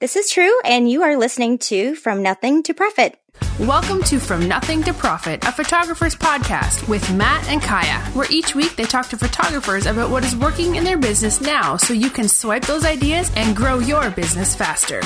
This 0.00 0.16
is 0.16 0.30
true, 0.30 0.52
and 0.64 0.90
you 0.90 1.02
are 1.02 1.16
listening 1.16 1.58
to 1.58 1.94
From 1.94 2.22
Nothing 2.22 2.62
to 2.64 2.74
Profit. 2.74 3.18
Welcome 3.60 4.02
to 4.04 4.18
From 4.18 4.48
Nothing 4.48 4.82
to 4.82 4.92
Profit, 4.92 5.44
a 5.44 5.52
photographer's 5.52 6.14
podcast 6.14 6.88
with 6.88 7.12
Matt 7.14 7.48
and 7.48 7.62
Kaya, 7.62 8.00
where 8.12 8.26
each 8.30 8.54
week 8.54 8.76
they 8.76 8.84
talk 8.84 9.08
to 9.08 9.16
photographers 9.16 9.86
about 9.86 10.10
what 10.10 10.24
is 10.24 10.36
working 10.36 10.74
in 10.76 10.84
their 10.84 10.98
business 10.98 11.40
now 11.40 11.76
so 11.76 11.94
you 11.94 12.10
can 12.10 12.28
swipe 12.28 12.64
those 12.64 12.84
ideas 12.84 13.30
and 13.36 13.56
grow 13.56 13.78
your 13.78 14.10
business 14.10 14.54
faster. 14.54 15.00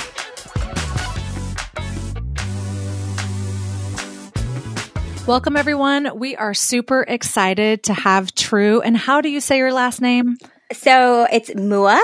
Welcome, 5.27 5.57
everyone. 5.57 6.19
We 6.19 6.37
are 6.37 6.55
super 6.55 7.05
excited 7.07 7.83
to 7.85 7.95
have 7.95 8.35
True. 8.35 8.81
And 8.81 8.97
how 8.97 9.21
do 9.21 9.29
you 9.29 9.41
say 9.41 9.59
your 9.59 9.73
last 9.73 10.01
name? 10.01 10.39
So 10.73 11.27
it's 11.31 11.51
Mua. 11.51 12.01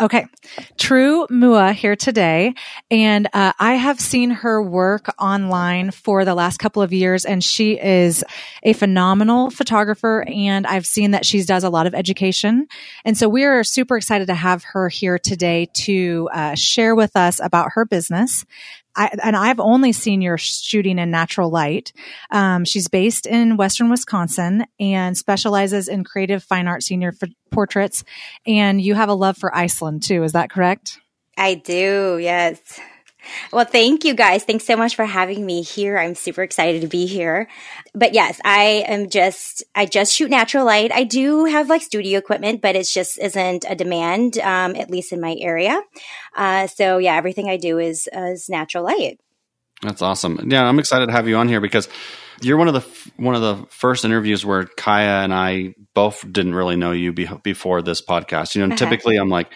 Okay. 0.00 0.26
True 0.78 1.26
Mua 1.28 1.74
here 1.74 1.94
today. 1.94 2.54
And 2.90 3.28
uh, 3.34 3.52
I 3.58 3.74
have 3.74 4.00
seen 4.00 4.30
her 4.30 4.62
work 4.62 5.14
online 5.18 5.90
for 5.90 6.24
the 6.24 6.34
last 6.34 6.56
couple 6.56 6.80
of 6.80 6.90
years, 6.90 7.26
and 7.26 7.44
she 7.44 7.78
is 7.78 8.24
a 8.62 8.72
phenomenal 8.72 9.50
photographer. 9.50 10.24
And 10.26 10.66
I've 10.66 10.86
seen 10.86 11.10
that 11.10 11.26
she 11.26 11.42
does 11.42 11.64
a 11.64 11.70
lot 11.70 11.86
of 11.86 11.94
education. 11.94 12.66
And 13.04 13.16
so 13.16 13.28
we 13.28 13.44
are 13.44 13.62
super 13.62 13.98
excited 13.98 14.28
to 14.28 14.34
have 14.34 14.64
her 14.72 14.88
here 14.88 15.18
today 15.18 15.68
to 15.84 16.30
uh, 16.32 16.54
share 16.54 16.94
with 16.94 17.14
us 17.14 17.38
about 17.38 17.72
her 17.74 17.84
business. 17.84 18.46
I, 18.96 19.10
and 19.22 19.36
I've 19.36 19.60
only 19.60 19.92
seen 19.92 20.20
your 20.20 20.38
shooting 20.38 20.98
in 20.98 21.10
natural 21.10 21.50
light. 21.50 21.92
Um, 22.30 22.64
she's 22.64 22.88
based 22.88 23.26
in 23.26 23.56
Western 23.56 23.90
Wisconsin 23.90 24.66
and 24.78 25.16
specializes 25.16 25.88
in 25.88 26.04
creative 26.04 26.42
fine 26.42 26.66
art 26.66 26.82
senior 26.82 27.12
portraits. 27.50 28.04
And 28.46 28.80
you 28.80 28.94
have 28.94 29.08
a 29.08 29.14
love 29.14 29.36
for 29.36 29.54
Iceland 29.54 30.02
too. 30.02 30.22
Is 30.24 30.32
that 30.32 30.50
correct? 30.50 30.98
I 31.36 31.54
do. 31.54 32.18
Yes. 32.20 32.80
Well, 33.52 33.64
thank 33.64 34.04
you 34.04 34.14
guys. 34.14 34.44
Thanks 34.44 34.64
so 34.64 34.76
much 34.76 34.96
for 34.96 35.04
having 35.04 35.44
me 35.44 35.62
here. 35.62 35.98
I'm 35.98 36.14
super 36.14 36.42
excited 36.42 36.82
to 36.82 36.88
be 36.88 37.06
here. 37.06 37.48
But 37.94 38.14
yes, 38.14 38.40
I 38.44 38.84
am 38.86 39.10
just, 39.10 39.64
I 39.74 39.86
just 39.86 40.14
shoot 40.14 40.30
natural 40.30 40.64
light. 40.64 40.92
I 40.92 41.04
do 41.04 41.44
have 41.44 41.68
like 41.68 41.82
studio 41.82 42.18
equipment, 42.18 42.60
but 42.60 42.76
it 42.76 42.86
just 42.86 43.18
isn't 43.18 43.64
a 43.68 43.74
demand, 43.74 44.38
um, 44.38 44.76
at 44.76 44.90
least 44.90 45.12
in 45.12 45.20
my 45.20 45.36
area. 45.40 45.80
Uh, 46.36 46.66
so 46.66 46.98
yeah, 46.98 47.16
everything 47.16 47.48
I 47.48 47.56
do 47.56 47.78
is, 47.78 48.08
uh, 48.14 48.32
is 48.32 48.48
natural 48.48 48.84
light. 48.84 49.20
That's 49.82 50.02
awesome. 50.02 50.50
Yeah, 50.50 50.64
I'm 50.64 50.78
excited 50.78 51.06
to 51.06 51.12
have 51.12 51.26
you 51.26 51.36
on 51.36 51.48
here 51.48 51.60
because 51.60 51.88
you're 52.42 52.58
one 52.58 52.68
of 52.68 52.74
the 52.74 53.12
one 53.16 53.34
of 53.34 53.40
the 53.40 53.66
first 53.70 54.04
interviews 54.04 54.44
where 54.44 54.64
Kaya 54.64 55.22
and 55.22 55.32
I 55.32 55.74
both 55.94 56.20
didn't 56.30 56.54
really 56.54 56.76
know 56.76 56.92
you 56.92 57.12
be, 57.12 57.28
before 57.42 57.80
this 57.82 58.02
podcast. 58.02 58.54
You 58.54 58.60
know, 58.60 58.74
uh-huh. 58.74 58.76
typically 58.76 59.16
I'm 59.16 59.30
like, 59.30 59.50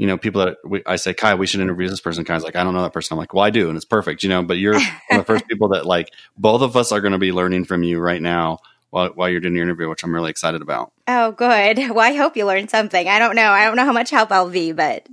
you 0.00 0.06
know, 0.06 0.16
people 0.16 0.42
that 0.46 0.56
we, 0.64 0.82
I 0.86 0.96
say, 0.96 1.12
Kai, 1.12 1.34
we 1.34 1.46
should 1.46 1.60
interview 1.60 1.86
this 1.86 2.00
person. 2.00 2.24
Kai's 2.24 2.42
like, 2.42 2.56
I 2.56 2.64
don't 2.64 2.72
know 2.72 2.80
that 2.80 2.94
person. 2.94 3.14
I'm 3.14 3.18
like, 3.18 3.34
well, 3.34 3.44
I 3.44 3.50
do, 3.50 3.68
and 3.68 3.76
it's 3.76 3.84
perfect, 3.84 4.22
you 4.22 4.30
know. 4.30 4.42
But 4.42 4.56
you're 4.56 4.72
one 4.72 4.82
of 5.10 5.18
the 5.18 5.24
first 5.24 5.46
people 5.48 5.68
that 5.68 5.84
like 5.84 6.10
both 6.38 6.62
of 6.62 6.74
us 6.74 6.90
are 6.90 7.02
going 7.02 7.12
to 7.12 7.18
be 7.18 7.32
learning 7.32 7.66
from 7.66 7.82
you 7.82 8.00
right 8.00 8.22
now 8.22 8.60
while, 8.88 9.10
while 9.10 9.28
you're 9.28 9.40
doing 9.40 9.54
your 9.54 9.64
interview, 9.64 9.90
which 9.90 10.02
I'm 10.02 10.14
really 10.14 10.30
excited 10.30 10.62
about. 10.62 10.90
Oh, 11.06 11.32
good. 11.32 11.78
Well, 11.90 11.98
I 12.00 12.14
hope 12.14 12.34
you 12.38 12.46
learn 12.46 12.68
something. 12.68 13.08
I 13.08 13.18
don't 13.18 13.36
know. 13.36 13.50
I 13.50 13.66
don't 13.66 13.76
know 13.76 13.84
how 13.84 13.92
much 13.92 14.08
help 14.08 14.32
I'll 14.32 14.48
be, 14.48 14.72
but 14.72 15.06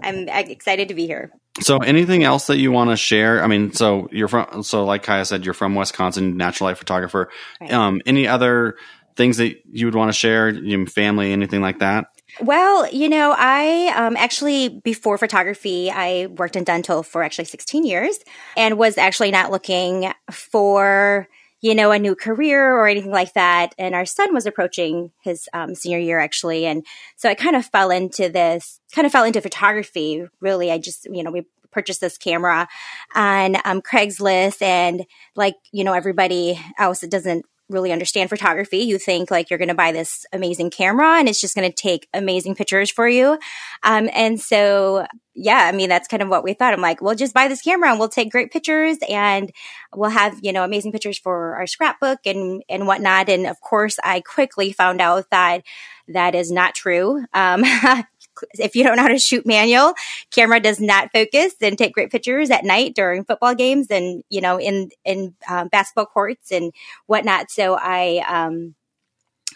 I'm 0.00 0.28
excited 0.28 0.86
to 0.90 0.94
be 0.94 1.08
here. 1.08 1.32
So, 1.60 1.78
anything 1.78 2.22
else 2.22 2.46
that 2.46 2.58
you 2.58 2.70
want 2.70 2.90
to 2.90 2.96
share? 2.96 3.42
I 3.42 3.48
mean, 3.48 3.72
so 3.72 4.08
you're 4.12 4.28
from, 4.28 4.62
so 4.62 4.84
like 4.84 5.02
Kaya 5.02 5.24
said, 5.24 5.44
you're 5.44 5.54
from 5.54 5.74
Wisconsin, 5.74 6.36
natural 6.36 6.68
light 6.68 6.78
photographer. 6.78 7.30
Right. 7.60 7.72
Um, 7.72 8.00
any 8.06 8.28
other 8.28 8.76
things 9.16 9.38
that 9.38 9.56
you 9.72 9.86
would 9.86 9.96
want 9.96 10.10
to 10.10 10.16
share? 10.16 10.50
Your 10.50 10.86
family, 10.86 11.32
anything 11.32 11.62
like 11.62 11.80
that? 11.80 12.06
Well, 12.40 12.88
you 12.92 13.08
know, 13.08 13.34
I 13.36 13.92
um, 13.96 14.16
actually, 14.16 14.68
before 14.68 15.18
photography, 15.18 15.90
I 15.90 16.26
worked 16.26 16.56
in 16.56 16.64
dental 16.64 17.02
for 17.02 17.22
actually 17.22 17.46
16 17.46 17.84
years 17.84 18.18
and 18.56 18.78
was 18.78 18.98
actually 18.98 19.30
not 19.30 19.50
looking 19.50 20.12
for, 20.30 21.28
you 21.60 21.74
know, 21.74 21.92
a 21.92 21.98
new 21.98 22.14
career 22.14 22.74
or 22.74 22.86
anything 22.86 23.10
like 23.10 23.34
that. 23.34 23.74
And 23.78 23.94
our 23.94 24.06
son 24.06 24.32
was 24.32 24.46
approaching 24.46 25.10
his 25.22 25.48
um, 25.52 25.74
senior 25.74 25.98
year 25.98 26.18
actually. 26.18 26.66
And 26.66 26.84
so 27.16 27.28
I 27.28 27.34
kind 27.34 27.56
of 27.56 27.66
fell 27.66 27.90
into 27.90 28.28
this, 28.28 28.80
kind 28.94 29.06
of 29.06 29.12
fell 29.12 29.24
into 29.24 29.40
photography. 29.40 30.26
Really, 30.40 30.70
I 30.70 30.78
just, 30.78 31.06
you 31.10 31.22
know, 31.22 31.30
we 31.30 31.46
purchased 31.70 32.00
this 32.00 32.18
camera 32.18 32.68
on 33.14 33.56
um, 33.64 33.80
Craigslist 33.80 34.62
and 34.62 35.06
like, 35.36 35.54
you 35.72 35.84
know, 35.84 35.92
everybody 35.92 36.60
else 36.78 37.00
that 37.00 37.10
doesn't 37.10 37.44
really 37.70 37.92
understand 37.92 38.28
photography, 38.28 38.78
you 38.78 38.98
think 38.98 39.30
like 39.30 39.48
you're 39.48 39.58
going 39.58 39.68
to 39.68 39.74
buy 39.74 39.92
this 39.92 40.26
amazing 40.32 40.70
camera 40.70 41.18
and 41.18 41.28
it's 41.28 41.40
just 41.40 41.54
going 41.54 41.70
to 41.70 41.74
take 41.74 42.08
amazing 42.12 42.54
pictures 42.54 42.90
for 42.90 43.08
you. 43.08 43.38
Um, 43.82 44.10
and 44.12 44.40
so, 44.40 45.06
yeah, 45.34 45.68
I 45.72 45.72
mean, 45.72 45.88
that's 45.88 46.08
kind 46.08 46.22
of 46.22 46.28
what 46.28 46.44
we 46.44 46.52
thought. 46.52 46.74
I'm 46.74 46.80
like, 46.80 47.00
well, 47.00 47.14
just 47.14 47.32
buy 47.32 47.48
this 47.48 47.62
camera 47.62 47.90
and 47.90 47.98
we'll 47.98 48.08
take 48.08 48.30
great 48.30 48.50
pictures 48.50 48.98
and 49.08 49.50
we'll 49.94 50.10
have, 50.10 50.38
you 50.42 50.52
know, 50.52 50.64
amazing 50.64 50.92
pictures 50.92 51.18
for 51.18 51.56
our 51.56 51.66
scrapbook 51.66 52.18
and, 52.26 52.62
and 52.68 52.86
whatnot. 52.86 53.28
And 53.28 53.46
of 53.46 53.60
course, 53.60 53.98
I 54.02 54.20
quickly 54.20 54.72
found 54.72 55.00
out 55.00 55.30
that 55.30 55.62
that 56.08 56.34
is 56.34 56.50
not 56.50 56.74
true. 56.74 57.24
Um, 57.32 57.64
if 58.54 58.76
you 58.76 58.84
don't 58.84 58.96
know 58.96 59.02
how 59.02 59.08
to 59.08 59.18
shoot 59.18 59.46
manual, 59.46 59.94
camera 60.30 60.60
does 60.60 60.80
not 60.80 61.10
focus 61.12 61.54
and 61.60 61.76
take 61.76 61.94
great 61.94 62.10
pictures 62.10 62.50
at 62.50 62.64
night 62.64 62.94
during 62.94 63.24
football 63.24 63.54
games 63.54 63.88
and, 63.90 64.22
you 64.28 64.40
know, 64.40 64.58
in, 64.58 64.90
in 65.04 65.34
um, 65.48 65.68
basketball 65.68 66.06
courts 66.06 66.50
and 66.50 66.72
whatnot. 67.06 67.50
So 67.50 67.76
I, 67.80 68.24
um, 68.28 68.74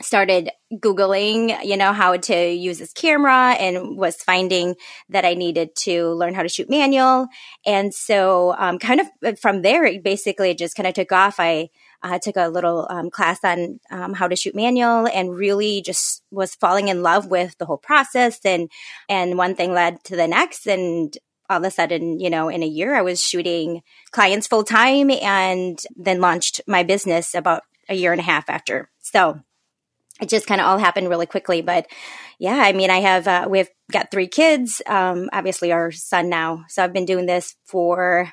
started 0.02 0.50
googling 0.72 1.64
you 1.64 1.76
know 1.76 1.92
how 1.92 2.16
to 2.16 2.50
use 2.50 2.78
this 2.78 2.92
camera 2.92 3.52
and 3.52 3.96
was 3.96 4.16
finding 4.16 4.74
that 5.08 5.24
i 5.24 5.34
needed 5.34 5.74
to 5.76 6.08
learn 6.14 6.34
how 6.34 6.42
to 6.42 6.48
shoot 6.48 6.68
manual 6.68 7.28
and 7.64 7.94
so 7.94 8.54
um, 8.58 8.78
kind 8.78 9.00
of 9.00 9.38
from 9.38 9.62
there 9.62 9.84
it 9.84 10.02
basically 10.02 10.52
just 10.52 10.74
kind 10.74 10.88
of 10.88 10.94
took 10.94 11.12
off 11.12 11.36
i 11.38 11.68
I 12.04 12.18
took 12.18 12.36
a 12.36 12.48
little 12.48 12.86
um, 12.90 13.10
class 13.10 13.42
on 13.42 13.80
um, 13.90 14.12
how 14.12 14.28
to 14.28 14.36
shoot 14.36 14.54
manual 14.54 15.08
and 15.08 15.34
really 15.34 15.80
just 15.80 16.22
was 16.30 16.54
falling 16.54 16.88
in 16.88 17.02
love 17.02 17.26
with 17.26 17.56
the 17.58 17.64
whole 17.64 17.78
process. 17.78 18.38
And, 18.44 18.70
and 19.08 19.38
one 19.38 19.54
thing 19.54 19.72
led 19.72 20.04
to 20.04 20.16
the 20.16 20.28
next. 20.28 20.66
And 20.66 21.16
all 21.48 21.58
of 21.58 21.64
a 21.64 21.70
sudden, 21.70 22.20
you 22.20 22.28
know, 22.28 22.48
in 22.48 22.62
a 22.62 22.66
year, 22.66 22.94
I 22.94 23.02
was 23.02 23.24
shooting 23.24 23.82
clients 24.10 24.46
full 24.46 24.64
time 24.64 25.10
and 25.10 25.82
then 25.96 26.20
launched 26.20 26.60
my 26.66 26.82
business 26.82 27.34
about 27.34 27.62
a 27.88 27.94
year 27.94 28.12
and 28.12 28.20
a 28.20 28.24
half 28.24 28.50
after. 28.50 28.90
So 29.00 29.40
it 30.20 30.28
just 30.28 30.46
kind 30.46 30.60
of 30.60 30.66
all 30.66 30.78
happened 30.78 31.08
really 31.08 31.26
quickly. 31.26 31.62
But 31.62 31.86
yeah, 32.38 32.56
I 32.56 32.72
mean, 32.72 32.90
I 32.90 33.00
have, 33.00 33.26
uh, 33.26 33.46
we've 33.48 33.68
got 33.90 34.10
three 34.10 34.28
kids, 34.28 34.82
um, 34.86 35.28
obviously 35.32 35.72
our 35.72 35.90
son 35.90 36.28
now. 36.28 36.64
So 36.68 36.84
I've 36.84 36.92
been 36.92 37.06
doing 37.06 37.26
this 37.26 37.56
for 37.64 38.32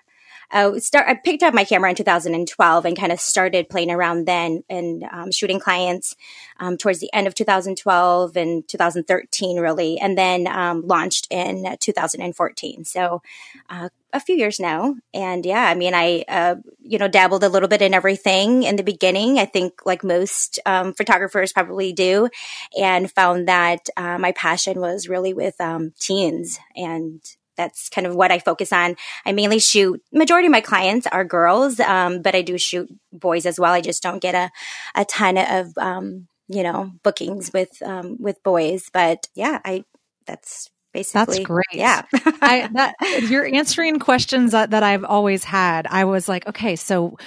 uh, 0.52 0.80
start, 0.80 1.08
I 1.08 1.16
picked 1.16 1.44
up 1.44 1.54
my 1.54 1.64
camera 1.64 1.90
in 1.90 1.96
2012 1.96 2.86
and 2.86 2.98
kind 2.98 3.12
of 3.12 3.20
started 3.20 3.70
playing 3.70 3.92
around 3.92 4.26
then 4.26 4.64
and 4.70 5.04
um, 5.12 5.32
shooting 5.32 5.60
clients 5.60 6.16
um, 6.60 6.78
towards 6.78 7.00
the 7.00 7.10
end 7.14 7.28
of 7.28 7.36
2012 7.36 8.36
and 8.36 8.68
2013, 8.68 9.60
really, 9.60 10.00
and 10.00 10.18
then 10.18 10.48
um, 10.48 10.86
launched 10.86 11.28
in 11.30 11.78
2014. 11.80 12.86
So 12.86 13.22
uh, 13.70 13.90
a 14.14 14.20
few 14.20 14.36
years 14.36 14.60
now. 14.60 14.96
And 15.14 15.46
yeah, 15.46 15.64
I 15.64 15.76
mean, 15.76 15.94
I, 15.94 16.26
uh, 16.28 16.56
you 16.82 16.98
know, 16.98 17.08
dabbled 17.08 17.44
a 17.44 17.50
little 17.50 17.70
bit 17.70 17.82
in 17.82 17.94
everything 17.94 18.64
in 18.64 18.76
the 18.76 18.84
beginning. 18.84 19.40
I 19.40 19.46
think 19.46 19.86
like 19.86 20.04
most 20.04 20.60
um, 20.66 20.94
photographers 20.94 21.54
probably 21.54 21.94
do, 21.94 22.30
and 22.78 23.12
found 23.12 23.48
that 23.48 23.90
uh, 23.96 24.18
my 24.18 24.32
passion 24.34 24.80
was 24.80 25.08
really 25.08 25.34
with 25.34 25.60
um, 25.62 25.94
teens 26.00 26.60
and 26.76 27.22
that's 27.62 27.90
kind 27.90 28.08
of 28.08 28.16
what 28.16 28.32
I 28.32 28.40
focus 28.40 28.74
on. 28.74 28.96
I 29.26 29.32
mainly 29.32 29.60
shoot. 29.60 30.02
Majority 30.12 30.48
of 30.48 30.52
my 30.52 30.62
clients 30.62 31.06
are 31.08 31.24
girls, 31.24 31.80
um, 31.80 32.22
but 32.22 32.36
I 32.36 32.42
do 32.42 32.58
shoot 32.58 32.90
boys 33.14 33.46
as 33.46 33.60
well. 33.60 33.72
I 33.72 33.82
just 33.82 34.02
don't 34.02 34.22
get 34.22 34.36
a 34.36 34.52
a 34.96 35.06
ton 35.06 35.38
of 35.38 35.78
um, 35.78 36.28
you 36.48 36.64
know 36.64 36.92
bookings 37.04 37.52
with 37.54 37.82
um, 37.84 38.18
with 38.20 38.42
boys. 38.44 38.90
But 38.92 39.28
yeah, 39.36 39.60
I 39.64 39.86
that's 40.26 40.70
basically. 40.92 41.36
that's 41.36 41.40
great. 41.46 41.66
Yeah. 41.74 42.04
I, 42.14 42.70
that, 42.74 42.96
you're 43.30 43.46
answering 43.46 44.00
questions 44.00 44.52
that, 44.52 44.72
that 44.72 44.84
i've 44.84 45.04
always 45.04 45.44
had. 45.44 45.88
I 45.88 46.06
was 46.06 46.28
like 46.28 46.48
okay 46.48 46.76
so 46.76 47.18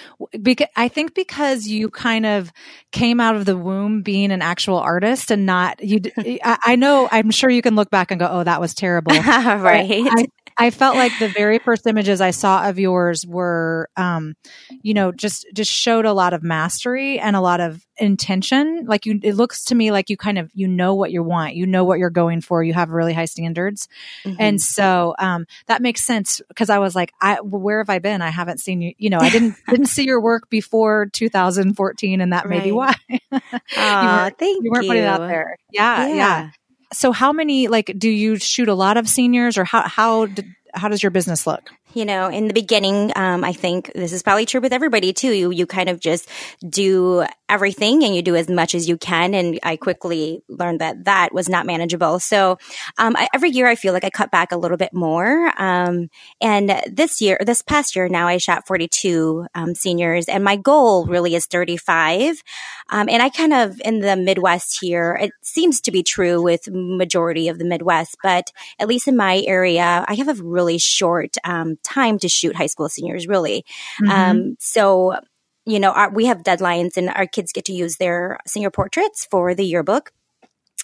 because 0.43 0.69
i 0.77 0.89
think 0.89 1.15
because 1.15 1.67
you 1.67 1.91
kind 1.91 2.27
of 2.27 2.53
came 2.93 3.21
out 3.21 3.37
of 3.37 3.45
the 3.45 3.57
womb 3.57 4.03
being 4.03 4.31
an 4.31 4.43
actual 4.43 4.79
artist 4.79 5.31
and 5.31 5.47
not 5.47 5.83
you 5.83 6.01
I, 6.45 6.59
I 6.65 6.77
know 6.77 7.09
i'm 7.11 7.31
sure 7.31 7.51
you 7.51 7.63
can 7.63 7.75
look 7.75 7.91
back 7.91 8.11
and 8.11 8.19
go 8.21 8.29
oh 8.31 8.45
that 8.45 8.61
was 8.61 8.75
terrible. 8.75 9.13
Right. 9.55 9.91
I, 9.91 10.11
I 10.21 10.27
felt 10.71 10.97
like 10.97 11.13
the 11.19 11.29
very 11.37 11.59
first 11.59 11.87
images 11.87 12.21
I 12.21 12.31
saw 12.31 12.69
of 12.69 12.79
yours 12.79 13.27
were, 13.27 13.89
um, 13.97 14.35
you 14.83 14.95
know, 14.95 15.13
just 15.13 15.47
just 15.53 15.71
showed 15.71 16.05
a 16.05 16.13
lot 16.13 16.33
of 16.33 16.43
mastery 16.43 17.19
and 17.19 17.35
a 17.35 17.41
lot 17.41 17.61
of 17.61 17.85
intention. 17.97 18.85
Like 18.87 19.07
you, 19.07 19.19
it 19.23 19.35
looks 19.35 19.65
to 19.67 19.75
me 19.75 19.91
like 19.91 20.11
you 20.11 20.17
kind 20.17 20.39
of 20.39 20.51
you 20.55 20.69
know 20.69 20.95
what 20.95 21.11
you 21.11 21.23
want, 21.23 21.55
you 21.55 21.67
know 21.67 21.85
what 21.85 21.99
you're 21.99 22.11
going 22.11 22.41
for. 22.41 22.63
You 22.63 22.75
have 22.75 22.91
really 22.91 23.13
high 23.13 23.25
standards, 23.25 23.89
mm-hmm. 24.25 24.37
and 24.39 24.61
so 24.61 25.15
um, 25.19 25.47
that 25.67 25.83
makes 25.83 26.05
sense 26.05 26.41
because 26.49 26.71
I 26.71 26.79
was 26.79 26.95
like, 26.95 27.13
I 27.21 27.41
where 27.41 27.79
have 27.79 27.91
I 27.91 27.99
been? 27.99 28.23
I 28.23 28.31
haven't 28.31 28.59
seen 28.59 28.81
you. 28.81 28.95
You 28.99 29.11
know, 29.11 29.19
I 29.19 29.31
didn't 29.31 29.57
didn't 29.69 29.87
see 29.87 30.05
your 30.05 30.21
work 30.21 30.49
before 30.51 31.07
2014, 31.13 32.21
and 32.21 32.33
that 32.33 32.45
right. 32.45 32.59
may 32.59 32.65
be 32.65 32.73
why. 32.73 32.95
you, 33.09 33.19
weren't, 33.31 34.39
thank 34.39 34.65
you 34.65 34.71
weren't 34.71 34.87
putting 34.87 35.03
it 35.03 35.07
out 35.07 35.27
there. 35.27 35.59
Yeah, 35.73 36.07
yeah, 36.09 36.15
yeah 36.15 36.51
so 36.95 37.13
how 37.13 37.33
many 37.33 37.69
like 37.69 37.93
do 37.99 38.09
you 38.09 38.37
shoot 38.37 38.69
a 38.69 38.75
lot 38.75 38.97
of 38.97 39.09
seniors 39.09 39.59
or 39.59 39.65
how 39.65 39.83
how 39.83 40.29
how 40.75 40.89
does 40.89 41.03
your 41.03 41.11
business 41.11 41.47
look? 41.47 41.71
You 41.95 42.05
know, 42.05 42.29
in 42.29 42.49
the 42.49 42.55
beginning, 42.55 43.13
um, 43.17 43.45
I 43.45 43.53
think 43.53 43.93
this 43.95 44.13
is 44.13 44.23
probably 44.23 44.47
true 44.47 44.61
with 44.61 44.73
everybody 44.73 45.13
too. 45.13 45.33
You, 45.33 45.51
you 45.51 45.67
kind 45.67 45.89
of 45.89 46.01
just 46.01 46.29
do 46.69 47.25
everything 47.49 48.03
and 48.03 48.15
you 48.15 48.23
do 48.23 48.35
as 48.35 48.49
much 48.49 48.75
as 48.75 48.89
you 48.89 48.97
can. 48.97 49.35
And 49.35 49.61
I 49.63 49.77
quickly 49.77 50.43
learned 50.49 50.81
that 50.81 51.05
that 51.05 51.33
was 51.33 51.49
not 51.49 51.67
manageable. 51.67 52.19
So, 52.19 52.59
um, 52.99 53.15
I, 53.17 53.29
every 53.35 53.51
year 53.51 53.67
I 53.67 53.75
feel 53.75 53.93
like 53.93 54.05
I 54.05 54.11
cut 54.11 54.31
back 54.31 54.51
a 54.51 54.57
little 54.57 54.77
bit 54.77 54.93
more. 54.93 55.53
Um, 55.61 56.09
and 56.41 56.83
this 56.91 57.21
year, 57.21 57.39
this 57.45 57.63
past 57.63 57.95
year 57.95 58.09
now 58.09 58.27
I 58.27 58.39
shot 58.39 58.67
42, 58.67 59.47
um, 59.55 59.75
seniors 59.75 60.27
and 60.27 60.43
my 60.43 60.57
goal 60.57 61.07
really 61.07 61.35
is 61.35 61.47
35. 61.47 62.43
Um, 62.91 63.09
and 63.09 63.23
I 63.23 63.29
kind 63.29 63.53
of 63.53 63.81
in 63.85 64.01
the 64.01 64.17
Midwest 64.17 64.79
here, 64.81 65.19
it 65.21 65.33
seems 65.43 65.81
to 65.83 65.91
be 65.91 66.03
true 66.03 66.43
with 66.43 66.69
majority 66.71 67.49
of 67.49 67.59
the 67.59 67.65
Midwest, 67.65 68.17
but 68.23 68.51
at 68.79 68.89
least 68.89 69.09
in 69.09 69.17
my 69.17 69.43
area, 69.47 70.05
I 70.07 70.15
have 70.15 70.29
a 70.29 70.43
really 70.43 70.79
short, 70.79 71.37
um, 71.45 71.79
time 71.85 72.19
to 72.19 72.29
shoot 72.29 72.57
high 72.57 72.67
school 72.67 72.89
seniors, 72.89 73.29
really. 73.29 73.65
Mm-hmm. 74.03 74.11
Um, 74.11 74.57
so, 74.59 75.17
you 75.67 75.79
know, 75.79 75.93
our, 75.93 76.11
we 76.11 76.27
have 76.27 76.43
deadlines 76.43 76.97
and 76.97 77.09
our 77.11 77.27
kids 77.27 77.53
get 77.53 77.67
to 77.67 77.73
use 77.73 77.97
their 77.97 78.39
senior 78.47 78.71
portraits 78.71 79.27
for 79.31 79.55
the 79.55 79.65
yearbook. 79.65 80.13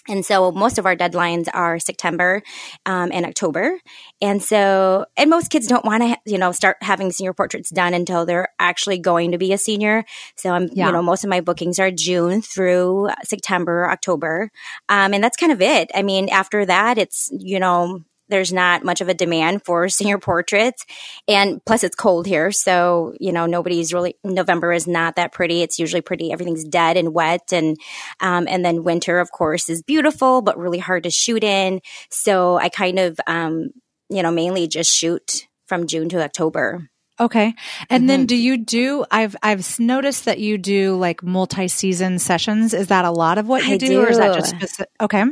And 0.07 0.25
so 0.25 0.51
most 0.51 0.79
of 0.79 0.87
our 0.87 0.95
deadlines 0.95 1.47
are 1.53 1.77
September 1.77 2.41
um, 2.87 3.11
and 3.13 3.23
October. 3.23 3.79
And 4.19 4.41
so, 4.41 5.05
and 5.15 5.29
most 5.29 5.51
kids 5.51 5.67
don't 5.67 5.85
want 5.85 6.01
to, 6.01 6.17
you 6.25 6.39
know, 6.39 6.51
start 6.51 6.77
having 6.81 7.11
senior 7.11 7.33
portraits 7.33 7.69
done 7.69 7.93
until 7.93 8.25
they're 8.25 8.49
actually 8.57 8.97
going 8.97 9.31
to 9.33 9.37
be 9.37 9.53
a 9.53 9.59
senior. 9.59 10.03
So 10.37 10.49
I'm, 10.49 10.69
yeah. 10.73 10.87
you 10.87 10.93
know, 10.93 11.03
most 11.03 11.23
of 11.23 11.29
my 11.29 11.39
bookings 11.39 11.77
are 11.77 11.91
June 11.91 12.41
through 12.41 13.09
September, 13.23 13.91
October. 13.91 14.49
Um, 14.89 15.13
and 15.13 15.23
that's 15.23 15.37
kind 15.37 15.51
of 15.51 15.61
it. 15.61 15.91
I 15.93 16.01
mean, 16.01 16.29
after 16.29 16.65
that, 16.65 16.97
it's, 16.97 17.29
you 17.31 17.59
know, 17.59 18.03
there's 18.31 18.51
not 18.51 18.83
much 18.83 19.01
of 19.01 19.09
a 19.09 19.13
demand 19.13 19.63
for 19.63 19.87
senior 19.89 20.17
portraits. 20.17 20.85
And 21.27 21.63
plus 21.65 21.83
it's 21.83 21.95
cold 21.95 22.25
here. 22.25 22.51
So, 22.51 23.13
you 23.19 23.31
know, 23.31 23.45
nobody's 23.45 23.93
really, 23.93 24.15
November 24.23 24.73
is 24.73 24.87
not 24.87 25.17
that 25.17 25.31
pretty. 25.31 25.61
It's 25.61 25.79
usually 25.79 26.01
pretty. 26.01 26.31
Everything's 26.31 26.63
dead 26.63 26.97
and 26.97 27.13
wet. 27.13 27.53
And, 27.53 27.77
um, 28.19 28.47
and 28.47 28.65
then 28.65 28.83
winter, 28.83 29.19
of 29.19 29.31
course, 29.31 29.69
is 29.69 29.83
beautiful, 29.83 30.41
but 30.41 30.57
really 30.57 30.79
hard 30.79 31.03
to 31.03 31.11
shoot 31.11 31.43
in. 31.43 31.81
So 32.09 32.57
I 32.57 32.69
kind 32.69 32.99
of, 32.99 33.19
um, 33.27 33.69
you 34.09 34.23
know, 34.23 34.31
mainly 34.31 34.67
just 34.67 34.93
shoot 34.93 35.47
from 35.67 35.87
June 35.87 36.09
to 36.09 36.23
October. 36.23 36.90
Okay. 37.21 37.53
And 37.89 38.01
mm-hmm. 38.01 38.07
then 38.07 38.25
do 38.25 38.35
you 38.35 38.57
do 38.57 39.05
I've 39.11 39.35
I've 39.43 39.79
noticed 39.79 40.25
that 40.25 40.39
you 40.39 40.57
do 40.57 40.95
like 40.95 41.21
multi-season 41.21 42.17
sessions. 42.17 42.73
Is 42.73 42.87
that 42.87 43.05
a 43.05 43.11
lot 43.11 43.37
of 43.37 43.47
what 43.47 43.65
you 43.67 43.77
do, 43.77 43.87
do, 43.87 44.01
or 44.01 44.09
is 44.09 44.17
that 44.17 44.33
just 44.33 44.49
specific? 44.49 44.89
Okay. 44.99 45.23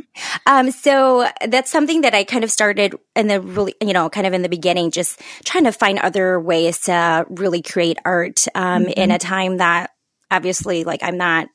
Um 0.46 0.70
so 0.70 1.28
that's 1.48 1.70
something 1.70 2.02
that 2.02 2.14
I 2.14 2.22
kind 2.22 2.44
of 2.44 2.50
started 2.52 2.94
in 3.16 3.26
the 3.26 3.40
really 3.40 3.74
you 3.80 3.92
know, 3.92 4.08
kind 4.08 4.26
of 4.26 4.32
in 4.32 4.42
the 4.42 4.48
beginning 4.48 4.92
just 4.92 5.20
trying 5.44 5.64
to 5.64 5.72
find 5.72 5.98
other 5.98 6.38
ways 6.38 6.78
to 6.82 7.26
really 7.28 7.60
create 7.60 7.98
art 8.04 8.46
um 8.54 8.84
mm-hmm. 8.84 8.92
in 8.96 9.10
a 9.10 9.18
time 9.18 9.56
that 9.56 9.90
obviously 10.30 10.84
like 10.84 11.02
I'm 11.02 11.18
not 11.18 11.48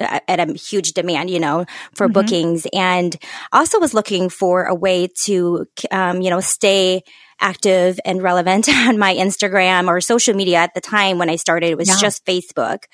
at 0.00 0.40
a 0.40 0.52
huge 0.54 0.92
demand, 0.92 1.30
you 1.30 1.40
know, 1.40 1.66
for 1.94 2.06
mm-hmm. 2.06 2.14
bookings 2.14 2.66
and 2.72 3.16
also 3.52 3.78
was 3.80 3.94
looking 3.94 4.28
for 4.28 4.64
a 4.64 4.74
way 4.74 5.08
to, 5.24 5.66
um, 5.90 6.20
you 6.20 6.30
know, 6.30 6.40
stay 6.40 7.02
active 7.40 8.00
and 8.04 8.22
relevant 8.22 8.68
on 8.88 8.98
my 8.98 9.14
Instagram 9.14 9.88
or 9.88 10.00
social 10.00 10.34
media 10.34 10.58
at 10.58 10.74
the 10.74 10.80
time 10.80 11.18
when 11.18 11.30
I 11.30 11.36
started. 11.36 11.70
It 11.70 11.78
was 11.78 11.88
yeah. 11.88 11.96
just 12.00 12.24
Facebook. 12.24 12.84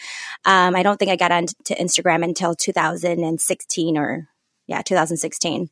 Um, 0.45 0.77
I 0.77 0.83
don't 0.83 0.99
think 0.99 1.11
I 1.11 1.17
got 1.17 1.33
onto 1.33 1.75
Instagram 1.75 2.25
until 2.25 2.55
2016 2.55 3.99
or 3.99 4.29
yeah, 4.67 4.83
2016. 4.83 5.71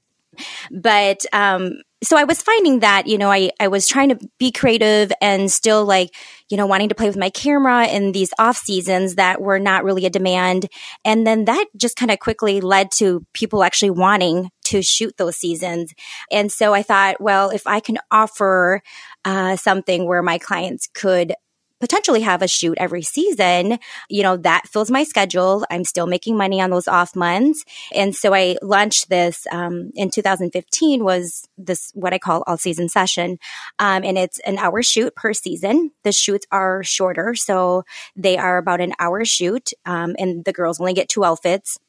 But, 0.71 1.25
um, 1.33 1.75
so 2.03 2.17
I 2.17 2.25
was 2.25 2.43
finding 2.43 2.81
that, 2.81 3.07
you 3.07 3.17
know, 3.17 3.31
I, 3.31 3.51
I 3.61 3.69
was 3.69 3.87
trying 3.87 4.09
to 4.09 4.19
be 4.39 4.51
creative 4.51 5.13
and 5.21 5.51
still 5.51 5.85
like, 5.85 6.11
you 6.49 6.57
know, 6.57 6.67
wanting 6.67 6.89
to 6.89 6.95
play 6.95 7.07
with 7.07 7.17
my 7.17 7.31
camera 7.31 7.87
in 7.87 8.13
these 8.13 8.31
off 8.39 8.57
seasons 8.57 9.15
that 9.15 9.41
were 9.41 9.61
not 9.61 9.85
really 9.85 10.05
a 10.05 10.11
demand. 10.11 10.67
And 11.05 11.27
then 11.27 11.45
that 11.45 11.67
just 11.77 11.97
kind 11.97 12.11
of 12.11 12.19
quickly 12.19 12.61
led 12.61 12.91
to 12.93 13.25
people 13.33 13.63
actually 13.63 13.91
wanting 13.91 14.51
to 14.73 14.83
shoot 14.83 15.17
those 15.17 15.37
seasons. 15.37 15.95
And 16.31 16.51
so 16.51 16.75
I 16.75 16.83
thought, 16.83 17.21
well, 17.21 17.51
if 17.51 17.67
I 17.67 17.81
can 17.81 17.99
offer 18.11 18.83
uh, 19.25 19.57
something 19.57 20.07
where 20.07 20.23
my 20.23 20.39
clients 20.39 20.89
could 20.93 21.35
potentially 21.83 22.21
have 22.21 22.43
a 22.43 22.49
shoot 22.49 22.79
every 22.79 23.03
season, 23.03 23.77
you 24.09 24.23
know, 24.23 24.37
that 24.37 24.69
fills 24.69 24.89
my 24.89 25.03
schedule. 25.03 25.67
I'm 25.69 25.83
still 25.83 26.07
making 26.07 26.37
money 26.37 26.61
on 26.61 26.71
those 26.71 26.87
off 26.87 27.17
months. 27.17 27.65
And 27.93 28.15
so 28.15 28.33
I 28.33 28.57
launched 28.63 29.09
this 29.09 29.49
um, 29.51 29.91
in 29.97 30.09
2015 30.09 31.03
was 31.03 31.49
this 31.59 31.91
what 31.95 32.15
I 32.15 32.19
call 32.19 32.45
all 32.47 32.57
season 32.57 32.89
session. 32.89 33.41
Um, 33.81 34.05
and 34.05 34.17
it's 34.17 34.39
an 34.41 34.59
hour 34.59 34.81
shoot 34.85 35.13
per 35.17 35.35
season. 35.35 35.91
The 36.05 36.13
shoots 36.13 36.47
are 36.53 36.85
shorter. 36.85 37.35
So 37.35 37.83
they 38.15 38.39
are 38.39 38.59
about 38.59 38.81
an 38.81 38.93
hour 39.01 39.25
shoot. 39.25 39.73
Um, 39.85 40.15
and 40.21 40.45
the 40.45 40.53
girls 40.53 40.79
only 40.79 40.95
get 40.95 41.09
two 41.09 41.25
outfits 41.25 41.81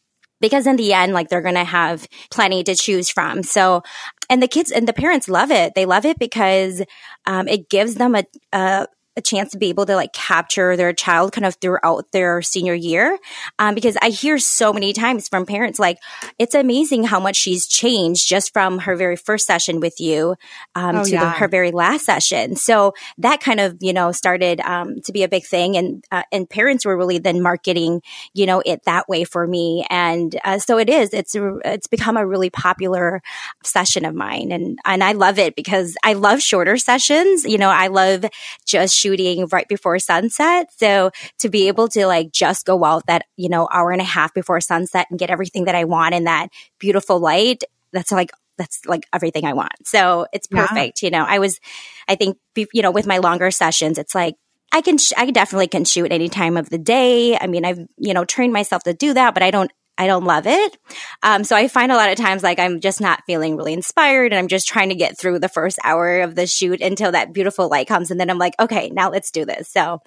because 0.44 0.68
in 0.68 0.76
the 0.76 0.92
end, 0.92 1.14
like 1.14 1.30
they're 1.30 1.42
going 1.42 1.56
to 1.56 1.64
have 1.64 2.06
plenty 2.30 2.66
to 2.66 2.76
choose 2.76 3.10
from. 3.10 3.44
So, 3.44 3.82
and 4.30 4.44
the 4.44 4.48
kids 4.50 4.72
and 4.72 4.86
the 4.86 4.92
parents 4.92 5.30
love 5.30 5.52
it. 5.52 5.74
They 5.74 5.86
love 5.86 6.04
it 6.04 6.20
because 6.20 6.84
um, 7.26 7.48
it 7.48 7.70
gives 7.70 7.96
them 7.96 8.14
a, 8.14 8.26
a 8.52 8.88
a 9.16 9.22
chance 9.22 9.52
to 9.52 9.58
be 9.58 9.70
able 9.70 9.86
to 9.86 9.96
like 9.96 10.12
capture 10.14 10.76
their 10.76 10.92
child 10.94 11.32
kind 11.32 11.46
of 11.46 11.56
throughout 11.56 12.12
their 12.12 12.42
senior 12.42 12.74
year. 12.74 13.18
Um, 13.60 13.76
because 13.76 13.98
I 14.02 14.10
hear 14.10 14.40
so 14.40 14.74
many 14.74 14.92
times 14.94 15.28
from 15.28 15.46
parents 15.46 15.78
like, 15.78 16.00
it's 16.40 16.56
amazing 16.56 17.04
how 17.04 17.20
much 17.20 17.36
she's 17.36 17.68
changed 17.68 18.28
just 18.28 18.54
from 18.54 18.80
her 18.80 18.96
very 18.96 19.16
first 19.16 19.46
session 19.46 19.80
with 19.80 20.00
you 20.00 20.36
um, 20.76 20.98
oh, 20.98 21.04
to 21.04 21.12
yeah. 21.12 21.26
the, 21.26 21.30
her 21.32 21.48
very 21.48 21.72
last 21.72 22.06
session. 22.06 22.56
So 22.56 22.94
that 23.20 23.40
kind 23.40 23.60
of, 23.60 23.78
you 23.82 23.94
know, 23.94 24.12
started 24.12 24.60
um, 24.62 25.02
to 25.02 25.12
be 25.12 25.24
a 25.24 25.28
big 25.28 25.46
thing. 25.46 25.78
And, 25.78 26.04
uh, 26.12 26.24
and 26.32 26.50
parents 26.50 26.86
were 26.86 26.98
really 26.98 27.20
then 27.20 27.42
marketing, 27.42 28.02
you 28.34 28.46
know, 28.46 28.64
it 28.66 28.84
that 28.86 29.08
way 29.08 29.26
for 29.26 29.46
me. 29.46 29.86
And 29.90 30.36
uh, 30.44 30.58
so 30.58 30.80
it 30.80 30.90
is, 30.90 31.14
it's, 31.14 31.36
it's 31.36 31.88
become 31.88 32.18
a 32.18 32.26
really 32.26 32.50
popular 32.50 33.22
session 33.64 34.06
of 34.06 34.16
mine. 34.16 34.52
And, 34.52 34.80
and 34.86 35.04
I 35.04 35.12
love 35.12 35.38
it 35.38 35.56
because 35.56 35.96
I 36.04 36.14
love 36.14 36.42
shorter 36.42 36.78
sessions. 36.78 37.44
You 37.44 37.60
know, 37.60 37.70
I 37.70 37.88
love 37.88 38.26
just 38.66 39.03
shooting 39.04 39.46
right 39.52 39.68
before 39.68 40.00
sunset. 40.00 40.68
So 40.78 41.12
to 41.40 41.50
be 41.50 41.68
able 41.68 41.88
to 41.90 42.08
like 42.08 42.32
just 42.32 42.66
go 42.66 42.84
out 42.84 43.06
that, 43.08 43.26
you 43.36 43.50
know, 43.50 43.68
hour 43.72 43.92
and 43.92 44.02
a 44.02 44.06
half 44.06 44.34
before 44.34 44.62
sunset 44.62 45.08
and 45.10 45.20
get 45.20 45.30
everything 45.30 45.66
that 45.66 45.76
I 45.76 45.84
want 45.84 46.16
in 46.16 46.24
that 46.24 46.48
beautiful 46.80 47.20
light, 47.20 47.64
that's 47.92 48.12
like 48.12 48.32
that's 48.58 48.86
like 48.86 49.08
everything 49.12 49.46
I 49.46 49.54
want. 49.54 49.74
So 49.86 50.28
it's 50.32 50.48
perfect. 50.48 51.02
Yeah. 51.02 51.08
You 51.08 51.12
know, 51.12 51.26
I 51.28 51.40
was, 51.40 51.60
I 52.08 52.16
think, 52.16 52.38
you 52.56 52.82
know, 52.82 52.92
with 52.92 53.08
my 53.08 53.18
longer 53.18 53.52
sessions, 53.52 53.98
it's 53.98 54.16
like, 54.16 54.36
I 54.72 54.82
can, 54.82 54.98
sh- 54.98 55.18
I 55.18 55.30
definitely 55.32 55.68
can 55.68 55.86
shoot 55.86 56.12
any 56.12 56.30
time 56.30 56.58
of 56.58 56.70
the 56.70 56.78
day. 56.78 57.38
I 57.38 57.48
mean, 57.48 57.66
I've, 57.66 57.80
you 57.98 58.14
know, 58.14 58.26
trained 58.26 58.54
myself 58.54 58.84
to 58.84 58.94
do 58.94 59.14
that, 59.14 59.34
but 59.34 59.44
I 59.44 59.52
don't 59.52 59.72
I 59.98 60.08
don't 60.08 60.26
love 60.26 60.48
it. 60.48 60.78
Um, 61.22 61.44
so 61.44 61.56
I 61.56 61.68
find 61.68 61.92
a 61.92 61.96
lot 61.96 62.10
of 62.10 62.18
times 62.18 62.42
like 62.42 62.60
I'm 62.60 62.80
just 62.80 63.00
not 63.00 63.24
feeling 63.28 63.56
really 63.56 63.74
inspired 63.74 64.32
and 64.34 64.40
I'm 64.40 64.48
just 64.48 64.68
trying 64.68 64.90
to 64.90 64.96
get 64.96 65.20
through 65.20 65.40
the 65.40 65.50
first 65.50 65.78
hour 65.84 66.22
of 66.22 66.36
the 66.36 66.48
shoot 66.48 66.82
until 66.82 67.12
that 67.12 67.32
beautiful 67.32 67.70
light 67.70 67.88
comes. 67.88 68.10
And 68.10 68.20
then 68.20 68.30
I'm 68.30 68.40
like, 68.40 68.56
okay, 68.60 68.90
now 68.90 69.12
let's 69.12 69.30
do 69.30 69.46
this. 69.46 69.70
So, 69.70 70.02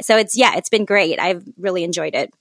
so 0.00 0.16
it's, 0.16 0.36
yeah, 0.36 0.56
it's 0.56 0.68
been 0.68 0.84
great. 0.84 1.18
I've 1.18 1.44
really 1.58 1.82
enjoyed 1.82 2.14
it. 2.14 2.32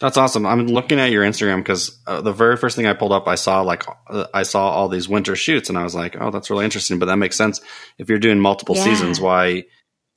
That's 0.00 0.16
awesome. 0.16 0.46
I'm 0.46 0.66
looking 0.66 1.00
at 1.00 1.10
your 1.10 1.24
Instagram 1.24 1.58
because 1.58 1.98
uh, 2.06 2.20
the 2.20 2.32
very 2.32 2.56
first 2.56 2.76
thing 2.76 2.86
I 2.86 2.92
pulled 2.92 3.12
up, 3.12 3.26
I 3.26 3.36
saw 3.36 3.62
like 3.62 3.84
uh, 4.08 4.26
I 4.34 4.42
saw 4.42 4.70
all 4.70 4.88
these 4.88 5.08
winter 5.08 5.34
shoots, 5.34 5.68
and 5.68 5.78
I 5.78 5.82
was 5.82 5.94
like, 5.94 6.16
"Oh, 6.20 6.30
that's 6.30 6.50
really 6.50 6.64
interesting." 6.66 6.98
But 6.98 7.06
that 7.06 7.16
makes 7.16 7.36
sense 7.36 7.60
if 7.96 8.08
you're 8.08 8.18
doing 8.18 8.38
multiple 8.38 8.76
yeah. 8.76 8.84
seasons. 8.84 9.20
Why 9.20 9.64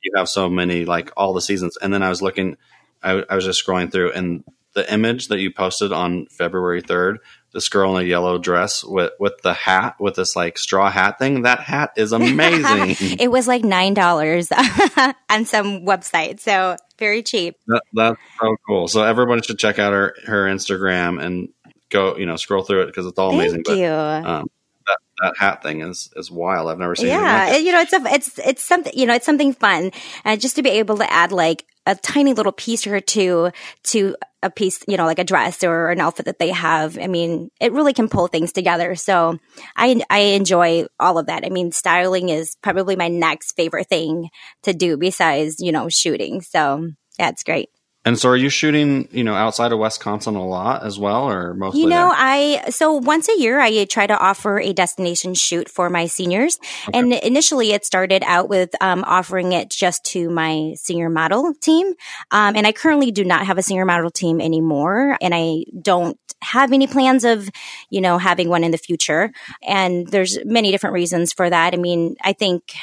you 0.01 0.11
have 0.15 0.27
so 0.27 0.49
many 0.49 0.83
like 0.85 1.11
all 1.15 1.33
the 1.33 1.41
seasons? 1.41 1.77
And 1.77 1.93
then 1.93 2.03
I 2.03 2.09
was 2.09 2.21
looking, 2.21 2.57
I, 3.01 3.23
I 3.29 3.35
was 3.35 3.45
just 3.45 3.65
scrolling 3.65 3.91
through, 3.91 4.11
and 4.11 4.43
the 4.73 4.91
image 4.93 5.27
that 5.27 5.39
you 5.39 5.51
posted 5.51 5.91
on 5.91 6.27
February 6.27 6.81
3rd, 6.81 7.17
this 7.53 7.67
girl 7.69 7.97
in 7.97 8.05
a 8.05 8.07
yellow 8.07 8.37
dress 8.37 8.83
with 8.83 9.11
with 9.19 9.41
the 9.41 9.53
hat 9.53 9.95
with 9.99 10.15
this 10.15 10.35
like 10.35 10.57
straw 10.57 10.89
hat 10.89 11.19
thing. 11.19 11.41
That 11.43 11.59
hat 11.59 11.91
is 11.97 12.11
amazing. 12.13 13.17
it 13.19 13.29
was 13.29 13.47
like 13.47 13.63
nine 13.63 13.93
dollars 13.93 14.49
on 15.29 15.45
some 15.45 15.85
website, 15.85 16.39
so 16.39 16.77
very 16.97 17.23
cheap. 17.23 17.57
That, 17.67 17.81
that's 17.93 18.19
so 18.39 18.55
cool. 18.67 18.87
So 18.87 19.03
everyone 19.03 19.41
should 19.41 19.59
check 19.59 19.79
out 19.79 19.93
her 19.93 20.15
her 20.25 20.45
Instagram 20.45 21.21
and 21.21 21.49
go 21.89 22.17
you 22.17 22.25
know 22.25 22.37
scroll 22.37 22.63
through 22.63 22.83
it 22.83 22.85
because 22.87 23.05
it's 23.05 23.19
all 23.19 23.31
Thank 23.31 23.41
amazing. 23.41 23.63
Thank 23.63 23.79
you. 23.79 23.89
But, 23.89 24.25
um, 24.25 24.47
that, 24.87 24.97
that 25.21 25.37
hat 25.37 25.63
thing 25.63 25.81
is 25.81 26.09
is 26.15 26.31
wild. 26.31 26.69
I've 26.69 26.79
never 26.79 26.95
seen. 26.95 27.07
Yeah, 27.07 27.49
like 27.51 27.63
you 27.63 27.71
know, 27.71 27.81
it's 27.81 27.93
a, 27.93 28.01
it's 28.05 28.39
it's 28.39 28.63
something 28.63 28.93
you 28.95 29.05
know, 29.05 29.13
it's 29.13 29.25
something 29.25 29.53
fun, 29.53 29.91
and 30.23 30.39
just 30.39 30.55
to 30.55 30.63
be 30.63 30.69
able 30.69 30.97
to 30.97 31.11
add 31.11 31.31
like 31.31 31.65
a 31.85 31.95
tiny 31.95 32.33
little 32.33 32.51
piece 32.51 32.85
or 32.85 32.99
two 32.99 33.51
to 33.83 34.15
a 34.43 34.49
piece, 34.49 34.83
you 34.87 34.97
know, 34.97 35.05
like 35.05 35.19
a 35.19 35.23
dress 35.23 35.63
or 35.63 35.89
an 35.89 35.99
outfit 35.99 36.25
that 36.25 36.39
they 36.39 36.49
have. 36.49 36.97
I 36.97 37.07
mean, 37.07 37.49
it 37.59 37.71
really 37.71 37.93
can 37.93 38.09
pull 38.09 38.27
things 38.27 38.51
together. 38.51 38.95
So 38.95 39.37
I, 39.75 40.01
I 40.09 40.19
enjoy 40.19 40.85
all 40.99 41.17
of 41.17 41.27
that. 41.27 41.45
I 41.45 41.49
mean, 41.49 41.71
styling 41.71 42.29
is 42.29 42.55
probably 42.61 42.95
my 42.95 43.07
next 43.07 43.53
favorite 43.55 43.87
thing 43.87 44.29
to 44.63 44.73
do 44.73 44.97
besides, 44.97 45.59
you 45.59 45.71
know, 45.71 45.89
shooting. 45.89 46.41
So 46.41 46.91
it's 47.19 47.43
great. 47.43 47.69
And 48.03 48.17
so, 48.17 48.29
are 48.29 48.37
you 48.37 48.49
shooting, 48.49 49.07
you 49.11 49.23
know, 49.23 49.35
outside 49.35 49.71
of 49.71 49.77
Wisconsin 49.77 50.35
a 50.35 50.45
lot 50.45 50.83
as 50.83 50.97
well, 50.97 51.29
or 51.29 51.53
mostly? 51.53 51.81
You 51.81 51.87
know, 51.87 52.09
there? 52.09 52.17
I 52.17 52.69
so 52.69 52.93
once 52.93 53.29
a 53.29 53.37
year 53.37 53.59
I 53.59 53.85
try 53.85 54.07
to 54.07 54.17
offer 54.17 54.59
a 54.59 54.73
destination 54.73 55.35
shoot 55.35 55.69
for 55.69 55.87
my 55.89 56.07
seniors, 56.07 56.57
okay. 56.87 56.97
and 56.97 57.13
initially 57.13 57.73
it 57.73 57.85
started 57.85 58.23
out 58.25 58.49
with 58.49 58.71
um, 58.81 59.03
offering 59.05 59.51
it 59.51 59.69
just 59.69 60.03
to 60.05 60.31
my 60.31 60.73
senior 60.77 61.09
model 61.09 61.53
team, 61.61 61.93
um, 62.31 62.55
and 62.55 62.65
I 62.65 62.71
currently 62.71 63.11
do 63.11 63.23
not 63.23 63.45
have 63.45 63.59
a 63.59 63.63
senior 63.63 63.85
model 63.85 64.09
team 64.09 64.41
anymore, 64.41 65.15
and 65.21 65.33
I 65.35 65.65
don't 65.79 66.17
have 66.41 66.73
any 66.73 66.87
plans 66.87 67.23
of, 67.23 67.49
you 67.89 68.01
know, 68.01 68.17
having 68.17 68.49
one 68.49 68.63
in 68.63 68.71
the 68.71 68.77
future. 68.77 69.31
And 69.61 70.07
there's 70.07 70.43
many 70.43 70.71
different 70.71 70.93
reasons 70.93 71.33
for 71.33 71.49
that. 71.49 71.73
I 71.73 71.77
mean, 71.77 72.15
I 72.23 72.33
think 72.33 72.73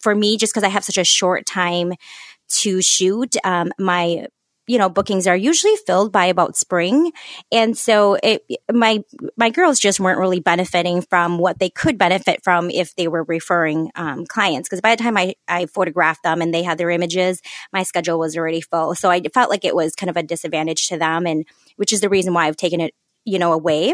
for 0.00 0.14
me, 0.14 0.36
just 0.36 0.52
because 0.52 0.64
I 0.64 0.68
have 0.68 0.84
such 0.84 0.98
a 0.98 1.04
short 1.04 1.46
time 1.46 1.94
to 2.48 2.82
shoot, 2.82 3.36
um, 3.44 3.72
my 3.78 4.26
you 4.66 4.78
know, 4.78 4.88
bookings 4.88 5.26
are 5.26 5.36
usually 5.36 5.76
filled 5.86 6.12
by 6.12 6.26
about 6.26 6.56
spring. 6.56 7.12
And 7.52 7.76
so 7.76 8.18
it, 8.22 8.44
my, 8.72 9.02
my 9.36 9.50
girls 9.50 9.78
just 9.78 10.00
weren't 10.00 10.18
really 10.18 10.40
benefiting 10.40 11.02
from 11.02 11.38
what 11.38 11.58
they 11.58 11.70
could 11.70 11.98
benefit 11.98 12.42
from 12.42 12.70
if 12.70 12.94
they 12.96 13.08
were 13.08 13.24
referring, 13.24 13.90
um, 13.94 14.26
clients. 14.26 14.68
Cause 14.68 14.80
by 14.80 14.94
the 14.94 15.02
time 15.02 15.16
I, 15.16 15.34
I 15.46 15.66
photographed 15.66 16.22
them 16.22 16.42
and 16.42 16.52
they 16.52 16.62
had 16.62 16.78
their 16.78 16.90
images, 16.90 17.40
my 17.72 17.82
schedule 17.82 18.18
was 18.18 18.36
already 18.36 18.60
full. 18.60 18.94
So 18.94 19.10
I 19.10 19.22
felt 19.32 19.50
like 19.50 19.64
it 19.64 19.74
was 19.74 19.94
kind 19.94 20.10
of 20.10 20.16
a 20.16 20.22
disadvantage 20.22 20.88
to 20.88 20.98
them 20.98 21.26
and 21.26 21.46
which 21.76 21.92
is 21.92 22.00
the 22.00 22.08
reason 22.08 22.34
why 22.34 22.46
I've 22.46 22.56
taken 22.56 22.80
it 22.80 22.94
you 23.26 23.40
know, 23.40 23.52
away. 23.52 23.92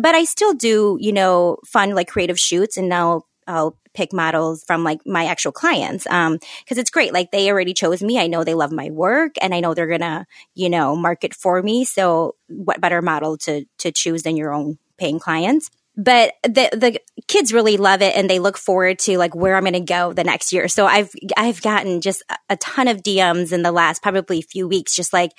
But 0.00 0.14
I 0.14 0.24
still 0.24 0.54
do, 0.54 0.96
you 1.00 1.12
know, 1.12 1.58
fun 1.66 1.96
like 1.96 2.08
creative 2.08 2.38
shoots 2.38 2.76
and 2.76 2.88
now 2.88 3.24
I'll 3.46 3.76
pick 3.98 4.12
models 4.12 4.62
from 4.62 4.84
like 4.84 5.04
my 5.04 5.24
actual 5.24 5.50
clients. 5.50 6.06
Um, 6.06 6.38
cause 6.68 6.78
it's 6.78 6.88
great. 6.88 7.12
Like 7.12 7.32
they 7.32 7.50
already 7.50 7.74
chose 7.74 8.00
me. 8.00 8.16
I 8.20 8.28
know 8.28 8.44
they 8.44 8.54
love 8.54 8.70
my 8.70 8.90
work 8.90 9.32
and 9.42 9.52
I 9.52 9.58
know 9.58 9.74
they're 9.74 9.88
to, 9.98 10.24
you 10.54 10.70
know, 10.70 10.94
market 10.94 11.34
for 11.34 11.60
me. 11.60 11.84
So 11.84 12.36
what 12.46 12.80
better 12.80 13.02
model 13.02 13.36
to, 13.38 13.64
to 13.78 13.90
choose 13.90 14.22
than 14.22 14.36
your 14.36 14.54
own 14.54 14.78
paying 14.98 15.18
clients? 15.18 15.68
But 15.98 16.34
the 16.44 16.70
the 16.72 17.00
kids 17.26 17.52
really 17.52 17.76
love 17.76 18.02
it 18.02 18.14
and 18.14 18.30
they 18.30 18.38
look 18.38 18.56
forward 18.56 19.00
to 19.00 19.18
like 19.18 19.34
where 19.34 19.56
I'm 19.56 19.64
going 19.64 19.72
to 19.72 19.80
go 19.80 20.12
the 20.12 20.22
next 20.22 20.52
year. 20.52 20.68
So 20.68 20.86
I've 20.86 21.10
I've 21.36 21.60
gotten 21.60 22.00
just 22.00 22.22
a 22.48 22.56
ton 22.56 22.86
of 22.86 23.02
DMs 23.02 23.52
in 23.52 23.62
the 23.62 23.72
last 23.72 24.00
probably 24.00 24.40
few 24.40 24.68
weeks 24.68 24.94
just 24.94 25.12
like 25.12 25.32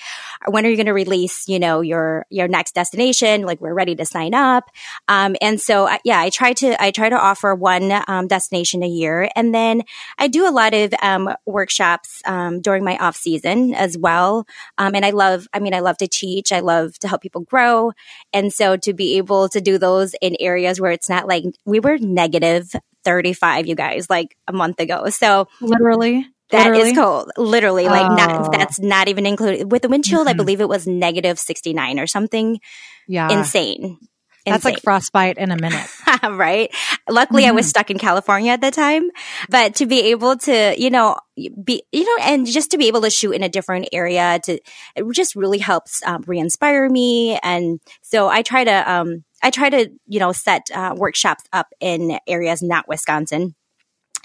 when 0.48 0.66
are 0.66 0.70
you 0.70 0.76
going 0.76 0.88
to 0.88 0.94
release, 0.94 1.48
you 1.48 1.60
know, 1.60 1.80
your 1.80 2.26
your 2.30 2.50
next 2.50 2.76
destination? 2.76 3.44
Like 3.44 3.62
we're 3.62 3.74
ready 3.74 3.96
to 3.96 4.06
sign 4.06 4.34
up. 4.34 4.70
Um, 5.08 5.38
and 5.42 5.62
so 5.62 5.90
yeah, 6.04 6.20
I 6.20 6.30
try 6.30 6.52
to 6.54 6.84
I 6.84 6.92
try 6.92 7.08
to 7.08 7.18
offer 7.18 7.56
one 7.56 7.94
um, 8.10 8.28
destination 8.28 8.84
a 8.84 8.88
year 8.88 9.30
and 9.38 9.56
then 9.56 9.84
I 10.18 10.28
do 10.28 10.46
a 10.46 10.52
lot 10.52 10.74
of 10.74 10.94
um, 11.02 11.34
workshops 11.46 12.22
um, 12.26 12.60
during 12.60 12.84
my 12.84 12.98
off 12.98 13.16
season 13.16 13.74
as 13.74 13.98
well. 13.98 14.46
Um, 14.78 14.94
and 14.94 15.06
I 15.06 15.12
love 15.12 15.48
I 15.54 15.60
mean 15.60 15.74
I 15.74 15.80
love 15.80 15.98
to 16.00 16.08
teach, 16.08 16.52
I 16.52 16.60
love 16.60 17.00
to 17.00 17.08
help 17.08 17.22
people 17.22 17.42
grow. 17.42 17.94
And 18.34 18.52
so 18.52 18.76
to 18.76 18.92
be 18.92 19.16
able 19.16 19.48
to 19.48 19.62
do 19.62 19.78
those 19.78 20.16
in 20.22 20.36
areas 20.42 20.49
areas 20.50 20.82
where 20.82 20.92
it's 20.92 21.10
not 21.10 21.28
like 21.28 21.44
we 21.66 21.80
were 21.80 21.98
negative 21.98 22.72
35, 23.06 23.68
you 23.68 23.76
guys, 23.76 24.10
like 24.10 24.36
a 24.48 24.54
month 24.54 24.80
ago. 24.80 25.10
So 25.10 25.48
literally. 25.62 26.28
that 26.52 26.66
literally? 26.66 26.92
is 26.92 26.98
cold. 26.98 27.32
Literally, 27.38 27.86
like 27.86 28.10
oh. 28.10 28.16
not 28.16 28.52
that's 28.52 28.80
not 28.80 29.08
even 29.08 29.26
included 29.26 29.72
with 29.72 29.82
the 29.84 29.90
wind 29.90 30.06
chill. 30.06 30.20
Mm-hmm. 30.20 30.30
I 30.30 30.34
believe 30.34 30.62
it 30.62 30.70
was 30.70 30.88
negative 30.88 31.40
sixty 31.40 31.74
nine 31.74 32.00
or 32.00 32.08
something. 32.08 32.60
Yeah, 33.08 33.32
insane. 33.32 33.98
That's 34.46 34.66
like 34.66 34.82
frostbite 34.82 35.38
in 35.38 35.52
a 35.52 35.58
minute. 35.58 35.88
right. 36.24 36.74
Luckily 37.10 37.44
mm-hmm. 37.44 37.50
I 37.50 37.52
was 37.54 37.66
mm-hmm. 37.66 37.70
stuck 37.70 37.92
in 37.92 38.00
California 38.00 38.52
at 38.52 38.62
the 38.62 38.72
time, 38.72 39.10
but 39.50 39.76
to 39.76 39.86
be 39.86 40.12
able 40.12 40.38
to, 40.38 40.76
you 40.78 40.90
know, 40.90 41.18
be, 41.64 41.84
you 41.92 42.06
know, 42.06 42.24
and 42.24 42.48
just 42.48 42.72
to 42.72 42.78
be 42.78 42.88
able 42.88 43.02
to 43.02 43.10
shoot 43.10 43.32
in 43.34 43.44
a 43.44 43.50
different 43.50 43.90
area 43.92 44.40
to, 44.44 44.60
it 44.96 45.06
just 45.12 45.36
really 45.36 45.60
helps 45.60 46.02
um, 46.06 46.24
re-inspire 46.26 46.90
me. 46.90 47.38
And 47.44 47.80
so 48.02 48.28
I 48.28 48.42
try 48.42 48.64
to, 48.64 48.92
um, 48.92 49.24
I 49.42 49.52
try 49.52 49.70
to, 49.70 49.90
you 50.08 50.20
know, 50.20 50.32
set 50.32 50.70
uh, 50.74 50.94
workshops 50.98 51.44
up 51.54 51.68
in 51.80 52.20
areas 52.28 52.62
not 52.62 52.88
Wisconsin 52.88 53.56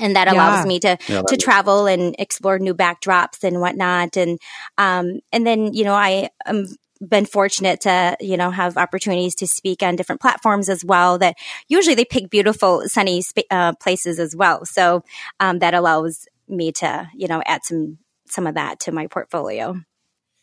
and 0.00 0.16
that 0.16 0.26
allows 0.26 0.64
yeah. 0.64 0.68
me 0.68 0.80
to 0.80 0.98
yeah, 1.08 1.22
to 1.28 1.36
travel 1.36 1.86
and 1.86 2.16
explore 2.18 2.58
new 2.58 2.74
backdrops 2.74 3.44
and 3.44 3.60
whatnot 3.60 4.16
and 4.16 4.40
um 4.76 5.20
and 5.32 5.46
then 5.46 5.72
you 5.72 5.84
know 5.84 5.94
i 5.94 6.28
am 6.46 6.66
been 7.08 7.26
fortunate 7.26 7.80
to, 7.82 8.16
you 8.20 8.36
know, 8.36 8.50
have 8.50 8.76
opportunities 8.76 9.34
to 9.36 9.46
speak 9.46 9.82
on 9.82 9.96
different 9.96 10.20
platforms 10.20 10.68
as 10.68 10.84
well 10.84 11.18
that 11.18 11.36
usually 11.68 11.94
they 11.94 12.04
pick 12.04 12.30
beautiful 12.30 12.82
sunny 12.86 13.22
sp- 13.22 13.50
uh, 13.50 13.72
places 13.74 14.18
as 14.18 14.34
well. 14.34 14.64
So 14.64 15.02
um, 15.40 15.58
that 15.60 15.74
allows 15.74 16.26
me 16.48 16.72
to, 16.72 17.08
you 17.14 17.28
know, 17.28 17.42
add 17.46 17.64
some, 17.64 17.98
some 18.26 18.46
of 18.46 18.54
that 18.54 18.80
to 18.80 18.92
my 18.92 19.06
portfolio. 19.06 19.76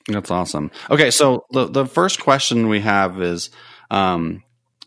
That's 0.08 0.32
awesome. 0.32 0.72
Okay. 0.90 1.12
So 1.12 1.46
the, 1.52 1.68
the 1.68 1.86
first 1.86 2.20
question 2.22 2.68
we 2.68 2.80
have 2.82 3.22
is, 3.22 3.50
um, 3.90 4.44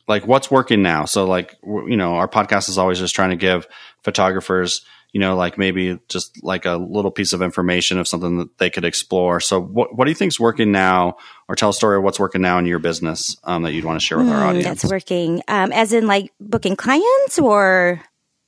like 0.07 0.27
what's 0.27 0.51
working 0.51 0.83
now? 0.83 1.05
So 1.05 1.27
like, 1.27 1.57
you 1.65 1.97
know, 1.97 2.15
our 2.17 2.29
podcast 2.29 2.69
is 2.69 2.79
always 2.79 2.99
just 2.99 3.15
trying 3.15 3.31
to 3.31 3.37
give 3.37 3.67
photographers 4.03 4.85
you 5.15 5.21
know, 5.21 5.37
like 5.37 5.57
maybe 5.57 6.01
just 6.09 6.43
like 6.43 6.67
a 6.67 6.73
little 6.73 7.13
piece 7.13 7.33
of 7.33 7.41
information 7.41 7.99
of 7.99 8.09
something 8.09 8.39
that 8.39 8.59
they 8.59 8.69
could 8.69 8.85
explore. 8.85 9.39
So, 9.39 9.61
what 9.61 9.97
what 9.97 10.07
do 10.07 10.11
you 10.11 10.15
think 10.17 10.31
is 10.31 10.41
working 10.41 10.73
now, 10.73 11.19
or 11.49 11.55
tell 11.55 11.71
a 11.71 11.73
story 11.73 11.97
of 11.97 12.03
what's 12.03 12.19
working 12.19 12.41
now 12.41 12.59
in 12.59 12.67
your 12.67 12.81
business 12.81 13.37
um, 13.45 13.63
that 13.63 13.73
you'd 13.73 13.85
want 13.85 14.01
to 14.01 14.05
share 14.05 14.19
with 14.19 14.27
mm, 14.27 14.33
our 14.33 14.41
hmm, 14.41 14.49
audience? 14.49 14.83
That's 14.83 14.91
working, 14.91 15.41
um, 15.47 15.71
as 15.71 15.93
in 15.93 16.09
like 16.09 16.33
booking 16.41 16.75
clients, 16.75 17.39
or 17.39 18.03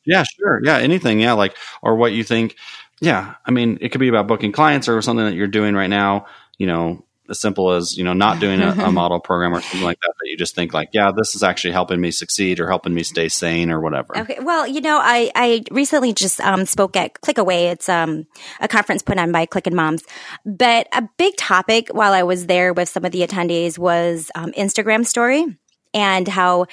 yeah, 0.05 0.25
sure, 0.25 0.61
yeah, 0.65 0.79
anything, 0.79 1.21
yeah, 1.21 1.35
like 1.35 1.57
or 1.83 1.95
what 1.95 2.13
you 2.13 2.25
think. 2.25 2.57
Yeah, 3.01 3.35
I 3.45 3.53
mean, 3.53 3.79
it 3.81 3.91
could 3.91 4.01
be 4.01 4.09
about 4.09 4.27
booking 4.27 4.51
clients 4.51 4.89
or 4.89 5.01
something 5.03 5.25
that 5.25 5.35
you're 5.35 5.47
doing 5.47 5.77
right 5.77 5.91
now. 5.91 6.27
You 6.59 6.67
know, 6.67 7.06
as 7.29 7.41
simple 7.41 7.73
as 7.73 7.97
you 7.97 8.05
know 8.05 8.13
not 8.13 8.41
doing 8.41 8.61
a, 8.61 8.71
a, 8.71 8.93
model 8.97 9.21
program 9.21 9.55
or 9.55 9.61
something 9.61 9.83
like 9.83 9.99
that 10.01 10.13
that 10.21 10.29
you 10.29 10.37
just 10.37 10.55
think 10.55 10.73
like 10.73 10.91
yeah 10.93 11.11
this 11.17 11.35
is 11.35 11.43
actually 11.43 11.73
helping 11.73 12.01
me 12.01 12.11
succeed 12.11 12.61
or 12.61 12.69
helping 12.69 12.95
me 12.95 13.03
stay 13.03 13.29
sane 13.29 13.71
or 13.71 13.81
whatever. 13.81 14.19
Okay. 14.19 14.39
Well 14.41 14.67
you 14.67 14.81
know 14.81 14.99
i 15.01 15.31
i 15.35 15.63
recently 15.71 16.13
just 16.13 16.41
um, 16.41 16.67
spoke 16.67 16.97
at 16.97 17.21
Clickaway 17.21 17.73
it's 17.73 17.89
um, 17.89 18.27
a 18.61 18.69
conference 18.69 19.03
put 19.03 19.19
on 19.19 19.33
by 19.33 19.47
Clickin 19.47 19.75
Moms. 19.75 20.03
But 20.45 20.89
a 20.93 21.09
big 21.17 21.37
topic 21.37 21.89
while 21.91 22.13
i 22.13 22.23
was 22.23 22.47
there 22.47 22.73
with 22.73 22.89
some 22.89 23.05
of 23.05 23.13
the 23.13 23.21
attendees 23.21 23.79
was 23.79 24.31
um, 24.35 24.53
instagram 24.53 25.07
story 25.07 25.47
and 25.95 26.29
how 26.29 26.67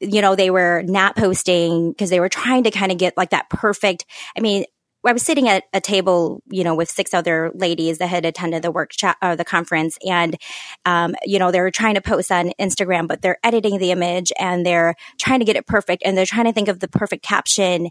you 0.00 0.20
know 0.20 0.36
they 0.36 0.50
were 0.50 0.82
not 0.86 1.16
posting 1.16 1.90
because 1.90 2.10
they 2.10 2.20
were 2.20 2.28
trying 2.28 2.64
to 2.64 2.70
kind 2.70 2.92
of 2.92 2.98
get 2.98 3.16
like 3.16 3.30
that 3.30 3.48
perfect 3.50 4.04
i 4.36 4.40
mean 4.40 4.64
I 5.06 5.12
was 5.12 5.22
sitting 5.22 5.48
at 5.48 5.64
a 5.72 5.80
table, 5.80 6.42
you 6.48 6.64
know, 6.64 6.74
with 6.74 6.90
six 6.90 7.14
other 7.14 7.50
ladies 7.54 7.98
that 7.98 8.08
had 8.08 8.24
attended 8.24 8.62
the 8.62 8.70
workshop 8.70 9.16
or 9.22 9.36
the 9.36 9.44
conference, 9.44 9.98
and 10.06 10.36
um, 10.84 11.14
you 11.24 11.38
know, 11.38 11.50
they're 11.50 11.70
trying 11.70 11.94
to 11.94 12.00
post 12.00 12.32
on 12.32 12.52
Instagram, 12.60 13.08
but 13.08 13.22
they're 13.22 13.38
editing 13.44 13.78
the 13.78 13.90
image 13.90 14.32
and 14.38 14.64
they're 14.64 14.94
trying 15.18 15.38
to 15.40 15.44
get 15.44 15.56
it 15.56 15.66
perfect, 15.66 16.02
and 16.04 16.16
they're 16.16 16.26
trying 16.26 16.46
to 16.46 16.52
think 16.52 16.68
of 16.68 16.80
the 16.80 16.88
perfect 16.88 17.24
caption, 17.24 17.88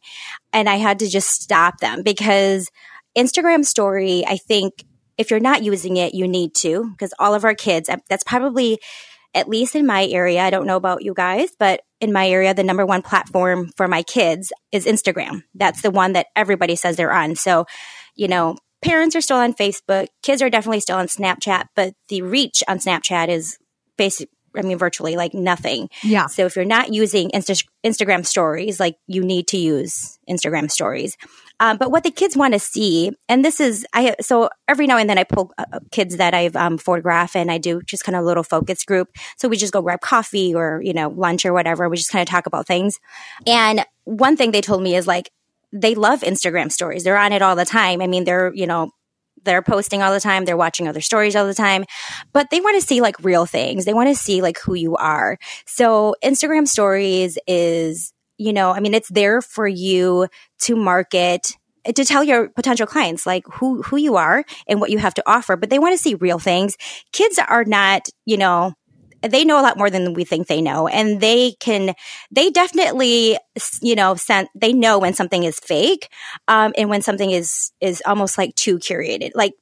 and 0.53 0.69
I 0.69 0.75
had 0.75 0.99
to 0.99 1.09
just 1.09 1.41
stop 1.41 1.79
them 1.79 2.03
because 2.03 2.69
Instagram 3.17 3.65
story, 3.65 4.25
I 4.27 4.37
think. 4.37 4.85
If 5.17 5.31
you're 5.31 5.39
not 5.39 5.63
using 5.63 5.95
it, 5.95 6.13
you 6.13 6.27
need 6.27 6.53
to 6.55 6.89
because 6.91 7.13
all 7.19 7.33
of 7.33 7.45
our 7.45 7.55
kids, 7.55 7.89
that's 8.09 8.25
probably 8.25 8.81
at 9.35 9.49
least 9.49 9.75
in 9.75 9.85
my 9.85 10.07
area, 10.07 10.41
I 10.41 10.49
don't 10.49 10.65
know 10.65 10.77
about 10.77 11.03
you 11.03 11.13
guys, 11.13 11.49
but 11.59 11.81
in 11.99 12.13
my 12.13 12.27
area, 12.27 12.53
the 12.53 12.63
number 12.63 12.85
one 12.85 13.01
platform 13.01 13.71
for 13.75 13.87
my 13.87 14.01
kids 14.01 14.51
is 14.71 14.85
Instagram. 14.85 15.43
That's 15.53 15.81
the 15.81 15.91
one 15.91 16.13
that 16.13 16.27
everybody 16.35 16.75
says 16.75 16.95
they're 16.95 17.13
on. 17.13 17.35
So, 17.35 17.65
you 18.15 18.27
know, 18.27 18.55
parents 18.81 19.15
are 19.15 19.21
still 19.21 19.37
on 19.37 19.53
Facebook, 19.53 20.07
kids 20.23 20.41
are 20.41 20.49
definitely 20.49 20.79
still 20.79 20.97
on 20.97 21.07
Snapchat, 21.07 21.65
but 21.75 21.93
the 22.07 22.21
reach 22.21 22.63
on 22.67 22.79
Snapchat 22.79 23.27
is 23.27 23.57
basic. 23.97 24.29
I 24.55 24.61
mean, 24.61 24.77
virtually 24.77 25.17
like 25.17 25.33
nothing. 25.33 25.89
Yeah. 26.01 26.27
So 26.27 26.45
if 26.45 26.55
you're 26.55 26.63
not 26.63 26.93
using 26.93 27.29
Insta- 27.31 27.67
Instagram 27.85 28.25
stories, 28.25 28.79
like 28.79 28.95
you 29.05 29.21
need 29.21 29.49
to 29.49 29.57
use 29.57 30.17
Instagram 30.29 30.71
stories. 30.71 31.17
Um, 31.59 31.77
but 31.77 31.91
what 31.91 32.03
the 32.03 32.11
kids 32.11 32.35
want 32.35 32.53
to 32.53 32.59
see, 32.59 33.11
and 33.29 33.43
this 33.43 33.59
is, 33.59 33.85
I, 33.93 34.15
so 34.21 34.49
every 34.67 34.87
now 34.87 34.97
and 34.97 35.09
then 35.09 35.17
I 35.17 35.23
pull 35.23 35.53
uh, 35.57 35.65
uh, 35.71 35.79
kids 35.91 36.17
that 36.17 36.33
I've, 36.33 36.55
um, 36.55 36.77
photographed 36.77 37.35
and 37.35 37.51
I 37.51 37.57
do 37.57 37.81
just 37.81 38.03
kind 38.03 38.15
of 38.15 38.23
a 38.23 38.25
little 38.25 38.43
focus 38.43 38.83
group. 38.83 39.09
So 39.37 39.47
we 39.47 39.57
just 39.57 39.73
go 39.73 39.81
grab 39.81 40.01
coffee 40.01 40.53
or, 40.53 40.81
you 40.83 40.93
know, 40.93 41.09
lunch 41.09 41.45
or 41.45 41.53
whatever. 41.53 41.87
We 41.87 41.97
just 41.97 42.11
kind 42.11 42.21
of 42.21 42.27
talk 42.27 42.45
about 42.45 42.67
things. 42.67 42.99
And 43.47 43.85
one 44.03 44.35
thing 44.35 44.51
they 44.51 44.61
told 44.61 44.81
me 44.81 44.95
is 44.95 45.07
like, 45.07 45.31
they 45.71 45.95
love 45.95 46.21
Instagram 46.21 46.71
stories. 46.71 47.03
They're 47.03 47.17
on 47.17 47.33
it 47.33 47.41
all 47.41 47.55
the 47.55 47.65
time. 47.65 48.01
I 48.01 48.07
mean, 48.07 48.23
they're, 48.23 48.53
you 48.53 48.67
know, 48.67 48.91
they're 49.43 49.61
posting 49.61 50.01
all 50.01 50.11
the 50.11 50.19
time. 50.19 50.45
They're 50.45 50.57
watching 50.57 50.87
other 50.87 51.01
stories 51.01 51.35
all 51.35 51.45
the 51.45 51.53
time, 51.53 51.85
but 52.33 52.49
they 52.49 52.61
want 52.61 52.81
to 52.81 52.85
see 52.85 52.99
like 52.99 53.23
real 53.23 53.45
things. 53.45 53.85
They 53.85 53.93
want 53.93 54.09
to 54.09 54.15
see 54.15 54.41
like 54.41 54.57
who 54.59 54.73
you 54.73 54.95
are. 54.95 55.37
So 55.65 56.15
Instagram 56.23 56.67
stories 56.67 57.37
is, 57.47 58.11
you 58.37 58.53
know, 58.53 58.71
I 58.71 58.79
mean, 58.79 58.93
it's 58.93 59.09
there 59.09 59.41
for 59.41 59.67
you 59.67 60.27
to 60.61 60.75
market 60.75 61.51
to 61.93 62.03
tell 62.03 62.23
your 62.23 62.49
potential 62.49 62.87
clients 62.87 63.25
like 63.27 63.45
who 63.53 63.83
who 63.83 63.97
you 63.97 64.15
are 64.15 64.43
and 64.67 64.81
what 64.81 64.89
you 64.89 64.97
have 64.97 65.13
to 65.13 65.23
offer 65.27 65.55
but 65.55 65.69
they 65.69 65.77
want 65.77 65.93
to 65.93 66.01
see 66.01 66.15
real 66.15 66.39
things 66.39 66.77
kids 67.11 67.37
are 67.37 67.63
not 67.63 68.09
you 68.25 68.37
know 68.37 68.73
they 69.21 69.45
know 69.45 69.59
a 69.59 69.61
lot 69.61 69.77
more 69.77 69.91
than 69.91 70.13
we 70.13 70.23
think 70.23 70.47
they 70.47 70.63
know 70.63 70.87
and 70.87 71.21
they 71.21 71.51
can 71.59 71.93
they 72.31 72.49
definitely 72.49 73.37
you 73.83 73.93
know 73.93 74.15
sent, 74.15 74.49
they 74.55 74.73
know 74.73 74.97
when 74.97 75.13
something 75.13 75.43
is 75.43 75.59
fake 75.59 76.09
um, 76.47 76.73
and 76.75 76.89
when 76.89 77.03
something 77.03 77.29
is 77.29 77.71
is 77.81 78.01
almost 78.05 78.35
like 78.35 78.55
too 78.55 78.79
curated 78.79 79.29
like 79.35 79.53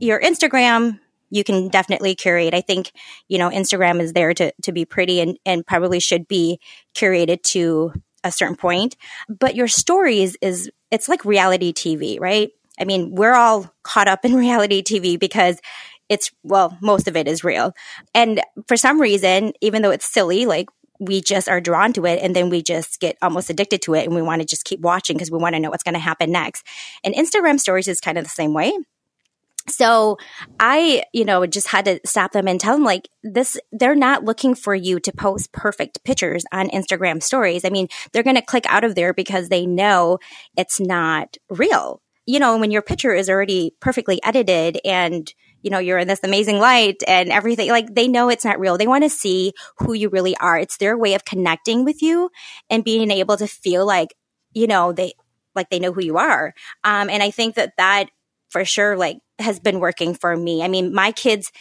your 0.00 0.20
instagram 0.20 0.98
you 1.30 1.44
can 1.44 1.68
definitely 1.68 2.14
curate. 2.14 2.54
I 2.54 2.60
think, 2.60 2.92
you 3.28 3.38
know, 3.38 3.50
Instagram 3.50 4.00
is 4.00 4.12
there 4.12 4.32
to, 4.34 4.52
to 4.62 4.72
be 4.72 4.84
pretty 4.84 5.20
and, 5.20 5.38
and 5.44 5.66
probably 5.66 6.00
should 6.00 6.26
be 6.26 6.58
curated 6.94 7.42
to 7.42 7.92
a 8.24 8.32
certain 8.32 8.56
point. 8.56 8.96
But 9.28 9.54
your 9.54 9.68
stories 9.68 10.36
is, 10.40 10.70
it's 10.90 11.08
like 11.08 11.24
reality 11.24 11.72
TV, 11.72 12.20
right? 12.20 12.50
I 12.80 12.84
mean, 12.84 13.14
we're 13.14 13.34
all 13.34 13.72
caught 13.82 14.08
up 14.08 14.24
in 14.24 14.34
reality 14.46 14.82
TV 14.82 15.18
because 15.18 15.60
it's, 16.08 16.30
well, 16.42 16.76
most 16.80 17.06
of 17.06 17.16
it 17.16 17.28
is 17.28 17.44
real. 17.44 17.74
And 18.14 18.40
for 18.66 18.76
some 18.76 19.00
reason, 19.00 19.52
even 19.60 19.82
though 19.82 19.90
it's 19.90 20.10
silly, 20.10 20.46
like 20.46 20.68
we 20.98 21.20
just 21.20 21.48
are 21.48 21.60
drawn 21.60 21.92
to 21.92 22.06
it 22.06 22.20
and 22.22 22.34
then 22.34 22.48
we 22.48 22.62
just 22.62 22.98
get 23.00 23.16
almost 23.22 23.50
addicted 23.50 23.82
to 23.82 23.94
it 23.94 24.04
and 24.04 24.14
we 24.14 24.22
want 24.22 24.40
to 24.42 24.46
just 24.46 24.64
keep 24.64 24.80
watching 24.80 25.16
because 25.16 25.30
we 25.30 25.38
want 25.38 25.54
to 25.54 25.60
know 25.60 25.70
what's 25.70 25.82
going 25.82 25.94
to 25.94 26.00
happen 26.00 26.32
next. 26.32 26.66
And 27.04 27.14
Instagram 27.14 27.60
stories 27.60 27.88
is 27.88 28.00
kind 28.00 28.18
of 28.18 28.24
the 28.24 28.30
same 28.30 28.52
way. 28.52 28.72
So 29.68 30.18
I, 30.58 31.04
you 31.12 31.24
know, 31.24 31.46
just 31.46 31.68
had 31.68 31.84
to 31.84 32.00
stop 32.04 32.32
them 32.32 32.48
and 32.48 32.60
tell 32.60 32.74
them 32.74 32.84
like 32.84 33.08
this, 33.22 33.58
they're 33.72 33.94
not 33.94 34.24
looking 34.24 34.54
for 34.54 34.74
you 34.74 35.00
to 35.00 35.12
post 35.12 35.52
perfect 35.52 36.04
pictures 36.04 36.44
on 36.52 36.68
Instagram 36.70 37.22
stories. 37.22 37.64
I 37.64 37.70
mean, 37.70 37.88
they're 38.12 38.22
going 38.22 38.36
to 38.36 38.42
click 38.42 38.66
out 38.68 38.84
of 38.84 38.94
there 38.94 39.12
because 39.12 39.48
they 39.48 39.66
know 39.66 40.18
it's 40.56 40.80
not 40.80 41.36
real. 41.50 42.00
You 42.26 42.38
know, 42.38 42.58
when 42.58 42.70
your 42.70 42.82
picture 42.82 43.14
is 43.14 43.30
already 43.30 43.74
perfectly 43.80 44.22
edited 44.22 44.78
and 44.84 45.32
you 45.62 45.70
know, 45.70 45.78
you're 45.78 45.98
in 45.98 46.08
this 46.08 46.22
amazing 46.22 46.58
light 46.58 47.02
and 47.06 47.30
everything. 47.30 47.68
Like 47.68 47.94
they 47.94 48.08
know 48.08 48.28
it's 48.28 48.44
not 48.44 48.60
real. 48.60 48.78
They 48.78 48.86
want 48.86 49.04
to 49.04 49.10
see 49.10 49.52
who 49.78 49.92
you 49.92 50.08
really 50.08 50.36
are. 50.36 50.58
It's 50.58 50.76
their 50.76 50.96
way 50.96 51.14
of 51.14 51.24
connecting 51.24 51.84
with 51.84 52.00
you 52.02 52.30
and 52.70 52.84
being 52.84 53.10
able 53.10 53.36
to 53.36 53.46
feel 53.46 53.84
like, 53.84 54.14
you 54.52 54.66
know, 54.66 54.92
they, 54.92 55.14
like 55.54 55.68
they 55.70 55.80
know 55.80 55.92
who 55.92 56.02
you 56.02 56.16
are. 56.16 56.54
Um, 56.84 57.10
and 57.10 57.22
I 57.22 57.30
think 57.30 57.56
that 57.56 57.72
that 57.76 58.06
for 58.50 58.64
sure, 58.64 58.96
like 58.96 59.18
has 59.38 59.60
been 59.60 59.80
working 59.80 60.14
for 60.14 60.36
me. 60.36 60.62
I 60.62 60.68
mean, 60.68 60.94
my 60.94 61.12
kids, 61.12 61.52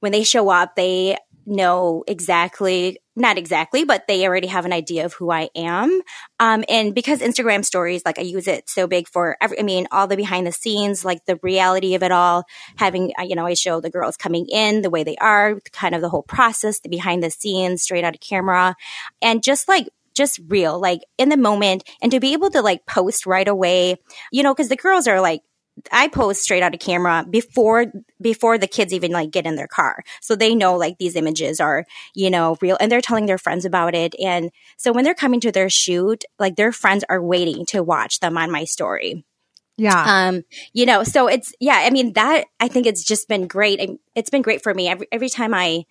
when 0.00 0.12
they 0.12 0.24
show 0.24 0.48
up, 0.48 0.76
they 0.76 1.16
know 1.46 2.04
exactly 2.06 2.98
not 3.16 3.36
exactly 3.36 3.84
but 3.84 4.06
they 4.06 4.26
already 4.26 4.46
have 4.46 4.64
an 4.64 4.72
idea 4.72 5.04
of 5.04 5.12
who 5.14 5.30
i 5.30 5.48
am 5.56 6.00
um, 6.38 6.64
and 6.68 6.94
because 6.94 7.20
instagram 7.20 7.64
stories 7.64 8.02
like 8.04 8.18
i 8.18 8.22
use 8.22 8.46
it 8.46 8.68
so 8.68 8.86
big 8.86 9.08
for 9.08 9.36
every 9.40 9.58
i 9.58 9.62
mean 9.62 9.86
all 9.90 10.06
the 10.06 10.16
behind 10.16 10.46
the 10.46 10.52
scenes 10.52 11.04
like 11.04 11.24
the 11.24 11.38
reality 11.42 11.94
of 11.94 12.02
it 12.02 12.12
all 12.12 12.44
having 12.76 13.12
uh, 13.18 13.22
you 13.22 13.34
know 13.34 13.46
i 13.46 13.54
show 13.54 13.80
the 13.80 13.90
girls 13.90 14.16
coming 14.16 14.46
in 14.46 14.82
the 14.82 14.90
way 14.90 15.02
they 15.02 15.16
are 15.16 15.58
kind 15.72 15.94
of 15.94 16.00
the 16.00 16.08
whole 16.08 16.22
process 16.22 16.80
the 16.80 16.88
behind 16.88 17.22
the 17.22 17.30
scenes 17.30 17.82
straight 17.82 18.04
out 18.04 18.14
of 18.14 18.20
camera 18.20 18.76
and 19.20 19.42
just 19.42 19.66
like 19.68 19.88
just 20.12 20.40
real, 20.48 20.78
like 20.78 21.00
in 21.18 21.28
the 21.28 21.36
moment, 21.36 21.84
and 22.02 22.12
to 22.12 22.20
be 22.20 22.32
able 22.32 22.50
to 22.50 22.60
like 22.60 22.84
post 22.84 23.26
right 23.26 23.46
away, 23.46 23.96
you 24.32 24.42
know, 24.42 24.52
because 24.52 24.68
the 24.68 24.76
girls 24.76 25.06
are 25.06 25.20
like 25.20 25.40
I 25.92 26.08
post 26.08 26.42
straight 26.42 26.62
out 26.62 26.74
of 26.74 26.80
camera 26.80 27.24
before 27.28 27.86
before 28.20 28.58
the 28.58 28.66
kids 28.66 28.92
even 28.92 29.12
like 29.12 29.30
get 29.30 29.46
in 29.46 29.56
their 29.56 29.66
car. 29.66 30.02
So 30.20 30.36
they 30.36 30.54
know 30.54 30.76
like 30.76 30.98
these 30.98 31.16
images 31.16 31.60
are, 31.60 31.86
you 32.14 32.30
know, 32.30 32.56
real 32.60 32.76
and 32.80 32.90
they're 32.90 33.00
telling 33.00 33.26
their 33.26 33.38
friends 33.38 33.64
about 33.64 33.94
it. 33.94 34.14
And 34.20 34.50
so 34.76 34.92
when 34.92 35.04
they're 35.04 35.14
coming 35.14 35.40
to 35.40 35.52
their 35.52 35.70
shoot, 35.70 36.24
like 36.38 36.56
their 36.56 36.72
friends 36.72 37.04
are 37.08 37.22
waiting 37.22 37.66
to 37.66 37.82
watch 37.82 38.20
them 38.20 38.36
on 38.36 38.50
my 38.50 38.64
story. 38.64 39.24
Yeah. 39.76 40.04
Um, 40.06 40.42
you 40.74 40.84
know, 40.84 41.04
so 41.04 41.26
it's 41.28 41.54
yeah, 41.60 41.82
I 41.84 41.90
mean 41.90 42.12
that 42.14 42.44
I 42.58 42.68
think 42.68 42.86
it's 42.86 43.04
just 43.04 43.28
been 43.28 43.46
great. 43.46 43.80
It's 44.14 44.30
been 44.30 44.42
great 44.42 44.62
for 44.62 44.74
me. 44.74 44.88
Every 44.88 45.06
every 45.10 45.28
time 45.28 45.54
I 45.54 45.84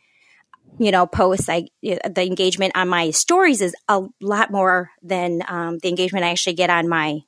you 0.78 0.92
know, 0.92 1.08
post, 1.08 1.50
I 1.50 1.68
the 1.82 2.24
engagement 2.26 2.74
on 2.76 2.88
my 2.90 3.12
stories 3.12 3.62
is 3.62 3.76
a 3.88 4.04
lot 4.22 4.52
more 4.52 4.92
than 5.02 5.42
um, 5.48 5.80
the 5.80 5.90
engagement 5.90 6.26
I 6.26 6.30
actually 6.30 6.54
get 6.54 6.70
on 6.70 6.88
my 6.88 7.22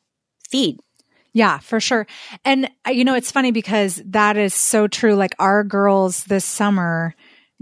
feed. 0.49 0.79
Yeah, 1.33 1.59
for 1.59 1.79
sure. 1.79 2.07
And 2.43 2.69
uh, 2.85 2.91
you 2.91 3.05
know, 3.05 3.15
it's 3.15 3.31
funny 3.31 3.51
because 3.51 4.01
that 4.05 4.37
is 4.37 4.53
so 4.53 4.87
true. 4.87 5.15
Like 5.15 5.35
our 5.39 5.63
girls 5.63 6.25
this 6.25 6.45
summer 6.45 7.15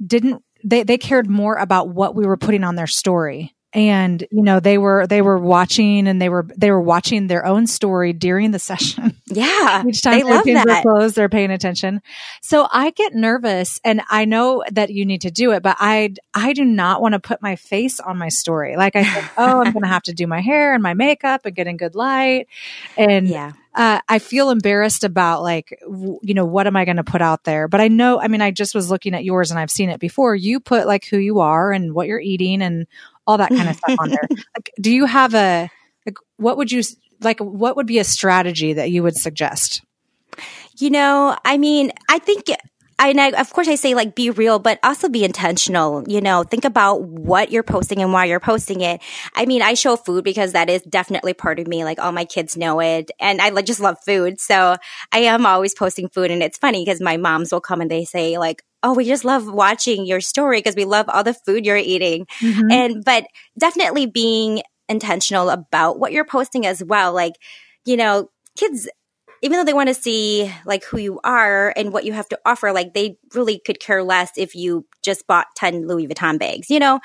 didn't 0.04 0.44
they 0.64 0.84
they 0.84 0.98
cared 0.98 1.30
more 1.30 1.56
about 1.56 1.90
what 1.90 2.16
we 2.16 2.26
were 2.26 2.38
putting 2.38 2.64
on 2.64 2.76
their 2.76 2.88
story 2.88 3.56
and 3.74 4.26
you 4.32 4.42
know 4.42 4.60
they 4.60 4.80
were 4.80 5.06
they 5.06 5.22
were 5.22 5.38
watching 5.38 6.08
and 6.08 6.20
they 6.20 6.30
were 6.30 6.48
they 6.58 6.72
were 6.72 6.82
watching 6.82 7.28
their 7.28 7.46
own 7.46 7.68
story 7.68 8.14
during 8.14 8.50
the 8.52 8.60
session 8.70 9.16
yeah 9.28 9.84
each 9.88 10.02
time 10.02 10.20
they 10.20 10.24
love 10.24 10.44
that. 10.46 10.82
closed 10.82 11.16
they're 11.16 11.30
paying 11.30 11.52
attention 11.52 12.02
so 12.42 12.68
i 12.72 12.90
get 12.92 13.14
nervous 13.14 13.80
and 13.84 14.02
i 14.10 14.26
know 14.26 14.64
that 14.72 14.90
you 14.90 15.06
need 15.06 15.22
to 15.22 15.30
do 15.30 15.52
it 15.52 15.62
but 15.62 15.78
i 15.80 16.12
i 16.34 16.54
do 16.54 16.66
not 16.66 17.02
want 17.02 17.14
to 17.14 17.20
put 17.20 17.42
my 17.42 17.56
face 17.56 18.00
on 18.00 18.18
my 18.18 18.30
story 18.30 18.76
like 18.76 18.96
i 18.96 19.04
said 19.04 19.30
oh 19.38 19.64
i'm 19.64 19.72
gonna 19.72 19.88
have 19.88 20.04
to 20.04 20.14
do 20.14 20.26
my 20.26 20.42
hair 20.42 20.74
and 20.74 20.82
my 20.82 20.96
makeup 20.96 21.46
and 21.46 21.56
get 21.56 21.68
in 21.68 21.78
good 21.78 21.96
light 21.96 22.48
and 22.98 23.28
yeah 23.28 23.54
uh, 23.76 24.02
I 24.10 24.20
feel 24.20 24.50
embarrassed 24.50 25.04
about 25.04 25.44
like, 25.44 25.80
w- 25.84 26.20
you 26.24 26.34
know, 26.34 26.44
what 26.44 26.68
am 26.68 26.76
I 26.76 26.86
going 26.86 26.98
to 26.98 27.04
put 27.04 27.22
out 27.22 27.44
there? 27.44 27.68
But 27.68 27.80
I 27.80 27.88
know, 27.88 28.20
I 28.20 28.28
mean, 28.28 28.42
I 28.42 28.52
just 28.52 28.74
was 28.74 28.90
looking 28.90 29.14
at 29.14 29.24
yours 29.24 29.52
and 29.52 29.60
I've 29.60 29.72
seen 29.72 29.90
it 29.90 30.00
before. 30.00 30.36
You 30.36 30.60
put 30.60 30.88
like 30.88 31.06
who 31.06 31.18
you 31.18 31.40
are 31.40 31.72
and 31.72 31.94
what 31.94 32.08
you're 32.08 32.20
eating 32.20 32.62
and 32.64 32.88
all 33.30 33.38
that 33.38 33.50
kind 33.50 33.70
of 33.70 33.76
stuff 33.76 34.00
on 34.00 34.10
there. 34.10 34.28
Like, 34.30 34.72
do 34.82 34.92
you 34.92 35.06
have 35.06 35.36
a, 35.36 35.70
like, 36.06 36.18
what 36.38 36.58
would 36.58 36.72
you, 36.72 36.82
like, 37.22 37.40
what 37.40 37.76
would 37.76 37.86
be 37.86 38.00
a 38.00 38.04
strategy 38.04 38.74
that 38.74 38.90
you 38.90 39.04
would 39.04 39.16
suggest? 39.16 39.84
You 40.78 40.90
know, 40.90 41.38
I 41.46 41.58
mean, 41.58 41.92
I 42.10 42.18
think 42.20 42.46
I, 42.98 43.10
and 43.10 43.22
I, 43.22 43.30
of 43.30 43.54
course 43.54 43.68
I 43.68 43.76
say 43.76 43.94
like 43.96 44.16
be 44.16 44.30
real, 44.30 44.60
but 44.60 44.80
also 44.84 45.08
be 45.08 45.24
intentional. 45.24 46.04
You 46.08 46.22
know, 46.22 46.44
think 46.44 46.66
about 46.66 47.04
what 47.04 47.52
you're 47.52 47.64
posting 47.64 48.02
and 48.02 48.12
why 48.12 48.26
you're 48.26 48.40
posting 48.40 48.82
it. 48.82 49.02
I 49.36 49.46
mean, 49.46 49.62
I 49.62 49.74
show 49.74 49.96
food 49.96 50.24
because 50.24 50.54
that 50.54 50.70
is 50.70 50.82
definitely 50.82 51.34
part 51.34 51.60
of 51.60 51.68
me. 51.68 51.86
Like 51.86 52.00
all 52.00 52.12
my 52.12 52.26
kids 52.26 52.58
know 52.58 52.80
it 52.82 53.12
and 53.20 53.42
I 53.42 53.50
like 53.50 53.66
just 53.66 53.80
love 53.80 53.98
food. 54.06 54.42
So 54.42 54.76
I 55.12 55.20
am 55.20 55.46
always 55.46 55.74
posting 55.74 56.10
food 56.10 56.32
and 56.32 56.42
it's 56.42 56.58
funny 56.58 56.84
because 56.84 57.00
my 57.00 57.18
moms 57.18 57.52
will 57.52 57.62
come 57.62 57.80
and 57.80 57.92
they 57.92 58.04
say 58.04 58.38
like, 58.38 58.64
oh, 58.84 58.94
we 58.94 59.06
just 59.06 59.26
love 59.26 59.52
watching 59.52 60.06
your 60.06 60.22
story 60.22 60.60
because 60.60 60.76
we 60.76 60.86
love 60.86 61.08
all 61.10 61.24
the 61.24 61.34
food 61.34 61.66
you're 61.66 61.78
eating. 61.78 62.26
Mm-hmm. 62.40 62.72
And, 62.72 63.06
but 63.06 63.26
definitely 63.58 64.06
being 64.06 64.62
intentional 64.88 65.50
about 65.50 66.00
what 66.00 66.12
you're 66.12 66.26
posting 66.26 66.66
as 66.66 66.84
well. 66.84 67.14
Like, 67.14 67.34
you 67.86 67.98
know, 67.98 68.30
kids, 68.58 68.90
even 69.42 69.58
though 69.58 69.64
they 69.64 69.74
want 69.74 69.90
to 69.90 69.94
see 69.94 70.54
like 70.66 70.84
who 70.84 70.98
you 70.98 71.20
are 71.24 71.74
and 71.76 71.92
what 71.94 72.04
you 72.06 72.14
have 72.14 72.28
to 72.30 72.40
offer, 72.46 72.72
like 72.72 72.94
they 72.94 73.18
really 73.34 73.60
could 73.60 73.80
care 73.80 74.04
less 74.04 74.32
if 74.38 74.56
you 74.56 74.86
just 75.04 75.28
bought 75.28 75.48
10 75.56 75.88
Louis 75.88 76.08
Vuitton 76.08 76.40
bags, 76.40 76.70
you 76.70 76.80
know? 76.80 77.00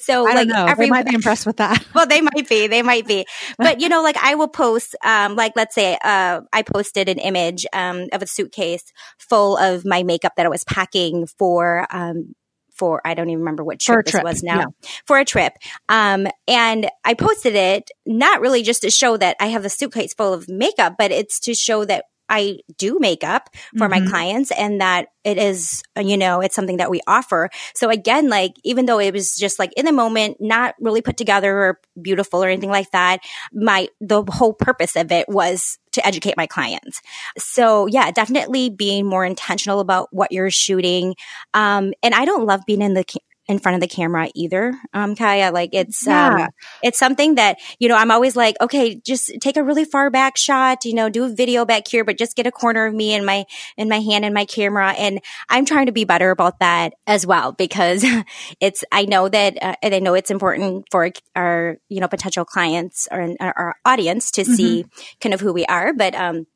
So 0.00 0.28
I 0.28 0.34
like 0.34 0.48
know. 0.48 0.66
Every, 0.66 0.86
they 0.86 0.90
might 0.90 1.06
be 1.06 1.14
impressed 1.14 1.46
with 1.46 1.56
that. 1.56 1.84
well, 1.94 2.06
they 2.06 2.20
might 2.20 2.48
be, 2.48 2.66
they 2.66 2.82
might 2.82 3.06
be, 3.06 3.26
but 3.58 3.80
you 3.80 3.88
know, 3.88 4.02
like 4.02 4.16
I 4.16 4.34
will 4.34 4.48
post, 4.48 4.94
um, 5.04 5.36
like 5.36 5.52
let's 5.56 5.74
say, 5.74 5.98
uh, 6.02 6.42
I 6.52 6.62
posted 6.62 7.08
an 7.08 7.18
image, 7.18 7.66
um, 7.72 8.06
of 8.12 8.22
a 8.22 8.26
suitcase 8.26 8.92
full 9.18 9.56
of 9.56 9.84
my 9.84 10.02
makeup 10.02 10.34
that 10.36 10.46
I 10.46 10.50
was 10.50 10.64
packing 10.64 11.26
for, 11.26 11.86
um, 11.90 12.34
for 12.80 13.02
I 13.04 13.12
don't 13.12 13.28
even 13.28 13.40
remember 13.40 13.62
what 13.62 13.78
trip, 13.78 14.06
trip. 14.06 14.24
this 14.24 14.32
was 14.32 14.42
now 14.42 14.58
yeah. 14.58 14.88
for 15.06 15.18
a 15.18 15.24
trip. 15.24 15.52
Um, 15.90 16.26
and 16.48 16.88
I 17.04 17.12
posted 17.12 17.54
it 17.54 17.90
not 18.06 18.40
really 18.40 18.62
just 18.62 18.80
to 18.82 18.90
show 18.90 19.18
that 19.18 19.36
I 19.38 19.48
have 19.48 19.66
a 19.66 19.68
suitcase 19.68 20.14
full 20.14 20.32
of 20.32 20.48
makeup, 20.48 20.94
but 20.98 21.10
it's 21.10 21.38
to 21.40 21.54
show 21.54 21.84
that 21.84 22.06
I 22.30 22.60
do 22.78 22.98
makeup 23.00 23.50
for 23.76 23.88
mm-hmm. 23.88 24.04
my 24.04 24.10
clients 24.10 24.52
and 24.52 24.80
that 24.80 25.08
it 25.24 25.36
is, 25.36 25.82
you 26.00 26.16
know, 26.16 26.40
it's 26.40 26.54
something 26.54 26.78
that 26.78 26.90
we 26.90 27.00
offer. 27.06 27.50
So 27.74 27.90
again, 27.90 28.30
like, 28.30 28.52
even 28.64 28.86
though 28.86 29.00
it 29.00 29.12
was 29.12 29.36
just 29.36 29.58
like 29.58 29.72
in 29.76 29.84
the 29.84 29.92
moment, 29.92 30.38
not 30.40 30.74
really 30.80 31.02
put 31.02 31.16
together 31.16 31.54
or 31.54 31.80
beautiful 32.00 32.42
or 32.42 32.48
anything 32.48 32.70
like 32.70 32.90
that, 32.92 33.18
my, 33.52 33.88
the 34.00 34.22
whole 34.22 34.54
purpose 34.54 34.96
of 34.96 35.12
it 35.12 35.28
was 35.28 35.78
to 35.92 36.06
educate 36.06 36.36
my 36.36 36.46
clients. 36.46 37.02
So 37.36 37.86
yeah, 37.86 38.10
definitely 38.12 38.70
being 38.70 39.06
more 39.06 39.24
intentional 39.24 39.80
about 39.80 40.08
what 40.12 40.32
you're 40.32 40.50
shooting. 40.50 41.16
Um, 41.52 41.92
and 42.02 42.14
I 42.14 42.24
don't 42.24 42.46
love 42.46 42.60
being 42.66 42.80
in 42.80 42.94
the 42.94 43.04
in 43.50 43.58
front 43.58 43.74
of 43.74 43.80
the 43.80 43.88
camera 43.88 44.30
either, 44.34 44.74
um, 44.92 45.16
Kaya. 45.16 45.50
Like 45.50 45.70
it's, 45.72 46.06
um, 46.06 46.38
yeah. 46.38 46.44
um, 46.44 46.50
it's 46.84 46.98
something 46.98 47.34
that, 47.34 47.58
you 47.80 47.88
know, 47.88 47.96
I'm 47.96 48.12
always 48.12 48.36
like, 48.36 48.54
okay, 48.60 48.94
just 48.94 49.32
take 49.40 49.56
a 49.56 49.64
really 49.64 49.84
far 49.84 50.08
back 50.08 50.36
shot, 50.36 50.84
you 50.84 50.94
know, 50.94 51.08
do 51.08 51.24
a 51.24 51.28
video 51.28 51.64
back 51.64 51.88
here, 51.88 52.04
but 52.04 52.16
just 52.16 52.36
get 52.36 52.46
a 52.46 52.52
corner 52.52 52.86
of 52.86 52.94
me 52.94 53.12
and 53.12 53.26
my, 53.26 53.44
in 53.76 53.88
my 53.88 53.98
hand 53.98 54.24
and 54.24 54.32
my 54.32 54.44
camera. 54.44 54.92
And 54.92 55.20
I'm 55.48 55.64
trying 55.64 55.86
to 55.86 55.92
be 55.92 56.04
better 56.04 56.30
about 56.30 56.60
that 56.60 56.94
as 57.08 57.26
well 57.26 57.50
because 57.50 58.06
it's, 58.60 58.84
I 58.92 59.04
know 59.04 59.28
that, 59.28 59.60
uh, 59.60 59.74
and 59.82 59.96
I 59.96 59.98
know 59.98 60.14
it's 60.14 60.30
important 60.30 60.86
for 60.92 61.10
our, 61.34 61.76
you 61.88 62.00
know, 62.00 62.08
potential 62.08 62.44
clients 62.44 63.08
or 63.10 63.34
our 63.40 63.74
audience 63.84 64.30
to 64.32 64.42
mm-hmm. 64.42 64.54
see 64.54 64.86
kind 65.20 65.34
of 65.34 65.40
who 65.40 65.52
we 65.52 65.66
are, 65.66 65.92
but, 65.92 66.14
um, 66.14 66.46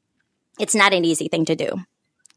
it's 0.60 0.76
not 0.76 0.92
an 0.92 1.04
easy 1.04 1.26
thing 1.26 1.44
to 1.46 1.56
do. 1.56 1.70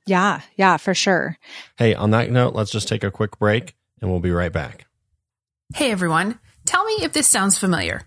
Yeah, 0.08 0.42
yeah, 0.56 0.78
for 0.78 0.96
sure. 0.96 1.38
Hey, 1.78 1.94
on 1.94 2.10
that 2.10 2.32
note, 2.32 2.56
let's 2.56 2.72
just 2.72 2.88
take 2.88 3.04
a 3.04 3.12
quick 3.12 3.38
break 3.38 3.76
and 4.02 4.10
we'll 4.10 4.20
be 4.20 4.32
right 4.32 4.52
back. 4.52 4.86
Hey 5.76 5.92
everyone, 5.92 6.40
tell 6.66 6.86
me 6.86 6.94
if 7.02 7.14
this 7.14 7.28
sounds 7.28 7.58
familiar. 7.58 8.04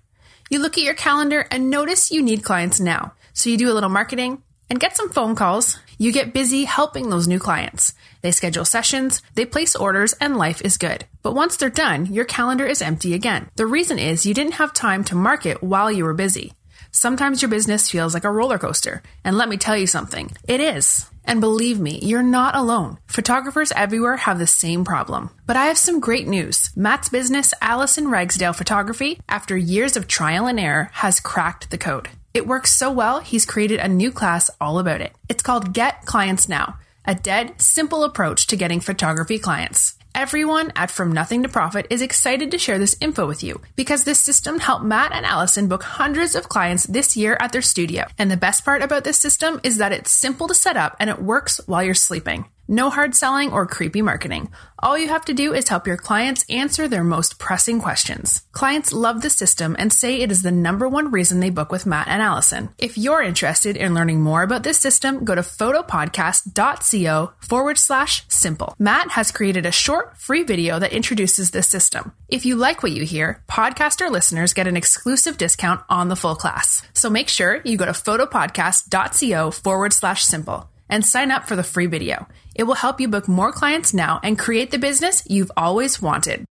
You 0.48 0.58
look 0.58 0.76
at 0.78 0.84
your 0.84 0.94
calendar 0.94 1.46
and 1.50 1.70
notice 1.70 2.10
you 2.10 2.22
need 2.22 2.42
clients 2.42 2.80
now. 2.80 3.12
So 3.32 3.50
you 3.50 3.56
do 3.56 3.70
a 3.70 3.74
little 3.74 3.88
marketing 3.88 4.42
and 4.68 4.80
get 4.80 4.96
some 4.96 5.10
phone 5.10 5.34
calls. 5.34 5.78
You 5.98 6.12
get 6.12 6.32
busy 6.32 6.64
helping 6.64 7.10
those 7.10 7.28
new 7.28 7.38
clients. 7.38 7.94
They 8.22 8.32
schedule 8.32 8.64
sessions, 8.64 9.22
they 9.34 9.44
place 9.44 9.76
orders, 9.76 10.14
and 10.14 10.36
life 10.36 10.62
is 10.62 10.78
good. 10.78 11.04
But 11.22 11.34
once 11.34 11.56
they're 11.56 11.70
done, 11.70 12.06
your 12.06 12.24
calendar 12.24 12.66
is 12.66 12.82
empty 12.82 13.14
again. 13.14 13.48
The 13.56 13.66
reason 13.66 13.98
is 13.98 14.26
you 14.26 14.34
didn't 14.34 14.54
have 14.54 14.72
time 14.72 15.04
to 15.04 15.14
market 15.14 15.62
while 15.62 15.90
you 15.90 16.04
were 16.04 16.14
busy. 16.14 16.52
Sometimes 16.92 17.40
your 17.40 17.50
business 17.50 17.88
feels 17.88 18.14
like 18.14 18.24
a 18.24 18.30
roller 18.30 18.58
coaster. 18.58 19.02
And 19.24 19.36
let 19.36 19.48
me 19.48 19.56
tell 19.56 19.76
you 19.76 19.86
something, 19.86 20.32
it 20.48 20.60
is. 20.60 21.08
And 21.24 21.40
believe 21.40 21.78
me, 21.78 22.00
you're 22.02 22.22
not 22.22 22.56
alone. 22.56 22.98
Photographers 23.06 23.72
everywhere 23.72 24.16
have 24.16 24.38
the 24.38 24.46
same 24.46 24.84
problem. 24.84 25.30
But 25.46 25.56
I 25.56 25.66
have 25.66 25.78
some 25.78 26.00
great 26.00 26.26
news. 26.26 26.70
Matt's 26.74 27.08
business, 27.08 27.54
Allison 27.60 28.08
Ragsdale 28.08 28.52
Photography, 28.52 29.20
after 29.28 29.56
years 29.56 29.96
of 29.96 30.08
trial 30.08 30.46
and 30.46 30.58
error, 30.58 30.90
has 30.94 31.20
cracked 31.20 31.70
the 31.70 31.78
code. 31.78 32.08
It 32.34 32.46
works 32.46 32.72
so 32.72 32.90
well, 32.90 33.20
he's 33.20 33.46
created 33.46 33.80
a 33.80 33.88
new 33.88 34.10
class 34.10 34.50
all 34.60 34.78
about 34.78 35.00
it. 35.00 35.12
It's 35.28 35.42
called 35.42 35.72
Get 35.72 36.06
Clients 36.06 36.48
Now, 36.48 36.78
a 37.04 37.14
dead, 37.14 37.60
simple 37.60 38.04
approach 38.04 38.46
to 38.48 38.56
getting 38.56 38.80
photography 38.80 39.38
clients. 39.38 39.96
Everyone 40.20 40.70
at 40.76 40.90
From 40.90 41.12
Nothing 41.12 41.44
to 41.44 41.48
Profit 41.48 41.86
is 41.88 42.02
excited 42.02 42.50
to 42.50 42.58
share 42.58 42.78
this 42.78 42.94
info 43.00 43.26
with 43.26 43.42
you 43.42 43.58
because 43.74 44.04
this 44.04 44.20
system 44.22 44.58
helped 44.58 44.84
Matt 44.84 45.12
and 45.12 45.24
Allison 45.24 45.66
book 45.66 45.82
hundreds 45.82 46.34
of 46.34 46.46
clients 46.46 46.84
this 46.84 47.16
year 47.16 47.38
at 47.40 47.52
their 47.52 47.62
studio. 47.62 48.04
And 48.18 48.30
the 48.30 48.36
best 48.36 48.62
part 48.62 48.82
about 48.82 49.02
this 49.02 49.16
system 49.16 49.60
is 49.62 49.78
that 49.78 49.92
it's 49.92 50.10
simple 50.10 50.46
to 50.48 50.54
set 50.54 50.76
up 50.76 50.94
and 51.00 51.08
it 51.08 51.22
works 51.22 51.58
while 51.66 51.82
you're 51.82 51.94
sleeping. 51.94 52.44
No 52.72 52.88
hard 52.88 53.16
selling 53.16 53.52
or 53.52 53.66
creepy 53.66 54.00
marketing. 54.00 54.52
All 54.78 54.96
you 54.96 55.08
have 55.08 55.24
to 55.24 55.34
do 55.34 55.52
is 55.52 55.68
help 55.68 55.88
your 55.88 55.96
clients 55.96 56.44
answer 56.48 56.86
their 56.86 57.02
most 57.02 57.36
pressing 57.36 57.80
questions. 57.80 58.42
Clients 58.52 58.92
love 58.92 59.22
the 59.22 59.28
system 59.28 59.74
and 59.76 59.92
say 59.92 60.20
it 60.20 60.30
is 60.30 60.42
the 60.42 60.52
number 60.52 60.88
one 60.88 61.10
reason 61.10 61.40
they 61.40 61.50
book 61.50 61.72
with 61.72 61.84
Matt 61.84 62.06
and 62.06 62.22
Allison. 62.22 62.68
If 62.78 62.96
you're 62.96 63.24
interested 63.24 63.76
in 63.76 63.92
learning 63.92 64.20
more 64.20 64.44
about 64.44 64.62
this 64.62 64.78
system, 64.78 65.24
go 65.24 65.34
to 65.34 65.40
photopodcast.co 65.40 67.32
forward 67.40 67.76
slash 67.76 68.24
simple. 68.28 68.76
Matt 68.78 69.10
has 69.10 69.32
created 69.32 69.66
a 69.66 69.72
short 69.72 70.16
free 70.16 70.44
video 70.44 70.78
that 70.78 70.92
introduces 70.92 71.50
this 71.50 71.66
system. 71.66 72.12
If 72.28 72.46
you 72.46 72.54
like 72.54 72.84
what 72.84 72.92
you 72.92 73.04
hear, 73.04 73.42
podcaster 73.50 74.08
listeners 74.08 74.54
get 74.54 74.68
an 74.68 74.76
exclusive 74.76 75.36
discount 75.38 75.82
on 75.88 76.06
the 76.06 76.14
full 76.14 76.36
class. 76.36 76.86
So 76.92 77.10
make 77.10 77.28
sure 77.28 77.60
you 77.64 77.76
go 77.76 77.86
to 77.86 77.90
photopodcast.co 77.90 79.50
forward 79.50 79.92
slash 79.92 80.24
simple 80.24 80.70
and 80.90 81.06
sign 81.06 81.30
up 81.30 81.48
for 81.48 81.56
the 81.56 81.62
free 81.62 81.86
video. 81.86 82.26
It 82.54 82.64
will 82.64 82.74
help 82.74 83.00
you 83.00 83.08
book 83.08 83.28
more 83.28 83.52
clients 83.52 83.94
now 83.94 84.20
and 84.22 84.38
create 84.38 84.70
the 84.70 84.78
business 84.78 85.22
you've 85.26 85.52
always 85.56 86.00
wanted. 86.02 86.44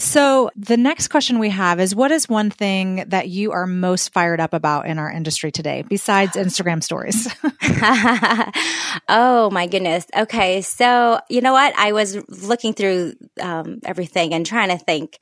So, 0.00 0.50
the 0.56 0.78
next 0.78 1.08
question 1.08 1.38
we 1.38 1.50
have 1.50 1.78
is 1.78 1.94
what 1.94 2.10
is 2.10 2.26
one 2.26 2.48
thing 2.48 3.04
that 3.08 3.28
you 3.28 3.52
are 3.52 3.66
most 3.66 4.14
fired 4.14 4.40
up 4.40 4.54
about 4.54 4.86
in 4.86 4.98
our 4.98 5.12
industry 5.12 5.52
today 5.52 5.84
besides 5.86 6.36
Instagram 6.36 6.82
stories? 6.82 7.28
oh 9.10 9.50
my 9.52 9.66
goodness. 9.66 10.06
Okay. 10.16 10.62
So, 10.62 11.20
you 11.28 11.42
know 11.42 11.52
what? 11.52 11.78
I 11.78 11.92
was 11.92 12.16
looking 12.42 12.72
through 12.72 13.12
um, 13.42 13.80
everything 13.84 14.32
and 14.32 14.46
trying 14.46 14.70
to 14.70 14.78
think 14.82 15.18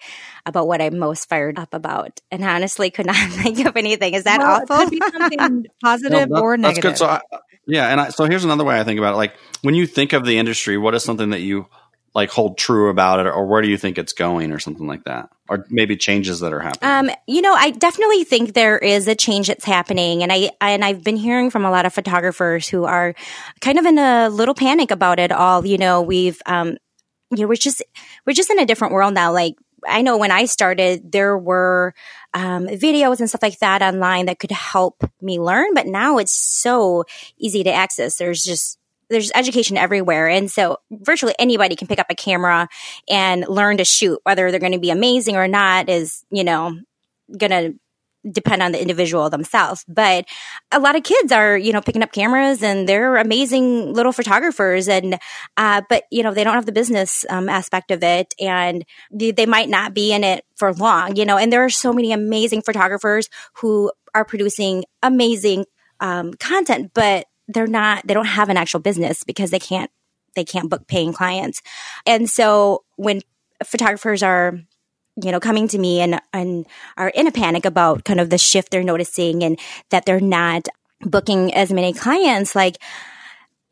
about 0.46 0.68
what 0.68 0.81
I'm 0.81 0.96
most 0.96 1.28
fired 1.28 1.59
up 1.59 1.74
about. 1.74 2.20
And 2.31 2.44
honestly, 2.44 2.92
could 2.92 3.07
not 3.07 3.16
think 3.31 3.66
of 3.66 3.76
anything. 3.76 4.14
Is 4.14 4.24
that 4.24 4.38
well, 4.38 4.62
awful? 4.62 4.76
It 4.76 4.90
could 4.90 4.90
be 4.90 5.18
something 5.18 5.66
positive 5.83 6.28
no, 6.28 6.37
that, 6.37 6.40
or 6.40 6.57
negative. 6.57 6.85
That's 6.85 7.00
good. 7.00 7.04
So, 7.04 7.07
I, 7.07 7.38
yeah. 7.68 7.88
And 7.88 8.00
I, 8.00 8.09
so 8.09 8.24
here's 8.24 8.44
another 8.44 8.64
way 8.64 8.81
I 8.81 8.85
think 8.85 8.98
about 8.98 9.14
it. 9.14 9.18
Like 9.18 9.35
when 9.62 9.74
you 9.74 9.87
think 9.87 10.12
of 10.12 10.24
the 10.24 10.38
industry, 10.38 10.78
what 10.78 10.94
is 10.94 11.04
something 11.04 11.31
that 11.31 11.40
you 11.40 11.66
like 12.14 12.31
hold 12.31 12.57
true 12.59 12.88
about 12.88 13.20
it 13.20 13.26
or 13.26 13.46
where 13.46 13.62
do 13.62 13.68
you 13.68 13.76
think 13.76 13.98
it's 13.98 14.12
going 14.12 14.50
or 14.50 14.59
something 14.59 14.87
like 14.87 15.04
that 15.04 15.28
or 15.48 15.66
maybe 15.68 15.96
changes 15.96 16.40
that 16.40 16.52
are 16.52 16.61
happening 16.61 17.11
um, 17.11 17.16
you 17.26 17.42
know 17.42 17.52
i 17.52 17.70
definitely 17.70 18.24
think 18.24 18.54
there 18.54 18.78
is 18.78 19.07
a 19.07 19.14
change 19.14 19.46
that's 19.48 19.64
happening 19.64 20.22
and 20.22 20.33
i 20.33 20.50
and 20.61 20.85
i've 20.85 21.04
been 21.04 21.16
hearing 21.16 21.50
from 21.50 21.64
a 21.64 21.70
lot 21.70 21.87
of 21.87 21.92
photographers 21.92 22.66
who 22.66 22.85
are 22.85 23.14
kind 23.61 23.78
of 23.78 23.85
in 23.85 23.98
a 23.98 24.28
little 24.31 24.54
panic 24.54 24.90
about 24.90 25.18
it 25.18 25.31
all 25.31 25.64
you 25.66 25.78
know 25.78 26.00
we've 26.00 26.40
um, 26.46 26.76
you 27.31 27.42
know 27.42 27.46
we're 27.46 27.54
just 27.54 27.85
we're 28.26 28.33
just 28.33 28.50
in 28.50 28.59
a 28.59 28.66
different 28.66 28.94
world 28.94 29.14
now 29.14 29.31
like 29.31 29.54
I 29.86 30.02
know 30.02 30.16
when 30.16 30.30
I 30.30 30.46
started, 30.46 31.12
there 31.12 31.36
were 31.36 31.94
um, 32.34 32.66
videos 32.66 33.20
and 33.20 33.28
stuff 33.28 33.42
like 33.42 33.58
that 33.60 33.82
online 33.82 34.26
that 34.26 34.38
could 34.38 34.50
help 34.50 35.02
me 35.20 35.38
learn, 35.38 35.74
but 35.74 35.86
now 35.86 36.18
it's 36.18 36.32
so 36.32 37.04
easy 37.36 37.64
to 37.64 37.72
access. 37.72 38.16
There's 38.16 38.42
just 38.42 38.78
there's 39.10 39.32
education 39.34 39.76
everywhere. 39.76 40.28
And 40.28 40.50
so 40.50 40.78
virtually 40.90 41.34
anybody 41.38 41.76
can 41.76 41.88
pick 41.88 41.98
up 41.98 42.08
a 42.10 42.14
camera 42.14 42.68
and 43.08 43.46
learn 43.48 43.78
to 43.78 43.84
shoot. 43.84 44.20
Whether 44.24 44.50
they're 44.50 44.60
going 44.60 44.72
to 44.72 44.78
be 44.78 44.90
amazing 44.90 45.36
or 45.36 45.48
not 45.48 45.88
is, 45.88 46.24
you 46.30 46.44
know, 46.44 46.78
going 47.36 47.50
to 47.50 47.78
depend 48.31 48.62
on 48.62 48.72
the 48.72 48.81
individual 48.81 49.31
themselves. 49.31 49.85
But 49.88 50.26
a 50.72 50.81
lot 50.81 50.96
of 50.96 51.02
kids 51.02 51.33
are, 51.33 51.57
you 51.57 51.72
know, 51.72 51.81
picking 51.81 52.02
up 52.02 52.12
cameras 52.12 52.62
and 52.62 52.88
they're 52.88 53.16
amazing 53.16 53.92
little 53.92 54.12
photographers. 54.12 54.88
And, 54.88 55.18
uh, 55.57 55.83
but, 55.88 56.04
you 56.11 56.22
know, 56.22 56.35
they 56.35 56.44
don't 56.44 56.54
have 56.54 56.66
the 56.66 56.72
business 56.72 57.24
um, 57.31 57.48
aspect 57.48 57.90
of 57.90 58.02
it 58.02 58.35
and 58.40 58.85
they, 59.11 59.31
they 59.31 59.46
might 59.46 59.68
not 59.68 59.94
be 59.94 60.12
in 60.12 60.24
it 60.24 60.44
for 60.57 60.72
long, 60.74 61.16
you 61.16 61.24
know, 61.24 61.38
and 61.38 61.52
there 61.52 61.64
are 61.64 61.70
so 61.70 61.92
many 61.92 62.12
amazing 62.12 62.62
photographers 62.62 63.28
who 63.54 63.90
are 64.14 64.24
producing 64.24 64.85
amazing 65.02 65.64
um, 66.00 66.35
content, 66.35 66.92
but 66.94 67.26
they're 67.48 67.66
not 67.66 68.07
they 68.07 68.14
don't 68.14 68.26
have 68.26 68.50
an 68.50 68.57
actual 68.57 68.81
business 68.81 69.24
because 69.24 69.50
they 69.50 69.59
can't 69.59 69.90
they 70.37 70.44
can't 70.44 70.70
book 70.70 70.87
paying 70.87 71.12
clients. 71.12 71.62
And 72.07 72.28
so 72.28 72.85
when 72.96 73.22
photographers 73.64 74.22
are 74.22 74.61
you 75.22 75.33
know 75.33 75.40
coming 75.40 75.68
to 75.68 75.78
me 75.78 76.00
and 76.00 76.20
and 76.33 76.66
are 76.96 77.09
in 77.09 77.26
a 77.26 77.33
panic 77.33 77.64
about 77.64 78.04
kind 78.04 78.20
of 78.20 78.31
the 78.31 78.38
shift 78.38 78.70
they're 78.70 78.83
noticing 78.83 79.42
and 79.42 79.59
that 79.90 80.04
they're 80.04 80.20
not 80.20 80.68
booking 81.02 81.54
as 81.54 81.72
many 81.72 81.92
clients 81.92 82.54
like 82.54 82.78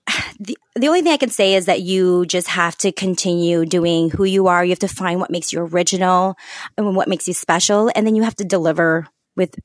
the, 0.40 0.56
the 0.74 0.88
only 0.88 1.02
thing 1.02 1.12
I 1.12 1.16
can 1.16 1.30
say 1.30 1.54
is 1.54 1.66
that 1.66 1.82
you 1.82 2.26
just 2.26 2.48
have 2.48 2.76
to 2.78 2.92
continue 2.92 3.64
doing 3.66 4.10
who 4.10 4.24
you 4.24 4.46
are. 4.46 4.64
You 4.64 4.70
have 4.70 4.78
to 4.80 4.88
find 4.88 5.18
what 5.18 5.30
makes 5.30 5.52
you 5.52 5.60
original 5.60 6.36
and 6.76 6.94
what 6.94 7.08
makes 7.08 7.26
you 7.26 7.34
special. 7.34 7.90
And 7.92 8.06
then 8.06 8.14
you 8.14 8.22
have 8.22 8.36
to 8.36 8.44
deliver 8.44 9.08
with 9.36 9.56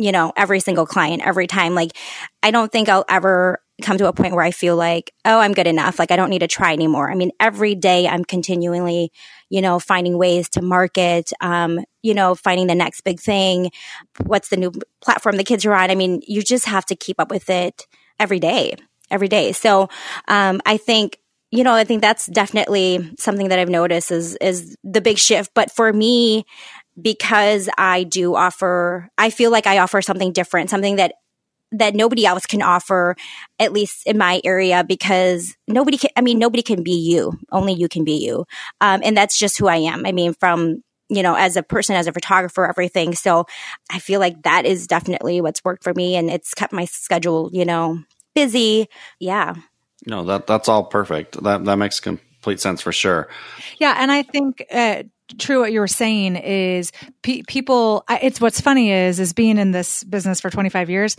you 0.00 0.12
know, 0.12 0.32
every 0.34 0.60
single 0.60 0.86
client 0.86 1.20
every 1.24 1.46
time. 1.46 1.74
Like, 1.74 1.92
I 2.42 2.50
don't 2.50 2.72
think 2.72 2.88
I'll 2.88 3.04
ever 3.06 3.60
come 3.80 3.98
to 3.98 4.08
a 4.08 4.12
point 4.12 4.34
where 4.34 4.44
I 4.44 4.50
feel 4.50 4.76
like, 4.76 5.12
oh, 5.24 5.38
I'm 5.38 5.52
good 5.52 5.66
enough. 5.66 5.98
Like, 5.98 6.10
I 6.10 6.16
don't 6.16 6.30
need 6.30 6.40
to 6.40 6.46
try 6.46 6.72
anymore. 6.72 7.10
I 7.10 7.14
mean, 7.14 7.30
every 7.40 7.74
day 7.74 8.06
I'm 8.06 8.24
continually, 8.24 9.12
you 9.48 9.60
know, 9.60 9.78
finding 9.78 10.18
ways 10.18 10.48
to 10.50 10.62
market, 10.62 11.32
um, 11.40 11.80
you 12.02 12.14
know, 12.14 12.34
finding 12.34 12.66
the 12.66 12.74
next 12.74 13.02
big 13.02 13.20
thing. 13.20 13.70
What's 14.24 14.48
the 14.48 14.56
new 14.56 14.72
platform 15.00 15.36
the 15.36 15.44
kids 15.44 15.66
are 15.66 15.74
on? 15.74 15.90
I 15.90 15.94
mean, 15.94 16.22
you 16.26 16.42
just 16.42 16.66
have 16.66 16.86
to 16.86 16.96
keep 16.96 17.20
up 17.20 17.30
with 17.30 17.50
it 17.50 17.86
every 18.18 18.40
day, 18.40 18.76
every 19.10 19.28
day. 19.28 19.52
So, 19.52 19.88
um, 20.28 20.60
I 20.66 20.76
think, 20.76 21.18
you 21.50 21.64
know, 21.64 21.74
I 21.74 21.84
think 21.84 22.00
that's 22.00 22.26
definitely 22.26 23.12
something 23.18 23.48
that 23.48 23.58
I've 23.58 23.68
noticed 23.68 24.12
is, 24.12 24.36
is 24.36 24.76
the 24.84 25.00
big 25.00 25.18
shift. 25.18 25.50
But 25.54 25.72
for 25.72 25.92
me, 25.92 26.44
because 27.00 27.68
I 27.76 28.04
do 28.04 28.34
offer, 28.36 29.08
I 29.18 29.30
feel 29.30 29.50
like 29.50 29.66
I 29.66 29.78
offer 29.78 30.02
something 30.02 30.32
different, 30.32 30.70
something 30.70 30.96
that 30.96 31.14
that 31.72 31.94
nobody 31.94 32.26
else 32.26 32.46
can 32.46 32.62
offer, 32.62 33.16
at 33.58 33.72
least 33.72 34.06
in 34.06 34.18
my 34.18 34.40
area, 34.44 34.84
because 34.84 35.56
nobody 35.68 35.96
can, 35.96 36.10
I 36.16 36.20
mean, 36.20 36.38
nobody 36.38 36.62
can 36.62 36.82
be 36.82 36.92
you. 36.92 37.38
Only 37.52 37.74
you 37.74 37.88
can 37.88 38.04
be 38.04 38.24
you. 38.24 38.46
Um, 38.80 39.00
and 39.04 39.16
that's 39.16 39.38
just 39.38 39.58
who 39.58 39.68
I 39.68 39.76
am. 39.76 40.04
I 40.06 40.12
mean, 40.12 40.34
from, 40.34 40.82
you 41.08 41.22
know, 41.22 41.34
as 41.34 41.56
a 41.56 41.62
person, 41.62 41.96
as 41.96 42.06
a 42.06 42.12
photographer, 42.12 42.66
everything. 42.66 43.14
So 43.14 43.46
I 43.90 43.98
feel 43.98 44.20
like 44.20 44.42
that 44.42 44.66
is 44.66 44.86
definitely 44.86 45.40
what's 45.40 45.64
worked 45.64 45.84
for 45.84 45.94
me 45.94 46.16
and 46.16 46.30
it's 46.30 46.54
kept 46.54 46.72
my 46.72 46.84
schedule, 46.84 47.50
you 47.52 47.64
know, 47.64 48.02
busy. 48.34 48.88
Yeah. 49.18 49.54
No, 50.06 50.24
that, 50.24 50.46
that's 50.46 50.68
all 50.68 50.84
perfect. 50.84 51.42
That, 51.42 51.64
that 51.64 51.76
makes 51.76 52.00
complete 52.00 52.60
sense 52.60 52.80
for 52.80 52.92
sure. 52.92 53.28
Yeah. 53.78 53.96
And 53.98 54.10
I 54.10 54.22
think, 54.22 54.64
uh, 54.72 55.02
true 55.38 55.60
what 55.60 55.72
you 55.72 55.80
were 55.80 55.86
saying 55.86 56.36
is 56.36 56.92
pe- 57.22 57.42
people 57.46 58.04
it's 58.20 58.40
what's 58.40 58.60
funny 58.60 58.90
is 58.90 59.20
is 59.20 59.32
being 59.32 59.58
in 59.58 59.70
this 59.70 60.02
business 60.04 60.40
for 60.40 60.50
25 60.50 60.90
years 60.90 61.16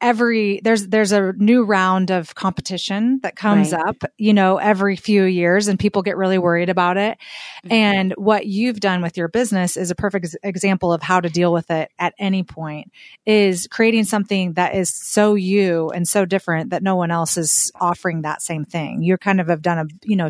every 0.00 0.60
there's 0.64 0.88
there's 0.88 1.12
a 1.12 1.32
new 1.34 1.62
round 1.62 2.10
of 2.10 2.34
competition 2.34 3.20
that 3.22 3.36
comes 3.36 3.72
right. 3.72 3.86
up 3.86 3.96
you 4.16 4.34
know 4.34 4.56
every 4.56 4.96
few 4.96 5.22
years 5.24 5.68
and 5.68 5.78
people 5.78 6.02
get 6.02 6.16
really 6.16 6.38
worried 6.38 6.68
about 6.68 6.96
it 6.96 7.16
mm-hmm. 7.64 7.72
and 7.72 8.12
what 8.16 8.46
you've 8.46 8.80
done 8.80 9.02
with 9.02 9.16
your 9.16 9.28
business 9.28 9.76
is 9.76 9.90
a 9.90 9.94
perfect 9.94 10.34
example 10.42 10.92
of 10.92 11.00
how 11.00 11.20
to 11.20 11.28
deal 11.28 11.52
with 11.52 11.70
it 11.70 11.90
at 11.98 12.12
any 12.18 12.42
point 12.42 12.90
is 13.24 13.68
creating 13.70 14.02
something 14.02 14.54
that 14.54 14.74
is 14.74 14.92
so 14.92 15.34
you 15.34 15.90
and 15.90 16.08
so 16.08 16.24
different 16.24 16.70
that 16.70 16.82
no 16.82 16.96
one 16.96 17.12
else 17.12 17.36
is 17.36 17.70
offering 17.80 18.22
that 18.22 18.42
same 18.42 18.64
thing 18.64 19.02
you 19.02 19.16
kind 19.16 19.40
of 19.40 19.46
have 19.46 19.62
done 19.62 19.78
a 19.78 19.86
you 20.02 20.16
know 20.16 20.28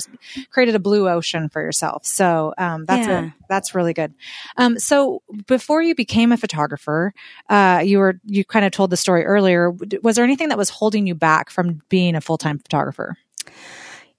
created 0.51 0.75
a 0.75 0.79
blue 0.79 1.09
ocean 1.09 1.49
for 1.49 1.63
yourself 1.63 2.05
so 2.05 2.53
um, 2.59 2.85
that's 2.85 3.09
yeah. 3.09 3.25
a, 3.25 3.33
that's 3.49 3.75
really 3.75 3.93
good 3.93 4.15
um, 4.57 4.79
so 4.79 5.23
before 5.47 5.83
you 5.83 5.95
became 5.95 6.33
a 6.33 6.37
photographer 6.37 7.13
uh, 7.49 7.83
you 7.85 7.99
were 7.99 8.21
you 8.25 8.45
kind 8.45 8.65
of 8.65 8.73
told 8.73 8.91
the 8.91 8.97
story 8.97 9.25
earlier 9.25 9.71
was 10.03 10.17
there 10.17 10.25
anything 10.25 10.49
that 10.49 10.59
was 10.59 10.71
holding 10.71 11.07
you 11.07 11.15
back 11.15 11.51
from 11.51 11.81
being 11.89 12.15
a 12.15 12.21
full 12.21 12.39
time 12.39 12.59
photographer? 12.59 13.17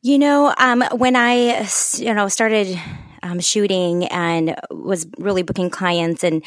You 0.02 0.18
know, 0.18 0.54
um, 0.58 0.84
when 0.94 1.15
I, 1.15 1.68
you 1.98 2.13
know, 2.13 2.30
started 2.30 2.80
um, 3.22 3.39
shooting 3.39 4.06
and 4.06 4.56
was 4.72 5.08
really 5.18 5.44
booking 5.44 5.70
clients, 5.70 6.24
and 6.24 6.44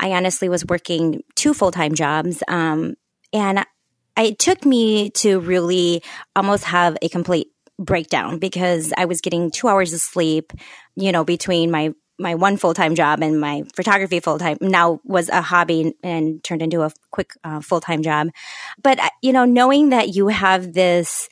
I 0.00 0.12
honestly 0.12 0.48
was 0.48 0.66
working 0.66 1.22
two 1.34 1.54
full 1.54 1.70
time 1.70 1.94
jobs. 1.94 2.42
Um, 2.48 2.96
and 3.32 3.64
it 4.18 4.38
took 4.38 4.64
me 4.64 5.10
to 5.10 5.38
really 5.38 6.02
almost 6.34 6.64
have 6.64 6.96
a 7.00 7.08
complete 7.08 7.48
breakdown 7.78 8.38
because 8.38 8.92
I 8.96 9.04
was 9.04 9.20
getting 9.20 9.50
two 9.50 9.68
hours 9.68 9.92
of 9.92 10.00
sleep, 10.00 10.52
you 10.96 11.12
know, 11.12 11.24
between 11.24 11.70
my 11.70 11.92
my 12.18 12.34
one 12.34 12.56
full 12.56 12.74
time 12.74 12.94
job 12.94 13.22
and 13.22 13.40
my 13.40 13.62
photography 13.74 14.20
full 14.20 14.38
time 14.38 14.58
now 14.60 15.00
was 15.04 15.28
a 15.28 15.40
hobby 15.42 15.94
and 16.02 16.42
turned 16.42 16.62
into 16.62 16.82
a 16.82 16.90
quick 17.10 17.32
uh, 17.44 17.60
full 17.60 17.80
time 17.80 18.02
job. 18.02 18.28
But, 18.82 18.98
uh, 18.98 19.10
you 19.22 19.32
know, 19.32 19.44
knowing 19.44 19.90
that 19.90 20.14
you 20.14 20.28
have 20.28 20.72
this 20.72 21.28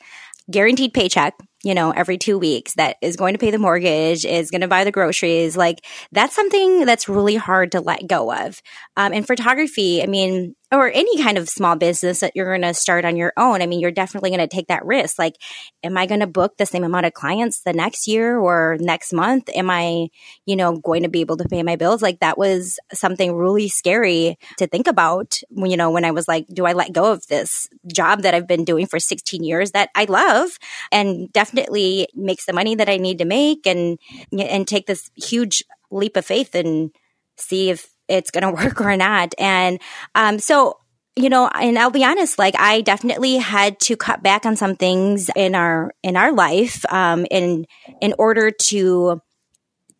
guaranteed 0.49 0.93
paycheck 0.93 1.33
you 1.65 1.73
know, 1.73 1.89
every 1.89 2.19
two 2.19 2.37
weeks 2.37 2.75
that 2.75 2.95
is 3.01 3.15
going 3.15 3.33
to 3.33 3.39
pay 3.39 3.49
the 3.49 3.57
mortgage, 3.57 4.23
is 4.23 4.51
going 4.51 4.61
to 4.61 4.67
buy 4.67 4.83
the 4.83 4.91
groceries. 4.91 5.57
Like 5.57 5.83
that's 6.11 6.35
something 6.35 6.85
that's 6.85 7.09
really 7.09 7.35
hard 7.35 7.71
to 7.71 7.81
let 7.81 8.05
go 8.05 8.31
of. 8.31 8.61
Um, 8.95 9.13
in 9.13 9.23
photography, 9.23 10.03
I 10.03 10.05
mean, 10.05 10.55
or 10.71 10.89
any 10.89 11.21
kind 11.21 11.37
of 11.37 11.47
small 11.47 11.75
business 11.75 12.21
that 12.21 12.35
you're 12.35 12.49
going 12.49 12.61
to 12.61 12.73
start 12.73 13.05
on 13.05 13.15
your 13.15 13.33
own, 13.37 13.61
I 13.61 13.67
mean, 13.67 13.79
you're 13.79 13.91
definitely 13.91 14.31
going 14.31 14.39
to 14.39 14.47
take 14.47 14.67
that 14.67 14.85
risk. 14.85 15.19
Like, 15.19 15.35
am 15.83 15.97
I 15.97 16.05
going 16.05 16.21
to 16.21 16.27
book 16.27 16.57
the 16.57 16.65
same 16.65 16.83
amount 16.83 17.05
of 17.05 17.13
clients 17.13 17.61
the 17.61 17.73
next 17.73 18.07
year 18.07 18.37
or 18.37 18.77
next 18.79 19.13
month? 19.13 19.49
Am 19.53 19.69
I, 19.69 20.07
you 20.45 20.55
know, 20.55 20.77
going 20.77 21.03
to 21.03 21.09
be 21.09 21.21
able 21.21 21.37
to 21.37 21.47
pay 21.47 21.61
my 21.61 21.75
bills? 21.75 22.01
Like, 22.01 22.19
that 22.19 22.37
was 22.37 22.79
something 22.93 23.35
really 23.35 23.69
scary 23.69 24.37
to 24.57 24.67
think 24.67 24.87
about 24.87 25.39
when, 25.49 25.69
you 25.69 25.77
know, 25.77 25.91
when 25.91 26.05
I 26.05 26.11
was 26.11 26.27
like, 26.27 26.47
do 26.47 26.65
I 26.65 26.73
let 26.73 26.93
go 26.93 27.11
of 27.11 27.27
this 27.27 27.67
job 27.93 28.23
that 28.23 28.33
I've 28.33 28.47
been 28.47 28.65
doing 28.65 28.87
for 28.87 28.99
16 28.99 29.43
years 29.43 29.71
that 29.71 29.89
I 29.95 30.05
love 30.05 30.57
and 30.91 31.31
definitely 31.31 32.07
makes 32.15 32.45
the 32.45 32.53
money 32.53 32.75
that 32.75 32.89
I 32.89 32.97
need 32.97 33.19
to 33.19 33.25
make 33.25 33.67
and, 33.67 33.99
and 34.31 34.67
take 34.67 34.87
this 34.87 35.11
huge 35.15 35.63
leap 35.91 36.17
of 36.17 36.25
faith 36.25 36.55
and 36.55 36.91
see 37.37 37.69
if 37.69 37.94
it's 38.07 38.31
going 38.31 38.43
to 38.55 38.63
work 38.63 38.81
or 38.81 38.95
not. 38.97 39.33
And 39.37 39.79
um, 40.13 40.39
so 40.39 40.79
you 41.17 41.29
know 41.29 41.47
and 41.47 41.79
i'll 41.79 41.91
be 41.91 42.03
honest 42.03 42.37
like 42.37 42.55
i 42.59 42.81
definitely 42.81 43.37
had 43.37 43.79
to 43.79 43.95
cut 43.95 44.21
back 44.21 44.45
on 44.45 44.57
some 44.57 44.75
things 44.75 45.29
in 45.35 45.55
our 45.55 45.93
in 46.03 46.17
our 46.17 46.33
life 46.33 46.83
um 46.91 47.25
in 47.31 47.65
in 48.01 48.13
order 48.17 48.51
to 48.51 49.21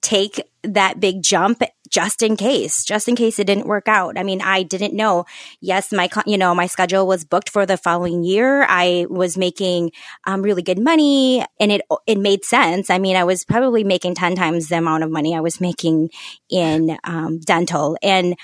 take 0.01 0.41
that 0.63 0.99
big 0.99 1.23
jump 1.23 1.61
just 1.89 2.21
in 2.21 2.35
case, 2.35 2.83
just 2.83 3.07
in 3.07 3.15
case 3.15 3.39
it 3.39 3.47
didn't 3.47 3.67
work 3.67 3.87
out. 3.87 4.17
I 4.17 4.23
mean, 4.23 4.41
I 4.41 4.63
didn't 4.63 4.93
know. 4.93 5.25
Yes, 5.61 5.91
my, 5.91 6.09
you 6.25 6.37
know, 6.37 6.53
my 6.55 6.67
schedule 6.67 7.07
was 7.07 7.23
booked 7.23 7.49
for 7.49 7.65
the 7.65 7.77
following 7.77 8.23
year. 8.23 8.65
I 8.67 9.05
was 9.09 9.37
making 9.37 9.91
um, 10.25 10.41
really 10.41 10.61
good 10.61 10.79
money 10.79 11.45
and 11.59 11.71
it, 11.71 11.81
it 12.07 12.17
made 12.17 12.45
sense. 12.45 12.89
I 12.89 12.97
mean, 12.97 13.15
I 13.15 13.23
was 13.23 13.43
probably 13.43 13.83
making 13.83 14.15
10 14.15 14.35
times 14.35 14.69
the 14.69 14.77
amount 14.77 15.03
of 15.03 15.11
money 15.11 15.35
I 15.35 15.41
was 15.41 15.61
making 15.61 16.09
in 16.49 16.97
um, 17.03 17.39
dental. 17.39 17.97
And 18.01 18.35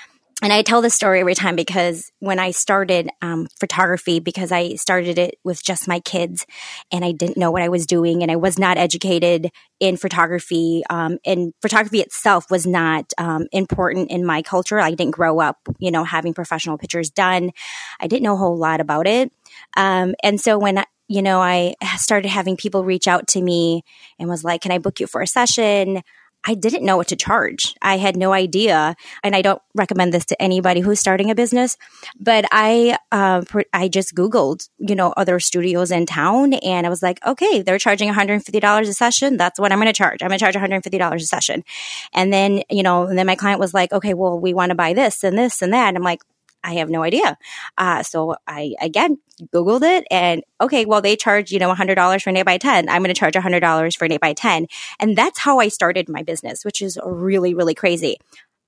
and 0.42 0.52
I 0.52 0.62
tell 0.62 0.82
this 0.82 0.94
story 0.94 1.20
every 1.20 1.36
time 1.36 1.54
because 1.54 2.10
when 2.18 2.40
I 2.40 2.50
started 2.50 3.08
um, 3.22 3.46
photography, 3.60 4.18
because 4.18 4.50
I 4.50 4.74
started 4.74 5.16
it 5.16 5.38
with 5.44 5.62
just 5.62 5.86
my 5.86 6.00
kids 6.00 6.46
and 6.90 7.04
I 7.04 7.12
didn't 7.12 7.36
know 7.36 7.52
what 7.52 7.62
I 7.62 7.68
was 7.68 7.86
doing 7.86 8.22
and 8.22 8.30
I 8.30 8.34
was 8.34 8.58
not 8.58 8.76
educated 8.76 9.52
in 9.78 9.96
photography. 9.96 10.82
Um, 10.90 11.18
and 11.24 11.54
photography 11.62 12.00
itself 12.00 12.50
was 12.50 12.66
not 12.66 13.12
um, 13.18 13.46
important 13.52 14.10
in 14.10 14.26
my 14.26 14.42
culture. 14.42 14.80
I 14.80 14.90
didn't 14.90 15.14
grow 15.14 15.38
up, 15.40 15.58
you 15.78 15.92
know, 15.92 16.02
having 16.02 16.34
professional 16.34 16.76
pictures 16.76 17.08
done. 17.08 17.52
I 18.00 18.08
didn't 18.08 18.24
know 18.24 18.34
a 18.34 18.38
whole 18.38 18.58
lot 18.58 18.80
about 18.80 19.06
it. 19.06 19.32
Um, 19.76 20.16
and 20.24 20.40
so 20.40 20.58
when 20.58 20.84
you 21.08 21.20
know, 21.20 21.40
I 21.40 21.74
started 21.98 22.30
having 22.30 22.56
people 22.56 22.84
reach 22.84 23.06
out 23.06 23.26
to 23.28 23.42
me 23.42 23.84
and 24.18 24.30
was 24.30 24.44
like, 24.44 24.62
can 24.62 24.72
I 24.72 24.78
book 24.78 24.98
you 24.98 25.06
for 25.06 25.20
a 25.20 25.26
session? 25.26 26.02
I 26.44 26.54
didn't 26.54 26.84
know 26.84 26.96
what 26.96 27.08
to 27.08 27.16
charge. 27.16 27.74
I 27.82 27.98
had 27.98 28.16
no 28.16 28.32
idea. 28.32 28.96
And 29.22 29.36
I 29.36 29.42
don't 29.42 29.62
recommend 29.74 30.12
this 30.12 30.24
to 30.26 30.42
anybody 30.42 30.80
who's 30.80 30.98
starting 30.98 31.30
a 31.30 31.34
business, 31.34 31.76
but 32.18 32.44
I, 32.50 32.98
uh, 33.12 33.42
I 33.72 33.88
just 33.88 34.14
Googled, 34.14 34.68
you 34.78 34.94
know, 34.94 35.12
other 35.16 35.38
studios 35.38 35.90
in 35.90 36.06
town 36.06 36.54
and 36.54 36.86
I 36.86 36.90
was 36.90 37.02
like, 37.02 37.24
okay, 37.24 37.62
they're 37.62 37.78
charging 37.78 38.10
$150 38.10 38.80
a 38.80 38.92
session. 38.92 39.36
That's 39.36 39.60
what 39.60 39.72
I'm 39.72 39.78
going 39.78 39.86
to 39.86 39.92
charge. 39.92 40.22
I'm 40.22 40.28
going 40.28 40.38
to 40.38 40.44
charge 40.44 40.56
$150 40.56 41.14
a 41.14 41.20
session. 41.20 41.64
And 42.12 42.32
then, 42.32 42.62
you 42.70 42.82
know, 42.82 43.04
and 43.04 43.16
then 43.16 43.26
my 43.26 43.36
client 43.36 43.60
was 43.60 43.72
like, 43.72 43.92
okay, 43.92 44.14
well, 44.14 44.38
we 44.38 44.52
want 44.52 44.70
to 44.70 44.74
buy 44.74 44.94
this 44.94 45.22
and 45.22 45.38
this 45.38 45.62
and 45.62 45.72
that. 45.72 45.88
And 45.88 45.96
I'm 45.96 46.02
like, 46.02 46.22
I 46.64 46.74
have 46.74 46.88
no 46.88 47.02
idea. 47.02 47.36
Uh, 47.76 48.02
so 48.02 48.36
I, 48.46 48.74
again, 48.80 49.18
Googled 49.52 49.82
it 49.82 50.06
and 50.10 50.42
okay, 50.60 50.84
well, 50.84 51.00
they 51.00 51.16
charge, 51.16 51.50
you 51.50 51.58
know, 51.58 51.72
$100 51.72 52.22
for 52.22 52.30
an 52.30 52.36
8 52.36 52.42
by 52.44 52.58
10. 52.58 52.88
I'm 52.88 53.02
going 53.02 53.14
to 53.14 53.18
charge 53.18 53.34
$100 53.34 53.96
for 53.96 54.04
an 54.04 54.12
8 54.12 54.20
by 54.20 54.32
10. 54.32 54.66
And 55.00 55.16
that's 55.16 55.38
how 55.38 55.58
I 55.58 55.68
started 55.68 56.08
my 56.08 56.22
business, 56.22 56.64
which 56.64 56.80
is 56.80 56.98
really, 57.04 57.54
really 57.54 57.74
crazy. 57.74 58.18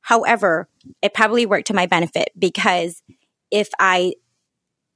However, 0.01 0.69
it 1.01 1.15
probably 1.15 1.47
worked 1.47 1.69
to 1.69 1.75
my 1.75 1.87
benefit 1.87 2.31
because 2.39 3.03
if 3.51 3.69
I 3.79 4.15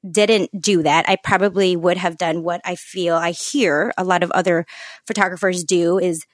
didn't 0.08 0.50
do 0.60 0.82
that, 0.82 1.08
I 1.08 1.16
probably 1.16 1.76
would 1.76 1.96
have 1.96 2.18
done 2.18 2.42
what 2.42 2.60
I 2.64 2.76
feel 2.76 3.16
I 3.16 3.30
hear 3.32 3.92
a 3.96 4.04
lot 4.04 4.22
of 4.22 4.30
other 4.32 4.66
photographers 5.06 5.64
do 5.64 5.98
is 5.98 6.24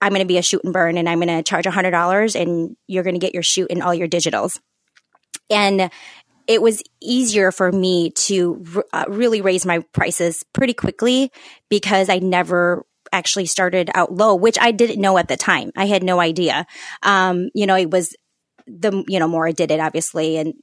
I'm 0.00 0.10
going 0.10 0.20
to 0.20 0.26
be 0.26 0.38
a 0.38 0.42
shoot 0.42 0.64
and 0.64 0.72
burn 0.72 0.98
and 0.98 1.08
I'm 1.08 1.20
going 1.20 1.28
to 1.28 1.42
charge 1.42 1.64
$100 1.64 2.40
and 2.40 2.76
you're 2.86 3.04
going 3.04 3.14
to 3.14 3.20
get 3.20 3.34
your 3.34 3.42
shoot 3.42 3.68
and 3.70 3.82
all 3.82 3.94
your 3.94 4.08
digitals. 4.08 4.58
And 5.52 5.90
it 6.46 6.60
was 6.60 6.82
easier 7.00 7.52
for 7.52 7.70
me 7.70 8.10
to 8.10 8.82
uh, 8.92 9.04
really 9.08 9.40
raise 9.40 9.64
my 9.64 9.80
prices 9.92 10.44
pretty 10.52 10.74
quickly 10.74 11.30
because 11.68 12.08
I 12.08 12.18
never 12.18 12.84
actually 13.12 13.46
started 13.46 13.90
out 13.94 14.12
low, 14.12 14.34
which 14.34 14.58
I 14.60 14.72
didn't 14.72 15.00
know 15.00 15.18
at 15.18 15.28
the 15.28 15.36
time. 15.36 15.70
I 15.76 15.86
had 15.86 16.02
no 16.02 16.18
idea. 16.18 16.66
Um, 17.02 17.50
you 17.54 17.66
know, 17.66 17.76
it 17.76 17.90
was 17.90 18.16
the 18.66 19.04
you 19.08 19.18
know 19.18 19.28
more 19.28 19.46
I 19.46 19.52
did 19.52 19.70
it 19.70 19.80
obviously 19.80 20.36
and 20.36 20.54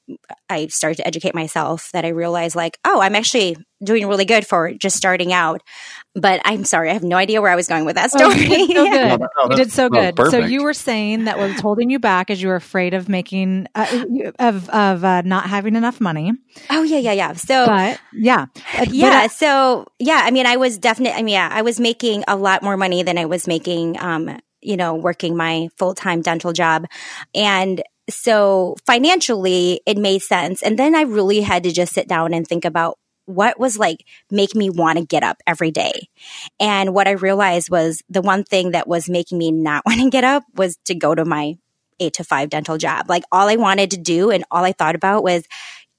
I 0.50 0.68
started 0.68 0.98
to 0.98 1.08
educate 1.08 1.36
myself 1.36 1.92
that 1.94 2.06
I 2.06 2.10
realized 2.10 2.56
like 2.56 2.78
oh 2.86 3.02
I'm 3.02 3.16
actually 3.16 3.58
doing 3.84 4.08
really 4.08 4.26
good 4.26 4.46
for 4.46 4.74
just 4.74 4.98
starting 4.98 5.32
out 5.32 5.62
but 6.16 6.42
I'm 6.44 6.66
sorry 6.66 6.90
I 6.90 6.94
have 6.94 7.04
no 7.04 7.16
idea 7.18 7.42
where 7.42 7.52
I 7.52 7.56
was 7.56 7.68
going 7.68 7.86
with 7.86 7.96
that 7.96 8.12
story. 8.12 8.26
Oh, 8.26 8.32
you 8.34 8.68
did 8.68 8.76
so 8.76 8.90
good. 8.90 9.20
No, 9.20 9.28
no, 9.38 9.50
you 9.50 9.56
did 9.56 9.72
so 9.72 9.90
good. 9.90 10.20
So 10.32 10.40
you 10.40 10.64
were 10.64 10.74
saying 10.74 11.26
that 11.26 11.38
was 11.38 11.60
holding 11.60 11.90
you 11.90 12.00
back 12.00 12.30
as 12.30 12.42
you 12.42 12.50
were 12.50 12.56
afraid 12.56 12.94
of 12.94 13.08
making 13.08 13.68
uh, 13.76 14.06
of 14.40 14.70
of 14.70 15.04
uh, 15.04 15.22
not 15.22 15.46
having 15.46 15.76
enough 15.76 16.02
money. 16.02 16.34
Oh 16.70 16.84
yeah 16.84 16.98
yeah 16.98 17.14
yeah. 17.14 17.34
So 17.34 17.66
but 17.66 18.00
yeah 18.14 18.48
uh, 18.78 18.86
yeah. 18.90 19.24
But, 19.24 19.32
so 19.32 19.88
yeah 20.00 20.22
I 20.24 20.32
mean 20.32 20.46
I 20.46 20.58
was 20.58 20.78
definitely 20.78 21.18
I 21.18 21.24
mean 21.24 21.34
yeah 21.34 21.50
I 21.52 21.62
was 21.62 21.80
making 21.80 22.24
a 22.28 22.36
lot 22.36 22.64
more 22.64 22.76
money 22.76 23.04
than 23.04 23.18
I 23.18 23.26
was 23.26 23.48
making 23.48 24.00
um 24.00 24.40
you 24.62 24.78
know, 24.78 24.96
working 24.96 25.36
my 25.36 25.70
full 25.78 25.94
time 25.94 26.22
dental 26.22 26.54
job. 26.54 26.86
And 27.34 27.82
so 28.10 28.76
financially, 28.86 29.82
it 29.86 29.98
made 29.98 30.22
sense. 30.22 30.64
And 30.64 30.78
then 30.78 30.96
I 30.96 31.02
really 31.02 31.42
had 31.42 31.64
to 31.64 31.72
just 31.72 31.94
sit 31.94 32.08
down 32.08 32.34
and 32.34 32.48
think 32.48 32.66
about 32.66 32.98
what 33.26 33.60
was 33.60 33.78
like 33.78 34.04
make 34.32 34.56
me 34.56 34.72
want 34.72 34.98
to 34.98 35.06
get 35.06 35.24
up 35.24 35.38
every 35.46 35.70
day. 35.70 36.10
And 36.60 36.96
what 36.96 37.08
I 37.08 37.12
realized 37.12 37.70
was 37.70 38.02
the 38.10 38.24
one 38.24 38.44
thing 38.44 38.72
that 38.72 38.88
was 38.88 39.08
making 39.08 39.38
me 39.38 39.52
not 39.52 39.84
want 39.86 40.02
to 40.02 40.10
get 40.10 40.24
up 40.24 40.44
was 40.56 40.78
to 40.86 40.96
go 40.96 41.14
to 41.14 41.26
my 41.26 41.56
eight 42.00 42.14
to 42.14 42.24
five 42.24 42.50
dental 42.50 42.78
job. 42.78 43.08
Like 43.08 43.24
all 43.32 43.48
I 43.48 43.56
wanted 43.56 43.92
to 43.92 43.98
do 43.98 44.32
and 44.32 44.44
all 44.50 44.64
I 44.64 44.72
thought 44.72 44.96
about 44.96 45.24
was 45.24 45.44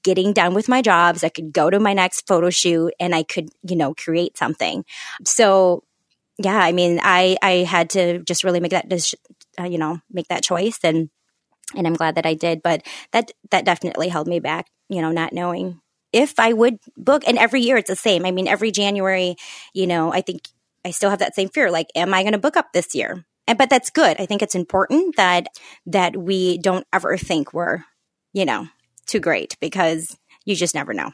getting 0.03 0.33
done 0.33 0.53
with 0.53 0.67
my 0.67 0.81
jobs. 0.81 1.23
I 1.23 1.29
could 1.29 1.53
go 1.53 1.69
to 1.69 1.79
my 1.79 1.93
next 1.93 2.27
photo 2.27 2.49
shoot 2.49 2.93
and 2.99 3.13
I 3.15 3.23
could, 3.23 3.49
you 3.63 3.75
know, 3.75 3.93
create 3.93 4.37
something. 4.37 4.83
So 5.23 5.83
yeah, 6.37 6.57
I 6.57 6.71
mean, 6.71 6.99
I, 7.03 7.37
I 7.41 7.51
had 7.57 7.89
to 7.91 8.19
just 8.19 8.43
really 8.43 8.59
make 8.59 8.71
that, 8.71 8.91
uh, 9.59 9.63
you 9.63 9.77
know, 9.77 9.99
make 10.11 10.27
that 10.29 10.43
choice 10.43 10.79
and, 10.83 11.09
and 11.75 11.87
I'm 11.87 11.93
glad 11.93 12.15
that 12.15 12.25
I 12.25 12.33
did, 12.33 12.61
but 12.61 12.85
that, 13.11 13.31
that 13.51 13.65
definitely 13.65 14.09
held 14.09 14.27
me 14.27 14.39
back, 14.39 14.67
you 14.89 15.01
know, 15.01 15.11
not 15.11 15.33
knowing 15.33 15.79
if 16.11 16.39
I 16.39 16.53
would 16.53 16.77
book. 16.97 17.23
And 17.27 17.37
every 17.37 17.61
year 17.61 17.77
it's 17.77 17.89
the 17.89 17.95
same. 17.95 18.25
I 18.25 18.31
mean, 18.31 18.47
every 18.47 18.71
January, 18.71 19.35
you 19.73 19.87
know, 19.87 20.11
I 20.11 20.21
think 20.21 20.41
I 20.83 20.91
still 20.91 21.09
have 21.09 21.19
that 21.19 21.35
same 21.35 21.49
fear. 21.49 21.71
Like, 21.71 21.87
am 21.95 22.13
I 22.13 22.23
going 22.23 22.33
to 22.33 22.39
book 22.39 22.57
up 22.57 22.73
this 22.73 22.93
year? 22.95 23.23
And, 23.47 23.57
but 23.57 23.69
that's 23.69 23.89
good. 23.89 24.19
I 24.19 24.25
think 24.25 24.41
it's 24.41 24.55
important 24.55 25.15
that, 25.15 25.47
that 25.85 26.17
we 26.17 26.57
don't 26.57 26.85
ever 26.91 27.17
think 27.17 27.53
we're, 27.53 27.83
you 28.33 28.45
know, 28.45 28.67
too 29.05 29.19
great 29.19 29.57
because 29.61 30.17
you 30.45 30.55
just 30.55 30.75
never 30.75 30.93
know. 30.93 31.11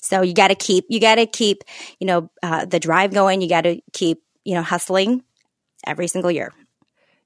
So 0.00 0.22
you 0.22 0.34
got 0.34 0.48
to 0.48 0.54
keep, 0.54 0.84
you 0.88 1.00
got 1.00 1.16
to 1.16 1.26
keep, 1.26 1.64
you 1.98 2.06
know, 2.06 2.30
uh, 2.42 2.64
the 2.64 2.78
drive 2.78 3.12
going. 3.12 3.40
You 3.40 3.48
got 3.48 3.62
to 3.62 3.80
keep 3.92 4.22
you 4.46 4.54
know, 4.54 4.62
hustling 4.62 5.22
every 5.86 6.06
single 6.06 6.30
year. 6.30 6.52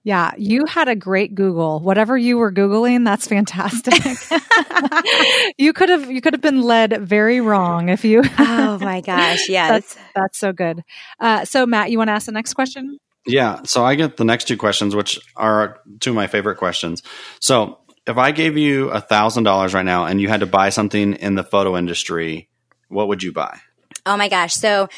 Yeah, 0.03 0.33
you 0.39 0.65
had 0.65 0.89
a 0.89 0.97
great 0.97 1.35
Google. 1.35 1.79
Whatever 1.81 2.17
you 2.17 2.39
were 2.39 2.51
googling, 2.51 3.05
that's 3.05 3.29
fantastic. 3.29 3.93
you 5.59 5.75
could 5.75 5.91
have 5.91 6.11
you 6.11 6.23
could 6.23 6.33
have 6.33 6.41
been 6.41 6.63
led 6.63 7.03
very 7.03 7.43
wrong 7.43 7.91
if 7.91 8.03
you. 8.05 8.23
oh 8.39 8.79
my 8.81 9.03
gosh! 9.03 9.41
Yes, 9.51 9.71
that's, 9.71 9.97
that's 10.15 10.39
so 10.39 10.53
good. 10.53 10.83
Uh, 11.19 11.45
so 11.45 11.67
Matt, 11.67 11.91
you 11.91 11.99
want 11.99 12.09
to 12.09 12.13
ask 12.13 12.25
the 12.25 12.33
next 12.33 12.55
question? 12.55 12.99
Yeah. 13.27 13.61
So 13.65 13.85
I 13.85 13.95
get 13.95 14.17
the 14.17 14.25
next 14.25 14.49
two 14.49 14.57
questions, 14.57 14.97
which 14.97 15.21
are 15.37 15.81
two 15.99 16.11
of 16.11 16.17
my 16.17 16.27
favorite 16.27 16.57
questions. 16.57 17.03
So 17.41 17.79
if 18.07 18.17
I 18.17 18.33
gave 18.33 18.57
you 18.57 18.89
a 18.89 19.01
thousand 19.01 19.45
dollars 19.45 19.75
right 19.75 19.85
now 19.85 20.07
and 20.07 20.21
you 20.21 20.29
had 20.29 20.41
to 20.41 20.47
buy 20.47 20.71
something 20.71 21.15
in 21.15 21.35
the 21.35 21.45
photo 21.45 21.77
industry, 21.77 22.49
what 22.89 23.09
would 23.09 23.23
you 23.23 23.33
buy? 23.33 23.61
Oh 24.07 24.17
my 24.17 24.29
gosh. 24.29 24.55
So 24.55 24.89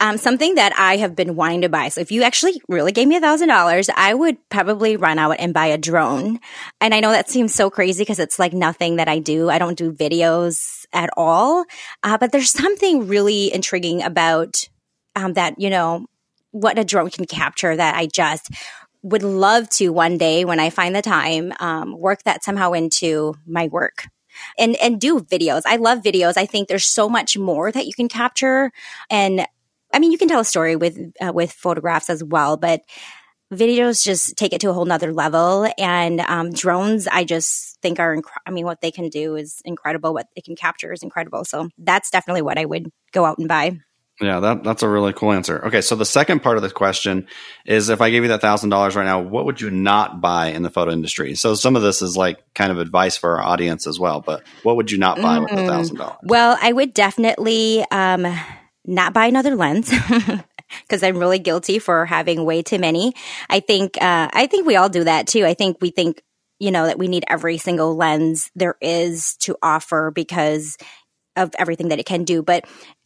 um, 0.00 0.18
something 0.18 0.56
that 0.56 0.72
I 0.76 0.98
have 0.98 1.16
been 1.16 1.36
wanting 1.36 1.62
to 1.62 1.68
buy. 1.68 1.88
So 1.88 2.00
if 2.00 2.12
you 2.12 2.22
actually 2.22 2.60
really 2.68 2.92
gave 2.92 3.08
me 3.08 3.16
a 3.16 3.20
thousand 3.20 3.48
dollars, 3.48 3.88
I 3.94 4.12
would 4.12 4.36
probably 4.50 4.96
run 4.96 5.18
out 5.18 5.36
and 5.38 5.54
buy 5.54 5.66
a 5.66 5.78
drone. 5.78 6.38
And 6.80 6.94
I 6.94 7.00
know 7.00 7.12
that 7.12 7.30
seems 7.30 7.54
so 7.54 7.70
crazy 7.70 8.02
because 8.02 8.18
it's 8.18 8.38
like 8.38 8.52
nothing 8.52 8.96
that 8.96 9.08
I 9.08 9.18
do. 9.18 9.48
I 9.48 9.58
don't 9.58 9.78
do 9.78 9.92
videos 9.92 10.86
at 10.92 11.10
all. 11.16 11.64
Uh, 12.02 12.18
but 12.18 12.32
there's 12.32 12.50
something 12.62 13.08
really 13.08 13.52
intriguing 13.52 14.02
about 14.02 14.68
um, 15.14 15.32
that, 15.32 15.58
you 15.58 15.70
know, 15.70 16.06
what 16.50 16.78
a 16.78 16.84
drone 16.84 17.10
can 17.10 17.24
capture 17.26 17.74
that 17.74 17.94
I 17.94 18.06
just 18.06 18.50
would 19.02 19.22
love 19.22 19.68
to 19.70 19.90
one 19.90 20.18
day 20.18 20.44
when 20.44 20.58
I 20.58 20.70
find 20.70 20.94
the 20.94 21.02
time, 21.02 21.52
um, 21.60 21.96
work 21.98 22.22
that 22.24 22.42
somehow 22.42 22.72
into 22.72 23.34
my 23.46 23.68
work 23.68 24.08
and, 24.58 24.76
and 24.76 25.00
do 25.00 25.20
videos. 25.20 25.62
I 25.64 25.76
love 25.76 26.00
videos. 26.00 26.36
I 26.36 26.46
think 26.46 26.68
there's 26.68 26.86
so 26.86 27.08
much 27.08 27.38
more 27.38 27.70
that 27.70 27.86
you 27.86 27.92
can 27.94 28.08
capture. 28.08 28.72
And 29.08 29.46
I 29.96 29.98
mean, 29.98 30.12
you 30.12 30.18
can 30.18 30.28
tell 30.28 30.40
a 30.40 30.44
story 30.44 30.76
with, 30.76 30.98
uh, 31.22 31.32
with 31.32 31.50
photographs 31.52 32.10
as 32.10 32.22
well, 32.22 32.58
but 32.58 32.82
videos 33.50 34.04
just 34.04 34.36
take 34.36 34.52
it 34.52 34.60
to 34.60 34.68
a 34.68 34.74
whole 34.74 34.84
nother 34.84 35.10
level. 35.10 35.66
And, 35.78 36.20
um, 36.20 36.52
drones, 36.52 37.06
I 37.06 37.24
just 37.24 37.80
think 37.80 37.98
are, 37.98 38.14
inc- 38.14 38.24
I 38.46 38.50
mean, 38.50 38.66
what 38.66 38.82
they 38.82 38.90
can 38.90 39.08
do 39.08 39.36
is 39.36 39.62
incredible. 39.64 40.12
What 40.12 40.26
they 40.36 40.42
can 40.42 40.54
capture 40.54 40.92
is 40.92 41.02
incredible. 41.02 41.46
So 41.46 41.70
that's 41.78 42.10
definitely 42.10 42.42
what 42.42 42.58
I 42.58 42.66
would 42.66 42.90
go 43.12 43.24
out 43.24 43.38
and 43.38 43.48
buy. 43.48 43.78
Yeah, 44.20 44.40
that, 44.40 44.64
that's 44.64 44.82
a 44.82 44.88
really 44.88 45.14
cool 45.14 45.32
answer. 45.32 45.64
Okay, 45.66 45.80
so 45.80 45.96
the 45.96 46.04
second 46.04 46.40
part 46.42 46.58
of 46.58 46.62
the 46.62 46.70
question 46.70 47.26
is 47.64 47.88
if 47.88 48.02
I 48.02 48.10
gave 48.10 48.22
you 48.22 48.28
that 48.28 48.42
thousand 48.42 48.68
dollars 48.68 48.96
right 48.96 49.04
now, 49.04 49.20
what 49.20 49.46
would 49.46 49.62
you 49.62 49.70
not 49.70 50.20
buy 50.20 50.48
in 50.48 50.62
the 50.62 50.70
photo 50.70 50.92
industry? 50.92 51.36
So 51.36 51.54
some 51.54 51.74
of 51.74 51.80
this 51.80 52.02
is 52.02 52.18
like 52.18 52.38
kind 52.54 52.70
of 52.70 52.78
advice 52.78 53.16
for 53.16 53.38
our 53.38 53.42
audience 53.42 53.86
as 53.86 53.98
well, 53.98 54.20
but 54.20 54.42
what 54.62 54.76
would 54.76 54.90
you 54.90 54.98
not 54.98 55.22
buy 55.22 55.38
with 55.38 55.50
the 55.50 55.56
Mm. 55.56 55.66
thousand 55.66 55.96
dollars? 55.96 56.18
Well, 56.22 56.58
I 56.60 56.72
would 56.72 56.92
definitely 56.92 57.84
um, 57.90 58.26
not 58.86 59.12
buy 59.12 59.26
another 59.26 59.56
lens 59.56 59.90
because 60.82 61.02
I'm 61.02 61.18
really 61.18 61.38
guilty 61.38 61.78
for 61.78 62.06
having 62.06 62.44
way 62.44 62.62
too 62.62 62.78
many. 62.78 63.14
I 63.50 63.60
think 63.60 64.00
uh, 64.00 64.28
I 64.32 64.46
think 64.46 64.66
we 64.66 64.76
all 64.76 64.88
do 64.88 65.04
that 65.04 65.26
too. 65.26 65.44
I 65.44 65.54
think 65.54 65.78
we 65.80 65.90
think 65.90 66.22
you 66.58 66.70
know 66.70 66.86
that 66.86 66.98
we 66.98 67.08
need 67.08 67.24
every 67.28 67.58
single 67.58 67.96
lens 67.96 68.50
there 68.54 68.76
is 68.80 69.36
to 69.40 69.56
offer 69.62 70.10
because 70.14 70.76
of 71.34 71.54
everything 71.58 71.88
that 71.88 71.98
it 71.98 72.06
can 72.06 72.24
do, 72.24 72.42
but. 72.42 72.64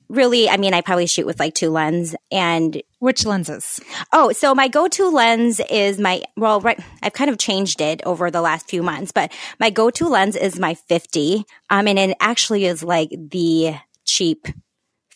Really, 0.09 0.51
I 0.51 0.57
mean, 0.57 0.75
I 0.75 0.81
probably 0.81 1.07
shoot 1.07 1.25
with 1.25 1.39
like 1.39 1.55
two 1.55 1.71
lens 1.71 2.17
and 2.33 2.83
Which 2.99 3.25
lenses? 3.25 3.79
Oh, 4.13 4.33
so 4.33 4.57
my 4.57 4.67
go-to 4.67 5.09
lens 5.09 5.61
is 5.71 6.01
my 6.01 6.23
well, 6.37 6.61
right. 6.61 6.81
I've 7.01 7.13
kind 7.13 7.31
of 7.31 7.39
changed 7.39 7.81
it 7.81 8.03
over 8.05 8.29
the 8.29 8.41
last 8.41 8.69
few 8.69 8.83
months, 8.83 9.13
but 9.13 9.31
my 9.61 9.71
go-to 9.71 10.09
lens 10.09 10.35
is 10.35 10.59
my 10.59 10.75
50. 10.75 11.45
Um, 11.71 11.87
and 11.87 11.97
it 11.97 12.17
actually 12.19 12.65
is 12.65 12.83
like 12.83 13.11
the 13.11 13.77
cheap 14.05 14.49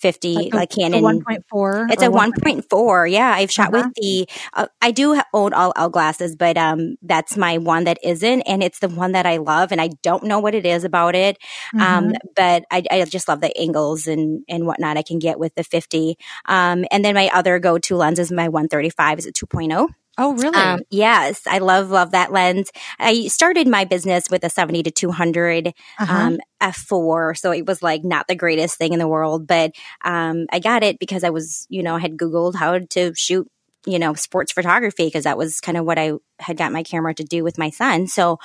50, 0.04 0.50
like, 0.52 0.70
Canon. 0.70 1.02
1.4. 1.02 1.88
it's 1.90 2.02
a 2.02 2.10
1.4. 2.10 3.06
Yeah, 3.10 3.32
I've 3.34 3.50
shot 3.50 3.72
Uh-huh. 3.72 3.72
with 3.72 3.94
the. 3.96 4.28
Uh, 4.52 4.66
I 4.82 4.90
do 4.90 5.20
own 5.32 5.52
all 5.54 5.72
L 5.76 5.88
glasses, 5.88 6.36
but 6.36 6.56
um, 6.58 6.96
that's 7.02 7.36
my 7.36 7.58
one 7.58 7.84
that 7.84 7.98
isn't, 8.04 8.42
and 8.42 8.62
it's 8.62 8.80
the 8.80 8.88
one 8.88 9.12
that 9.12 9.26
I 9.26 9.38
love, 9.38 9.72
and 9.72 9.80
I 9.80 9.88
don't 10.02 10.24
know 10.24 10.38
what 10.40 10.54
it 10.54 10.66
is 10.66 10.84
about 10.84 11.14
it. 11.14 11.38
Um, 11.80 12.08
Mhm. 12.08 12.14
but 12.36 12.64
I, 12.70 12.84
I 12.90 13.04
just 13.06 13.28
love 13.28 13.40
the 13.40 13.56
angles 13.58 14.06
and 14.06 14.44
and 14.48 14.66
whatnot 14.66 14.96
I 14.98 15.02
can 15.02 15.18
get 15.18 15.38
with 15.38 15.54
the 15.54 15.64
50. 15.64 16.16
Um, 16.46 16.84
and 16.90 17.04
then 17.04 17.14
my 17.14 17.28
other 17.32 17.58
go-to 17.58 17.96
lens 17.96 18.18
is 18.18 18.30
my 18.30 18.48
135 18.48 19.18
is 19.20 19.26
a 19.26 19.32
2.0. 19.32 19.88
oh, 20.18 20.34
really? 20.34 20.56
Um, 20.58 20.80
yes, 20.90 21.42
I 21.46 21.58
love 21.58 21.90
love 21.90 22.12
that 22.12 22.32
lens. 22.32 22.70
I 22.98 23.26
started 23.28 23.68
my 23.68 23.84
business 23.84 24.30
with 24.30 24.44
a 24.44 24.50
70 24.50 24.82
to 24.84 24.90
200 24.90 25.68
Uh-huh. 25.98 26.12
um, 26.14 26.38
f4, 26.62 27.36
so 27.36 27.50
it 27.52 27.66
was 27.66 27.82
like 27.82 28.04
not 28.04 28.26
the 28.28 28.34
greatest 28.34 28.78
thing 28.78 28.92
in 28.92 28.98
the 28.98 29.08
world, 29.08 29.46
but 29.46 29.72
um, 30.04 30.46
I 30.50 30.58
got 30.60 30.82
it 30.82 30.98
because 30.98 31.24
I 31.24 31.30
was, 31.30 31.66
you 31.68 31.82
know, 31.82 31.96
I 31.96 32.00
had 32.00 32.16
Googled 32.16 32.54
how 32.54 32.78
to 32.78 33.12
shoot, 33.14 33.46
you 33.86 33.98
know, 33.98 34.14
sports 34.14 34.52
photography 34.52 35.06
because 35.06 35.24
that 35.24 35.36
was 35.36 35.60
kind 35.60 35.76
of 35.76 35.84
what 35.84 35.98
I 35.98 36.12
had 36.38 36.56
got 36.56 36.72
my 36.72 36.82
camera 36.82 37.14
to 37.14 37.24
do 37.24 37.44
with 37.44 37.58
my 37.58 37.70
son. 37.70 38.06
So 38.06 38.38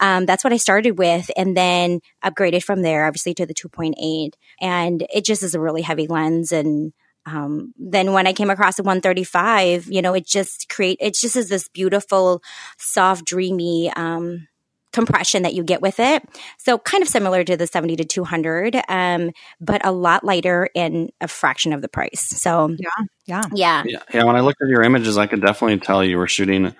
um, 0.00 0.24
that's 0.26 0.42
what 0.44 0.52
I 0.52 0.56
started 0.58 0.98
with, 0.98 1.30
and 1.36 1.56
then 1.56 2.00
upgraded 2.24 2.62
from 2.64 2.82
there, 2.82 3.06
obviously 3.06 3.34
to 3.34 3.46
the 3.46 3.54
2.8, 3.54 4.30
and 4.60 5.06
it 5.12 5.24
just 5.24 5.42
is 5.42 5.54
a 5.54 5.60
really 5.60 5.82
heavy 5.82 6.06
lens 6.06 6.52
and. 6.52 6.92
Um, 7.26 7.74
then 7.76 8.12
when 8.12 8.26
I 8.26 8.32
came 8.32 8.50
across 8.50 8.76
the 8.76 8.82
135, 8.82 9.88
you 9.88 10.00
know, 10.00 10.14
it 10.14 10.26
just 10.26 10.68
create, 10.68 10.98
it 11.00 11.14
just 11.14 11.36
is 11.36 11.48
this 11.48 11.68
beautiful, 11.68 12.42
soft, 12.78 13.24
dreamy, 13.24 13.92
um, 13.96 14.46
compression 14.92 15.42
that 15.42 15.52
you 15.52 15.62
get 15.62 15.82
with 15.82 16.00
it. 16.00 16.22
So 16.58 16.78
kind 16.78 17.02
of 17.02 17.08
similar 17.08 17.44
to 17.44 17.56
the 17.56 17.66
70 17.66 17.96
to 17.96 18.04
200, 18.04 18.80
um, 18.88 19.30
but 19.60 19.84
a 19.84 19.92
lot 19.92 20.24
lighter 20.24 20.70
and 20.74 21.10
a 21.20 21.28
fraction 21.28 21.74
of 21.74 21.82
the 21.82 21.88
price. 21.88 22.22
So 22.22 22.74
yeah. 22.78 23.04
yeah. 23.26 23.42
Yeah, 23.84 23.98
yeah. 24.14 24.24
When 24.24 24.36
I 24.36 24.40
looked 24.40 24.62
at 24.62 24.68
your 24.68 24.82
images, 24.82 25.18
I 25.18 25.26
could 25.26 25.42
definitely 25.42 25.80
tell 25.80 26.02
you 26.02 26.16
were 26.16 26.28
shooting, 26.28 26.74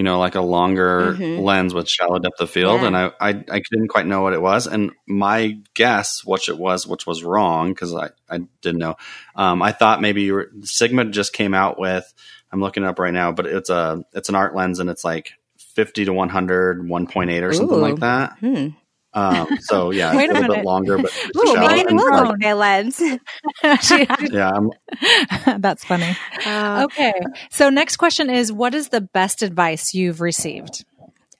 you 0.00 0.04
know, 0.04 0.18
like 0.18 0.34
a 0.34 0.40
longer 0.40 1.14
Mhm. 1.18 1.42
lens 1.44 1.74
with 1.74 1.86
shallow 1.86 2.18
depth 2.18 2.40
of 2.40 2.48
field, 2.48 2.80
Yeah. 2.80 2.86
and 2.86 2.96
I, 2.96 3.04
I 3.20 3.28
I 3.28 3.60
didn't 3.70 3.88
quite 3.88 4.06
know 4.06 4.22
what 4.22 4.32
it 4.32 4.40
was, 4.40 4.66
and 4.66 4.92
my 5.06 5.58
guess, 5.74 6.22
which 6.24 6.48
it 6.48 6.56
was, 6.56 6.86
which 6.86 7.06
was 7.06 7.22
wrong 7.22 7.74
because 7.74 7.94
I 7.94 8.08
I 8.34 8.38
didn't 8.62 8.78
know. 8.80 8.94
Um, 9.36 9.60
I 9.60 9.72
thought 9.72 10.00
maybe 10.00 10.22
you 10.22 10.32
were 10.36 10.50
Sigma 10.62 11.04
just 11.04 11.34
came 11.34 11.52
out 11.52 11.78
with. 11.78 12.10
I'm 12.50 12.62
looking 12.62 12.82
it 12.82 12.86
up 12.86 12.98
right 12.98 13.12
now, 13.12 13.30
but 13.30 13.44
it's 13.44 13.68
a 13.68 14.02
it's 14.14 14.30
an 14.30 14.36
art 14.36 14.54
lens, 14.56 14.78
and 14.80 14.88
it's 14.88 15.04
like 15.04 15.32
50 15.74 16.06
to 16.06 16.12
100, 16.14 16.80
1.8 16.88 17.42
or 17.42 17.52
something 17.52 17.80
like 17.82 18.00
that. 18.00 18.38
Hmm. 18.40 18.68
Um, 19.12 19.48
so 19.62 19.90
yeah, 19.90 20.14
Wait 20.14 20.30
it's 20.30 20.34
a 20.34 20.38
a 20.38 20.40
little 20.40 20.56
bit 20.56 20.64
longer, 20.64 20.96
but 20.98 21.06
Ooh, 21.36 21.46
shallow, 21.46 21.68
maybe 21.68 21.80
I 21.80 21.84
and 21.88 21.96
will 21.98 22.10
like- 22.10 22.28
look 22.28 22.40
my 22.40 22.52
lens. 22.52 23.00
Yeah, 24.32 24.50
I'm, 24.54 25.60
That's 25.60 25.84
funny. 25.84 26.16
Okay. 26.46 27.12
So 27.50 27.70
next 27.70 27.96
question 27.96 28.30
is 28.30 28.52
what 28.52 28.74
is 28.74 28.88
the 28.90 29.00
best 29.00 29.42
advice 29.42 29.94
you've 29.94 30.20
received? 30.20 30.84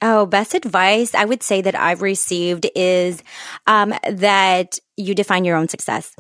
Oh, 0.03 0.27
best 0.27 0.55
advice 0.55 1.15
I 1.15 1.25
would 1.27 1.43
say 1.43 1.61
that 1.63 1.75
I've 1.75 2.03
received 2.03 2.67
is 2.75 3.23
um, 3.67 3.95
that 4.11 4.79
you 4.97 5.15
define 5.15 5.45
your 5.45 5.57
own 5.57 5.69
success. 5.69 6.15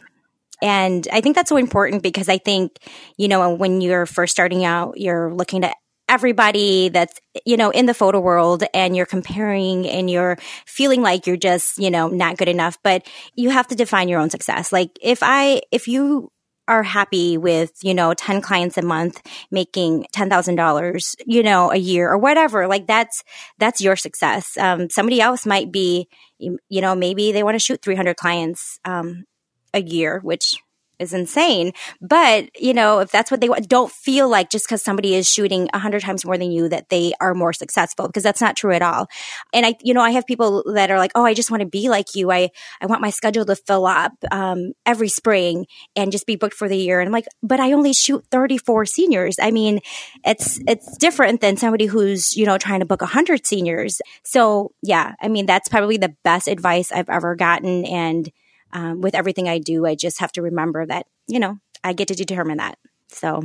And 0.62 1.08
I 1.10 1.22
think 1.22 1.34
that's 1.34 1.48
so 1.48 1.56
important 1.56 2.02
because 2.02 2.28
I 2.28 2.36
think, 2.36 2.72
you 3.16 3.26
know, 3.28 3.54
when 3.54 3.80
you're 3.80 4.04
first 4.04 4.32
starting 4.32 4.64
out, 4.66 5.00
you're 5.00 5.32
looking 5.32 5.64
at 5.64 5.74
everybody 6.10 6.88
that's, 6.88 7.20
you 7.46 7.56
know, 7.56 7.70
in 7.70 7.86
the 7.86 7.94
photo 7.94 8.18
world 8.18 8.64
and 8.74 8.96
you're 8.96 9.06
comparing 9.06 9.88
and 9.88 10.10
you're 10.10 10.36
feeling 10.66 11.02
like 11.02 11.24
you're 11.24 11.36
just, 11.36 11.78
you 11.78 11.88
know, 11.88 12.08
not 12.08 12.36
good 12.36 12.48
enough, 12.48 12.76
but 12.82 13.06
you 13.36 13.50
have 13.50 13.68
to 13.68 13.76
define 13.76 14.08
your 14.08 14.20
own 14.20 14.28
success. 14.28 14.72
Like 14.72 14.98
if 15.00 15.20
I, 15.22 15.62
if 15.70 15.86
you 15.86 16.32
are 16.66 16.82
happy 16.82 17.38
with, 17.38 17.72
you 17.82 17.94
know, 17.94 18.12
10 18.12 18.40
clients 18.42 18.76
a 18.76 18.82
month 18.82 19.22
making 19.52 20.04
$10,000, 20.12 21.14
you 21.26 21.42
know, 21.44 21.70
a 21.70 21.76
year 21.76 22.10
or 22.10 22.18
whatever, 22.18 22.66
like 22.66 22.88
that's, 22.88 23.22
that's 23.58 23.80
your 23.80 23.94
success. 23.94 24.56
Um, 24.56 24.90
somebody 24.90 25.20
else 25.20 25.46
might 25.46 25.70
be, 25.70 26.08
you 26.38 26.80
know, 26.80 26.96
maybe 26.96 27.30
they 27.30 27.44
want 27.44 27.54
to 27.54 27.60
shoot 27.60 27.82
300 27.82 28.16
clients, 28.16 28.80
um, 28.84 29.26
a 29.72 29.80
year, 29.80 30.18
which 30.24 30.56
is 31.00 31.12
insane. 31.12 31.72
But, 32.00 32.50
you 32.60 32.74
know, 32.74 33.00
if 33.00 33.10
that's 33.10 33.30
what 33.30 33.40
they 33.40 33.48
want, 33.48 33.68
don't 33.68 33.90
feel 33.90 34.28
like 34.28 34.50
just 34.50 34.66
because 34.66 34.82
somebody 34.82 35.14
is 35.14 35.28
shooting 35.28 35.68
a 35.72 35.78
hundred 35.78 36.02
times 36.02 36.24
more 36.24 36.38
than 36.38 36.52
you 36.52 36.68
that 36.68 36.90
they 36.90 37.12
are 37.20 37.34
more 37.34 37.52
successful 37.52 38.06
because 38.06 38.22
that's 38.22 38.40
not 38.40 38.56
true 38.56 38.72
at 38.72 38.82
all. 38.82 39.08
And 39.52 39.64
I, 39.64 39.74
you 39.82 39.94
know, 39.94 40.02
I 40.02 40.10
have 40.10 40.26
people 40.26 40.62
that 40.74 40.90
are 40.90 40.98
like, 40.98 41.12
oh, 41.14 41.24
I 41.24 41.34
just 41.34 41.50
want 41.50 41.62
to 41.62 41.66
be 41.66 41.88
like 41.88 42.14
you. 42.14 42.30
I, 42.30 42.50
I 42.80 42.86
want 42.86 43.00
my 43.00 43.10
schedule 43.10 43.44
to 43.46 43.56
fill 43.56 43.86
up, 43.86 44.12
um, 44.30 44.72
every 44.86 45.08
spring 45.08 45.66
and 45.96 46.12
just 46.12 46.26
be 46.26 46.36
booked 46.36 46.54
for 46.54 46.68
the 46.68 46.76
year. 46.76 47.00
And 47.00 47.08
I'm 47.08 47.12
like, 47.12 47.26
but 47.42 47.60
I 47.60 47.72
only 47.72 47.92
shoot 47.92 48.24
34 48.30 48.86
seniors. 48.86 49.36
I 49.40 49.50
mean, 49.50 49.80
it's, 50.24 50.60
it's 50.66 50.96
different 50.98 51.40
than 51.40 51.56
somebody 51.56 51.86
who's, 51.86 52.36
you 52.36 52.46
know, 52.46 52.58
trying 52.58 52.80
to 52.80 52.86
book 52.86 53.02
a 53.02 53.06
hundred 53.06 53.46
seniors. 53.46 54.00
So 54.24 54.72
yeah, 54.82 55.14
I 55.20 55.28
mean, 55.28 55.46
that's 55.46 55.68
probably 55.68 55.96
the 55.96 56.14
best 56.22 56.48
advice 56.48 56.92
I've 56.92 57.08
ever 57.08 57.34
gotten. 57.34 57.84
And, 57.86 58.30
um, 58.72 59.00
with 59.00 59.14
everything 59.14 59.48
I 59.48 59.58
do, 59.58 59.86
I 59.86 59.94
just 59.94 60.20
have 60.20 60.32
to 60.32 60.42
remember 60.42 60.86
that, 60.86 61.06
you 61.26 61.38
know, 61.38 61.58
I 61.82 61.92
get 61.92 62.08
to 62.08 62.14
determine 62.14 62.58
that. 62.58 62.78
So, 63.08 63.42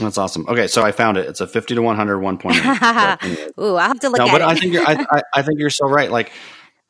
that's 0.00 0.18
awesome. 0.18 0.46
Okay, 0.48 0.66
so 0.66 0.82
I 0.82 0.92
found 0.92 1.16
it. 1.16 1.26
It's 1.28 1.40
a 1.40 1.46
50 1.46 1.74
to 1.74 1.82
100, 1.82 2.18
1.8. 2.18 3.18
But 3.56 3.62
ooh, 3.64 3.76
I'll 3.76 3.88
have 3.88 4.00
to 4.00 4.08
look 4.08 4.18
no, 4.18 4.26
but 4.26 4.40
it. 4.42 4.46
I 4.46 4.54
think 4.54 4.72
you're. 4.72 4.86
I, 4.86 5.06
I, 5.10 5.22
I 5.36 5.42
think 5.42 5.58
you're 5.58 5.70
so 5.70 5.88
right. 5.88 6.10
Like, 6.10 6.30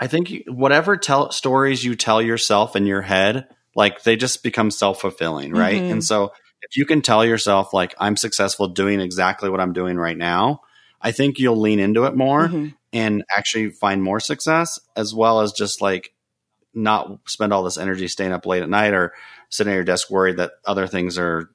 I 0.01 0.07
think 0.07 0.31
you, 0.31 0.45
whatever 0.49 0.97
tell 0.97 1.31
stories 1.33 1.85
you 1.85 1.95
tell 1.95 2.21
yourself 2.21 2.77
in 2.77 2.87
your 2.87 3.03
head, 3.03 3.49
like 3.75 4.03
they 4.03 4.17
just 4.17 4.43
become 4.43 4.71
self 4.71 5.01
fulfilling, 5.01 5.53
right? 5.53 5.81
Mhm. 5.81 5.93
And 5.93 6.05
so, 6.05 6.33
if 6.63 6.77
you 6.77 6.85
can 6.85 7.03
tell 7.03 7.25
yourself, 7.25 7.73
like, 7.73 7.95
I'm 7.99 8.17
successful 8.17 8.69
doing 8.69 9.01
exactly 9.01 9.49
what 9.49 9.61
I'm 9.61 9.73
doing 9.73 9.97
right 9.97 10.17
now, 10.17 10.61
I 11.01 11.13
think 11.13 11.39
you'll 11.39 11.61
lean 11.61 11.79
into 11.79 12.05
it 12.05 12.17
more 12.17 12.49
Mhm. 12.49 12.75
and 12.93 13.25
actually 13.35 13.71
find 13.71 14.03
more 14.03 14.21
success, 14.21 14.79
as 14.97 15.15
well 15.15 15.41
as 15.41 15.53
just 15.53 15.81
like 15.81 16.13
not 16.75 17.19
spend 17.27 17.53
all 17.53 17.63
this 17.63 17.79
energy 17.79 18.09
staying 18.09 18.33
up 18.33 18.47
late 18.47 18.63
at 18.63 18.69
night 18.69 18.95
or 18.95 19.13
sitting 19.49 19.73
at 19.73 19.77
your 19.77 19.85
desk 19.85 20.11
worried 20.11 20.37
that 20.37 20.53
other 20.65 20.87
things 20.87 21.19
are, 21.19 21.51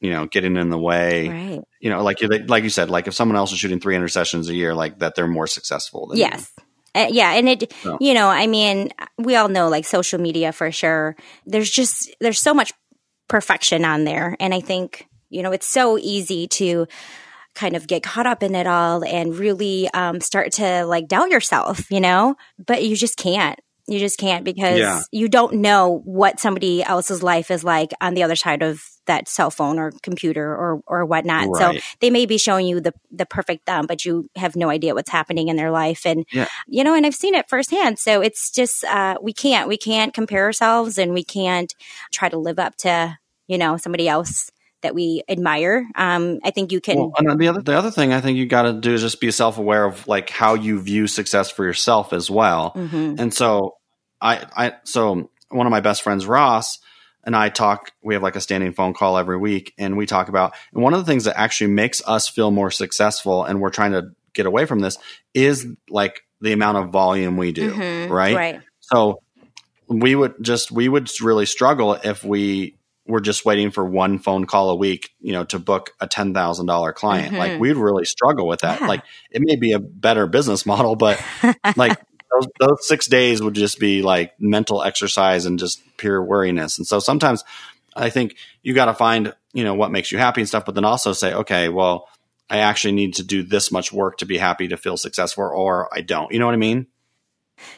you 0.00 0.10
know, 0.10 0.26
getting 0.26 0.56
in 0.56 0.70
the 0.70 0.78
way 0.78 1.28
Right. 1.28 1.60
you 1.80 1.90
know, 1.90 2.02
like 2.02 2.20
you 2.20 2.28
like 2.28 2.64
you 2.64 2.70
said, 2.70 2.90
like 2.90 3.06
if 3.08 3.14
someone 3.14 3.36
else 3.36 3.52
is 3.52 3.58
shooting 3.58 3.80
300 3.80 4.08
sessions 4.08 4.48
a 4.48 4.54
year, 4.54 4.74
like 4.74 4.98
that 5.00 5.14
they're 5.14 5.26
more 5.26 5.46
successful 5.46 6.06
than 6.06 6.18
you. 6.18 6.24
Yes. 6.24 6.50
Uh, 6.94 7.06
yeah, 7.10 7.32
and 7.32 7.48
it, 7.48 7.72
So- 7.82 7.96
you 8.00 8.12
know, 8.12 8.28
I 8.28 8.46
mean, 8.46 8.90
we 9.18 9.34
all 9.36 9.48
know 9.48 9.68
like 9.68 9.86
social 9.86 10.20
media 10.20 10.52
for 10.52 10.70
sure. 10.70 11.16
There's 11.46 11.70
just 11.70 12.14
there's 12.20 12.38
so 12.40 12.52
much 12.52 12.72
perfection 13.28 13.84
on 13.84 14.04
there, 14.04 14.36
and 14.40 14.52
I 14.52 14.60
think 14.60 15.06
you 15.30 15.42
know 15.42 15.52
it's 15.52 15.66
so 15.66 15.96
easy 15.98 16.46
to 16.48 16.86
kind 17.54 17.76
of 17.76 17.86
get 17.86 18.02
caught 18.02 18.26
up 18.26 18.42
in 18.42 18.54
it 18.54 18.66
all 18.66 19.04
and 19.04 19.34
really 19.34 19.88
um, 19.94 20.20
start 20.20 20.52
to 20.52 20.84
like 20.84 21.08
doubt 21.08 21.30
yourself, 21.30 21.90
you 21.90 22.00
know. 22.00 22.34
But 22.64 22.84
you 22.84 22.94
just 22.96 23.16
can't. 23.16 23.58
You 23.88 23.98
just 23.98 24.18
can't 24.18 24.44
because 24.44 24.78
Yeah. 24.78 25.00
you 25.10 25.28
don't 25.28 25.54
know 25.54 26.00
what 26.04 26.38
somebody 26.38 26.82
else's 26.84 27.22
life 27.22 27.50
is 27.50 27.64
like 27.64 27.92
on 28.00 28.14
the 28.14 28.22
other 28.22 28.36
side 28.36 28.62
of 28.62 28.80
that 29.06 29.26
cell 29.28 29.50
phone 29.50 29.78
or 29.80 29.92
computer 30.02 30.46
or 30.54 30.80
or 30.86 31.04
whatnot. 31.04 31.48
Right. 31.48 31.80
So 31.80 31.86
they 32.00 32.08
may 32.10 32.24
be 32.24 32.38
showing 32.38 32.66
you 32.68 32.80
the 32.80 32.94
the 33.10 33.26
perfect 33.26 33.66
them, 33.66 33.86
but 33.86 34.04
you 34.04 34.30
have 34.36 34.54
no 34.54 34.70
idea 34.70 34.94
what's 34.94 35.10
happening 35.10 35.48
in 35.48 35.56
their 35.56 35.72
life. 35.72 36.06
And 36.06 36.24
Yeah. 36.32 36.46
you 36.68 36.84
know, 36.84 36.94
and 36.94 37.04
I've 37.04 37.14
seen 37.14 37.34
it 37.34 37.48
firsthand. 37.48 37.98
So 37.98 38.20
it's 38.20 38.52
just 38.52 38.84
uh, 38.84 39.16
we 39.20 39.32
can't 39.32 39.66
we 39.68 39.76
can't 39.76 40.14
compare 40.14 40.44
ourselves, 40.44 40.96
and 40.96 41.12
we 41.12 41.24
can't 41.24 41.74
try 42.12 42.28
to 42.28 42.38
live 42.38 42.60
up 42.60 42.76
to 42.78 43.18
you 43.48 43.58
know 43.58 43.76
somebody 43.76 44.08
else 44.08 44.50
that 44.82 44.94
we 44.94 45.22
admire. 45.28 45.86
Um, 45.94 46.38
I 46.44 46.50
think 46.50 46.72
you 46.72 46.80
can. 46.80 46.98
Well, 46.98 47.12
and 47.18 47.40
the 47.40 47.48
other 47.48 47.62
the 47.62 47.76
other 47.76 47.90
thing 47.90 48.12
I 48.12 48.20
think 48.20 48.36
you 48.38 48.46
got 48.46 48.62
to 48.62 48.72
do 48.74 48.94
is 48.94 49.00
just 49.00 49.20
be 49.20 49.30
self 49.30 49.58
aware 49.58 49.84
of 49.84 50.06
like 50.06 50.30
how 50.30 50.54
you 50.54 50.80
view 50.80 51.06
success 51.06 51.50
for 51.50 51.64
yourself 51.64 52.12
as 52.12 52.30
well. 52.30 52.72
Mhm. 52.76 53.18
And 53.18 53.34
so 53.34 53.76
I 54.20 54.44
I 54.56 54.72
so 54.84 55.30
one 55.50 55.66
of 55.66 55.70
my 55.70 55.80
best 55.80 56.02
friends 56.02 56.26
Ross 56.26 56.78
and 57.24 57.36
I 57.36 57.48
talk 57.48 57.92
we 58.02 58.14
have 58.14 58.22
like 58.22 58.36
a 58.36 58.40
standing 58.40 58.72
phone 58.72 58.94
call 58.94 59.18
every 59.18 59.36
week 59.38 59.74
and 59.78 59.96
we 59.96 60.06
talk 60.06 60.28
about 60.28 60.54
and 60.72 60.82
one 60.82 60.94
of 60.94 61.00
the 61.00 61.06
things 61.06 61.24
that 61.24 61.38
actually 61.38 61.72
makes 61.72 62.02
us 62.06 62.28
feel 62.28 62.50
more 62.50 62.70
successful 62.70 63.44
and 63.44 63.60
we're 63.60 63.70
trying 63.70 63.92
to 63.92 64.10
get 64.34 64.46
away 64.46 64.64
from 64.66 64.80
this 64.80 64.98
is 65.34 65.66
like 65.90 66.22
the 66.40 66.52
amount 66.52 66.78
of 66.78 66.90
volume 66.90 67.36
we 67.36 67.52
do, 67.52 67.72
Mhm. 67.72 68.10
right? 68.10 68.34
Right. 68.34 68.60
So 68.80 69.20
we 69.88 70.14
would 70.14 70.34
just 70.40 70.72
we 70.72 70.88
would 70.88 71.10
really 71.20 71.46
struggle 71.46 71.94
if 71.94 72.24
we 72.24 72.76
were 73.06 73.20
just 73.20 73.44
waiting 73.44 73.70
for 73.70 73.84
one 73.84 74.18
phone 74.18 74.46
call 74.46 74.70
a 74.70 74.76
week, 74.76 75.10
you 75.20 75.32
know, 75.32 75.44
to 75.44 75.58
book 75.58 75.90
a 76.00 76.06
ten 76.06 76.34
thousand 76.34 76.66
dollar 76.66 76.92
client. 76.92 77.34
Mhm. 77.34 77.38
Like 77.38 77.60
we'd 77.60 77.76
really 77.76 78.04
struggle 78.04 78.46
with 78.46 78.60
that. 78.60 78.80
Yeah. 78.80 78.86
Like 78.86 79.02
it 79.30 79.42
may 79.44 79.56
be 79.56 79.72
a 79.72 79.78
better 79.78 80.26
business 80.26 80.64
model, 80.66 80.96
but 80.96 81.22
like 81.76 81.98
those, 82.30 82.46
those 82.60 82.88
six 82.88 83.06
days 83.06 83.42
would 83.42 83.54
just 83.54 83.78
be 83.78 84.02
like 84.02 84.32
mental 84.40 84.82
exercise 84.82 85.46
and 85.46 85.58
just 85.58 85.82
pure 85.96 86.22
worriness. 86.24 86.78
And 86.78 86.86
so 86.86 86.98
sometimes 86.98 87.44
I 87.94 88.08
think 88.10 88.36
you 88.62 88.72
got 88.74 88.86
to 88.86 88.94
find 88.94 89.34
you 89.52 89.64
know 89.64 89.74
what 89.74 89.90
makes 89.90 90.12
you 90.12 90.18
happy 90.18 90.40
and 90.40 90.48
stuff, 90.48 90.64
but 90.64 90.74
then 90.74 90.84
also 90.84 91.12
say, 91.12 91.34
okay, 91.34 91.68
well, 91.68 92.08
I 92.48 92.58
actually 92.58 92.92
need 92.92 93.14
to 93.14 93.24
do 93.24 93.42
this 93.42 93.70
much 93.72 93.92
work 93.92 94.18
to 94.18 94.26
be 94.26 94.38
happy 94.38 94.68
to 94.68 94.76
feel 94.76 94.96
successful, 94.96 95.44
or 95.44 95.88
I 95.92 96.02
don't. 96.02 96.32
You 96.32 96.38
know 96.38 96.46
what 96.46 96.54
I 96.54 96.58
mean? 96.58 96.86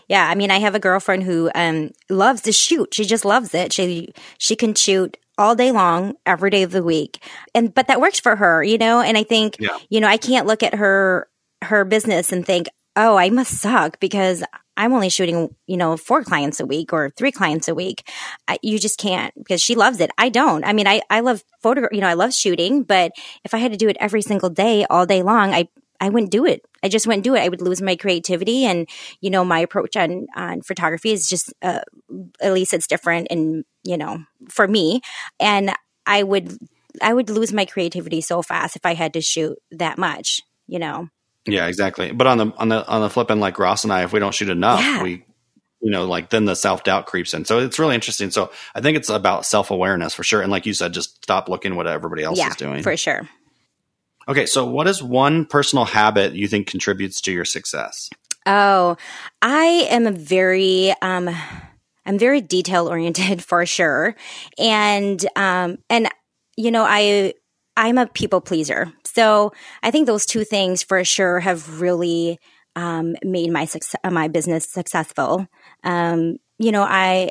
Yeah, 0.09 0.27
I 0.29 0.35
mean, 0.35 0.51
I 0.51 0.59
have 0.59 0.75
a 0.75 0.81
girlfriend 0.81 1.23
who 1.25 1.51
um, 1.55 1.91
loves 2.11 2.43
to 2.43 2.53
shoot. 2.53 2.95
She 2.95 3.05
just 3.05 3.25
loves 3.25 3.55
it. 3.55 3.73
She 3.73 4.13
she 4.39 4.57
can 4.57 4.75
shoot 4.75 5.17
all 5.37 5.55
day 5.55 5.73
long, 5.73 6.15
every 6.27 6.51
day 6.51 6.63
of 6.63 6.71
the 6.71 6.83
week, 6.83 7.23
and 7.55 7.73
but 7.75 7.89
that 7.89 8.01
works 8.01 8.21
for 8.21 8.37
her, 8.37 8.63
you 8.63 8.79
know. 8.79 9.01
And 9.01 9.17
I 9.19 9.23
think, 9.25 9.57
Yeah. 9.59 9.79
you 9.89 10.01
know, 10.01 10.09
I 10.09 10.17
can't 10.17 10.47
look 10.47 10.63
at 10.63 10.75
her 10.75 11.29
her 11.63 11.85
business 11.85 12.33
and 12.33 12.45
think, 12.47 12.69
oh, 12.97 13.17
I 13.17 13.31
must 13.31 13.59
suck 13.59 13.99
because 13.99 14.45
I'm 14.77 14.93
only 14.93 15.09
shooting, 15.09 15.55
you 15.67 15.77
know, 15.77 15.97
four 15.97 16.23
clients 16.25 16.61
a 16.61 16.67
week 16.67 16.93
or 16.93 17.11
three 17.17 17.33
clients 17.33 17.69
a 17.69 17.75
week. 17.75 18.09
I, 18.49 18.59
you 18.63 18.79
just 18.79 18.99
can't 18.99 19.33
because 19.37 19.63
she 19.63 19.75
loves 19.77 20.01
it. 20.01 20.11
I 20.19 20.29
don't. 20.29 20.65
I 20.65 20.73
mean, 20.73 20.87
I 20.87 21.01
I 21.11 21.21
love 21.21 21.43
photo, 21.63 21.89
you 21.93 22.01
know, 22.01 22.09
I 22.09 22.15
love 22.15 22.35
shooting, 22.35 22.83
but 22.83 23.13
if 23.45 23.55
I 23.55 23.59
had 23.59 23.73
to 23.73 23.79
do 23.79 23.89
it 23.89 23.97
every 24.01 24.23
single 24.23 24.51
day, 24.51 24.85
all 24.91 25.07
day 25.07 25.23
long, 25.23 25.53
I 25.55 25.69
I 26.01 26.09
wouldn't 26.09 26.33
do 26.33 26.45
it. 26.45 26.63
I 26.83 26.89
just 26.89 27.07
wouldn't 27.07 27.25
do 27.25 27.35
it. 27.35 27.41
I 27.41 27.49
would 27.49 27.63
lose 27.63 27.81
my 27.81 27.97
creativity 27.97 28.65
and 28.65 28.89
you 29.21 29.31
know 29.31 29.45
my 29.45 29.61
approach 29.61 29.97
on 29.97 30.27
on 30.37 30.63
photography 30.63 31.13
is 31.13 31.29
just 31.29 31.53
uh, 31.63 31.81
at 32.41 32.53
least 32.53 32.75
it's 32.75 32.87
different 32.87 33.29
and 33.31 33.65
you 33.85 33.97
know 33.97 34.23
for 34.49 34.67
me 34.69 35.01
and 35.41 35.73
I 36.07 36.23
would 36.23 36.59
I 37.03 37.13
would 37.13 37.31
lose 37.31 37.53
my 37.53 37.65
creativity 37.65 38.21
so 38.21 38.43
fast 38.43 38.77
if 38.77 38.85
I 38.85 38.95
had 38.95 39.15
to 39.15 39.21
shoot 39.21 39.59
that 39.73 39.99
much. 39.99 40.41
You 40.67 40.79
know. 40.79 41.09
Yeah, 41.47 41.67
exactly. 41.67 42.11
But 42.13 42.27
on 42.27 42.39
the 42.39 42.53
on 42.57 42.69
the 42.69 42.87
on 42.87 43.03
the 43.03 43.11
flip 43.11 43.31
end, 43.31 43.41
like 43.41 43.59
Ross 43.59 43.85
and 43.85 43.93
I, 43.93 44.05
if 44.05 44.13
we 44.13 44.21
don't 44.21 44.35
shoot 44.35 44.49
enough, 44.49 44.81
Yeah. 44.81 45.03
we 45.03 45.25
you 45.81 45.91
know, 45.91 46.07
like 46.07 46.31
then 46.31 46.47
the 46.47 46.57
self 46.57 46.83
doubt 46.83 47.05
creeps 47.05 47.35
in. 47.35 47.45
So 47.45 47.59
it's 47.59 47.79
really 47.79 47.95
interesting. 47.95 48.31
So 48.31 48.51
I 48.75 48.81
think 48.81 48.97
it's 48.97 49.11
about 49.11 49.45
self 49.45 49.71
awareness 49.71 50.15
for 50.15 50.25
sure. 50.25 50.41
And 50.41 50.51
like 50.51 50.65
you 50.65 50.73
said, 50.73 50.95
just 50.95 51.23
stop 51.23 51.51
looking 51.51 51.77
what 51.77 51.87
everybody 51.87 52.23
else 52.23 52.39
yeah, 52.39 52.49
is 52.49 52.57
doing. 52.57 52.83
for 52.83 52.97
sure. 52.97 53.29
Okay, 54.29 54.47
so 54.47 54.67
what 54.67 54.87
is 54.87 55.03
one 55.03 55.45
personal 55.45 55.85
habit 55.85 56.35
you 56.35 56.49
think 56.49 56.67
contributes 56.67 57.21
to 57.23 57.33
your 57.33 57.45
success? 57.45 58.11
Oh, 58.47 58.97
I 59.41 59.87
am 59.91 60.07
a 60.07 60.13
very 60.13 60.93
um 61.03 61.31
I'm 62.07 62.19
very 62.19 62.41
detail 62.41 62.89
oriented 62.89 63.43
for 63.51 63.65
sure. 63.67 64.15
And 64.59 65.25
um 65.37 65.79
and 65.89 66.09
you 66.57 66.71
know, 66.71 66.85
I 66.87 67.35
I'm 67.77 67.99
a 67.99 68.07
people 68.07 68.41
pleaser. 68.41 68.93
So, 69.05 69.53
I 69.83 69.91
think 69.91 70.07
those 70.07 70.27
two 70.27 70.45
things 70.45 70.83
for 70.83 71.03
sure 71.05 71.41
have 71.41 71.81
really 71.81 72.39
um 72.77 73.17
made 73.25 73.51
my 73.51 73.65
success 73.65 74.01
my 74.11 74.29
business 74.29 74.69
successful. 74.69 75.47
Um 75.83 76.39
you 76.59 76.71
know, 76.71 76.83
I 76.83 77.31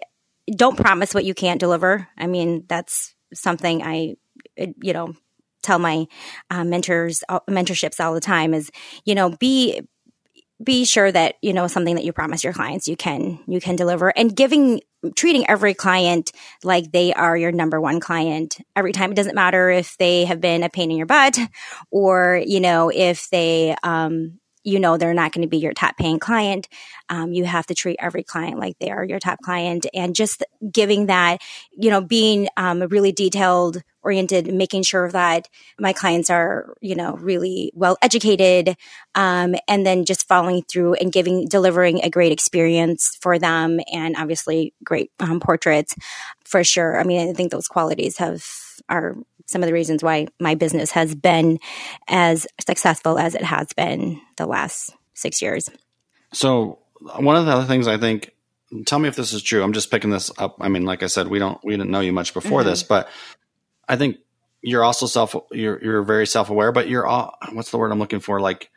don't 0.54 0.76
promise 0.78 1.14
what 1.14 1.26
you 1.26 1.34
can't 1.34 1.60
deliver. 1.60 2.08
I 2.18 2.28
mean, 2.28 2.66
that's 2.68 3.14
something 3.34 3.84
I 3.84 4.16
you 4.58 4.94
know 4.94 5.16
tell 5.64 5.80
my 5.80 6.06
uh, 6.50 6.64
mentors 6.64 7.24
uh, 7.30 7.40
mentorships 7.50 8.04
all 8.04 8.14
the 8.14 8.22
time 8.22 8.54
is 8.54 8.72
you 9.06 9.16
know 9.16 9.30
be 9.38 9.82
be 10.64 10.86
sure 10.86 11.12
that 11.12 11.36
you 11.42 11.54
know 11.54 11.68
something 11.68 11.96
that 11.96 12.06
you 12.06 12.14
promise 12.14 12.44
your 12.44 12.54
clients 12.54 12.88
you 12.88 12.96
can 12.96 13.40
you 13.48 13.60
can 13.60 13.76
deliver 13.76 14.10
and 14.10 14.36
giving 14.36 14.80
treating 15.16 15.48
every 15.50 15.74
client 15.74 16.32
like 16.64 16.92
they 16.92 17.14
are 17.14 17.36
your 17.36 17.52
number 17.52 17.80
one 17.80 18.00
client. 18.00 18.58
Every 18.76 18.92
time 18.92 19.12
it 19.12 19.16
doesn't 19.16 19.36
matter 19.36 19.70
if 19.70 19.98
they 19.98 20.26
have 20.26 20.40
been 20.40 20.64
a 20.64 20.70
pain 20.70 20.92
in 20.92 20.98
your 20.98 21.06
butt 21.06 21.38
or 21.92 22.42
you 22.46 22.60
know 22.60 22.90
if 22.90 23.30
they 23.30 23.76
um 23.84 24.40
you 24.64 24.80
know 24.80 24.96
they're 24.96 25.14
not 25.14 25.34
going 25.34 25.42
to 25.42 25.50
be 25.50 25.58
your 25.58 25.74
top 25.74 25.98
paying 25.98 26.20
client 26.20 26.70
um, 27.10 27.34
you 27.34 27.44
have 27.44 27.66
to 27.66 27.76
treat 27.76 27.98
every 28.00 28.24
client 28.24 28.58
like 28.58 28.78
they 28.80 28.92
are 28.92 29.04
your 29.04 29.20
top 29.20 29.40
client 29.44 29.86
and 29.94 30.16
just 30.16 30.42
giving 30.72 31.08
that 31.08 31.42
you 31.72 31.90
know 31.90 32.00
being 32.00 32.48
um, 32.56 32.80
really 32.84 33.12
detailed 33.12 33.82
oriented 34.04 34.54
making 34.54 34.84
sure 34.84 35.10
that 35.12 35.48
my 35.80 35.94
clients 35.94 36.30
are 36.30 36.74
you 36.82 36.96
know 36.96 37.14
really 37.18 37.72
well 37.76 37.98
educated 38.02 38.76
um, 39.16 39.56
and 39.68 39.86
then 39.86 40.06
just 40.06 40.28
following 40.28 40.62
through 40.64 40.94
and 40.96 41.12
giving 41.12 41.48
delivering 41.48 42.04
a 42.04 42.10
great 42.10 42.32
experience 42.32 43.18
for 43.22 43.40
them 43.40 43.80
and 43.92 44.16
obviously 44.18 44.74
great 44.84 45.12
um, 45.20 45.40
portraits 45.40 45.96
for 46.44 46.64
sure 46.64 47.00
i 47.00 47.04
mean 47.04 47.30
i 47.30 47.34
think 47.34 47.52
those 47.52 47.68
qualities 47.68 48.18
have 48.18 48.46
are 48.90 49.16
some 49.46 49.62
of 49.62 49.68
the 49.68 49.74
reasons 49.74 50.04
why 50.04 50.28
my 50.40 50.56
business 50.56 50.92
has 50.92 51.14
been 51.16 51.60
as 52.08 52.48
successful 52.66 53.20
as 53.20 53.36
it 53.36 53.44
has 53.44 53.68
been 53.76 54.20
the 54.38 54.46
last 54.46 54.92
six 55.14 55.42
years 55.42 55.70
So 56.34 56.80
one 57.02 57.36
of 57.36 57.46
the 57.46 57.52
other 57.52 57.66
things 57.66 57.88
I 57.88 57.98
think, 57.98 58.32
tell 58.86 59.00
me 59.00 59.08
if 59.10 59.16
this 59.16 59.34
is 59.34 59.44
true. 59.44 59.62
I'm 59.64 59.74
just 59.74 59.92
picking 59.92 60.10
this 60.10 60.32
up. 60.38 60.58
I 60.60 60.70
mean, 60.70 60.86
like 60.86 61.04
I 61.04 61.08
said, 61.08 61.28
we 61.28 61.40
don't 61.40 61.60
we 61.64 61.74
didn't 61.74 61.92
know 61.92 62.00
you 62.00 62.14
much 62.14 62.34
before 62.34 62.62
Mm-hmm. 62.62 62.70
this, 62.70 62.84
but 62.84 63.10
I 63.88 63.96
think 63.98 64.18
you're 64.62 64.84
also 64.84 65.06
self 65.08 65.36
you're 65.52 65.84
you're 65.84 66.04
very 66.04 66.28
self 66.28 66.50
aware, 66.50 66.72
but 66.72 66.88
you're 66.90 67.06
all 67.06 67.38
what's 67.52 67.72
the 67.72 67.78
word 67.78 67.92
I'm 67.92 68.00
looking 68.00 68.20
for? 68.22 68.40
Like 68.40 68.70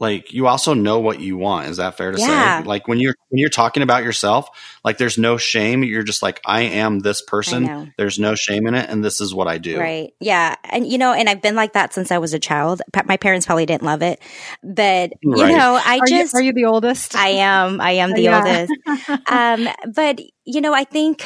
like 0.00 0.32
you 0.32 0.46
also 0.46 0.74
know 0.74 1.00
what 1.00 1.20
you 1.20 1.36
want. 1.36 1.68
Is 1.68 1.76
that 1.76 1.96
fair 1.96 2.10
to 2.10 2.18
Yeah. 2.18 2.58
say? 2.58 2.64
Like 2.64 2.88
when 2.88 2.98
you're 3.00 3.14
when 3.28 3.38
you're 3.38 3.48
talking 3.48 3.82
about 3.82 4.02
yourself, 4.04 4.48
like 4.84 4.98
there's 4.98 5.18
no 5.18 5.36
shame. 5.36 5.84
You're 5.84 6.02
just 6.02 6.22
like 6.22 6.40
I 6.44 6.62
am 6.62 7.00
this 7.00 7.22
person. 7.22 7.70
There's 7.96 8.18
no 8.18 8.34
shame 8.34 8.66
in 8.66 8.74
it, 8.74 8.88
and 8.90 9.04
this 9.04 9.20
is 9.20 9.34
what 9.34 9.48
I 9.48 9.58
do. 9.58 9.78
Right. 9.78 10.12
Yeah. 10.20 10.56
And, 10.64 10.86
you 10.86 10.98
know, 10.98 11.12
and 11.12 11.28
I've 11.28 11.42
been 11.42 11.54
like 11.56 11.72
that 11.72 11.92
since 11.94 12.10
I 12.12 12.18
was 12.18 12.34
a 12.34 12.38
child. 12.38 12.82
Pa- 12.92 13.04
My 13.06 13.16
parents 13.16 13.46
probably 13.46 13.66
didn't 13.66 13.82
love 13.82 14.02
it, 14.02 14.20
but, 14.62 15.12
you 15.32 15.46
Right. 15.46 15.56
know, 15.56 15.80
I 15.82 16.00
Are, 16.00 16.08
just, 16.08 16.34
you, 16.34 16.38
are 16.38 16.42
you 16.42 16.52
the 16.52 16.64
oldest? 16.66 17.14
I 17.16 17.28
am, 17.28 17.80
I 17.80 17.92
am 17.92 18.12
the 18.14 18.28
Yeah. 18.28 18.36
oldest. 18.36 18.72
Um, 19.26 19.68
but, 19.94 20.20
you 20.44 20.60
know, 20.60 20.74
I 20.74 20.84
think 20.84 21.24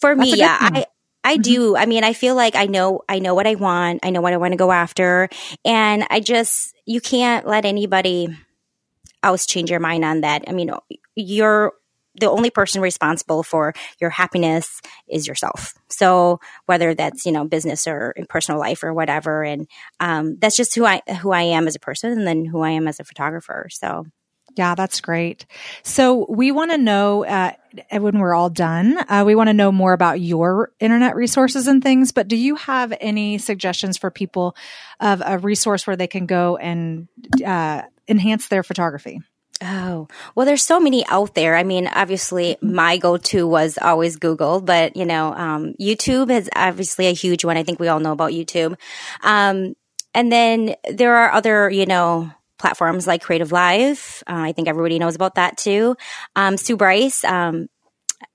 for 0.00 0.14
That's 0.16 0.30
me, 0.30 0.38
yeah, 0.38 0.58
thing. 0.58 0.84
I, 1.28 1.32
I 1.32 1.36
do. 1.36 1.76
I 1.76 1.86
mean, 1.86 2.04
I 2.04 2.14
feel 2.14 2.34
like 2.34 2.56
I 2.56 2.66
know, 2.66 3.02
I 3.08 3.18
know 3.18 3.34
what 3.34 3.46
I 3.46 3.54
want. 3.54 4.00
I 4.02 4.10
know 4.10 4.20
what 4.20 4.32
I 4.32 4.38
want 4.38 4.52
to 4.52 4.56
go 4.56 4.72
after. 4.72 5.28
And 5.64 6.06
I 6.10 6.20
just, 6.20 6.74
you 6.86 7.00
can't 7.00 7.46
let 7.46 7.64
anybody 7.64 8.28
else 9.22 9.44
change 9.44 9.70
your 9.70 9.80
mind 9.80 10.04
on 10.04 10.22
that. 10.22 10.44
I 10.48 10.52
mean, 10.52 10.70
you're 11.14 11.74
the 12.18 12.30
only 12.30 12.50
person 12.50 12.80
responsible 12.80 13.42
for 13.42 13.74
your 14.00 14.10
happiness 14.10 14.80
is 15.06 15.26
yourself. 15.26 15.74
So 15.88 16.40
whether 16.66 16.94
that's, 16.94 17.26
you 17.26 17.32
know, 17.32 17.44
business 17.44 17.86
or 17.86 18.12
in 18.12 18.26
personal 18.26 18.58
life 18.58 18.82
or 18.82 18.94
whatever. 18.94 19.44
And, 19.44 19.68
um, 20.00 20.36
that's 20.38 20.56
just 20.56 20.74
who 20.74 20.86
I, 20.86 21.02
who 21.20 21.30
I 21.30 21.42
am 21.42 21.68
as 21.68 21.76
a 21.76 21.80
person 21.80 22.10
and 22.10 22.26
then 22.26 22.46
who 22.46 22.62
I 22.62 22.70
am 22.70 22.88
as 22.88 23.00
a 23.00 23.04
photographer. 23.04 23.68
So. 23.70 24.06
Yeah, 24.56 24.74
that's 24.74 25.00
great. 25.00 25.46
So 25.82 26.26
we 26.28 26.50
want 26.50 26.72
to 26.72 26.78
know 26.78 27.24
uh, 27.24 27.52
when 27.92 28.18
we're 28.18 28.34
all 28.34 28.50
done. 28.50 28.98
Uh, 29.08 29.22
we 29.24 29.34
want 29.36 29.48
to 29.48 29.54
know 29.54 29.70
more 29.70 29.92
about 29.92 30.20
your 30.20 30.72
internet 30.80 31.14
resources 31.14 31.68
and 31.68 31.82
things. 31.82 32.10
But 32.10 32.26
do 32.28 32.36
you 32.36 32.56
have 32.56 32.92
any 33.00 33.38
suggestions 33.38 33.96
for 33.96 34.10
people 34.10 34.56
of 34.98 35.22
a 35.24 35.38
resource 35.38 35.86
where 35.86 35.96
they 35.96 36.08
can 36.08 36.26
go 36.26 36.56
and 36.56 37.06
uh, 37.44 37.82
enhance 38.08 38.48
their 38.48 38.64
photography? 38.64 39.20
Oh, 39.62 40.06
well, 40.34 40.46
there's 40.46 40.62
so 40.62 40.78
many 40.78 41.04
out 41.06 41.34
there. 41.34 41.56
I 41.56 41.64
mean, 41.64 41.88
obviously, 41.88 42.56
my 42.60 42.96
go 42.96 43.16
to 43.16 43.46
was 43.46 43.76
always 43.80 44.16
Google, 44.16 44.60
but, 44.60 44.96
you 44.96 45.04
know, 45.04 45.34
um, 45.34 45.74
YouTube 45.80 46.30
is 46.30 46.48
obviously 46.54 47.06
a 47.06 47.12
huge 47.12 47.44
one. 47.44 47.56
I 47.56 47.64
think 47.64 47.80
we 47.80 47.88
all 47.88 47.98
know 47.98 48.12
about 48.12 48.30
YouTube. 48.30 48.76
Um, 49.22 49.74
and 50.14 50.30
then 50.32 50.76
there 50.88 51.16
are 51.16 51.32
other, 51.32 51.68
you 51.70 51.86
know, 51.86 52.30
platforms 52.58 53.06
like 53.06 53.22
Creative 53.22 53.50
Live. 53.52 54.22
Uh, 54.26 54.34
I 54.36 54.52
think 54.52 54.68
everybody 54.68 54.98
knows 54.98 55.14
about 55.14 55.36
that 55.36 55.56
too. 55.56 55.96
Um, 56.36 56.56
Sue 56.56 56.76
Bryce, 56.76 57.24
um, 57.24 57.68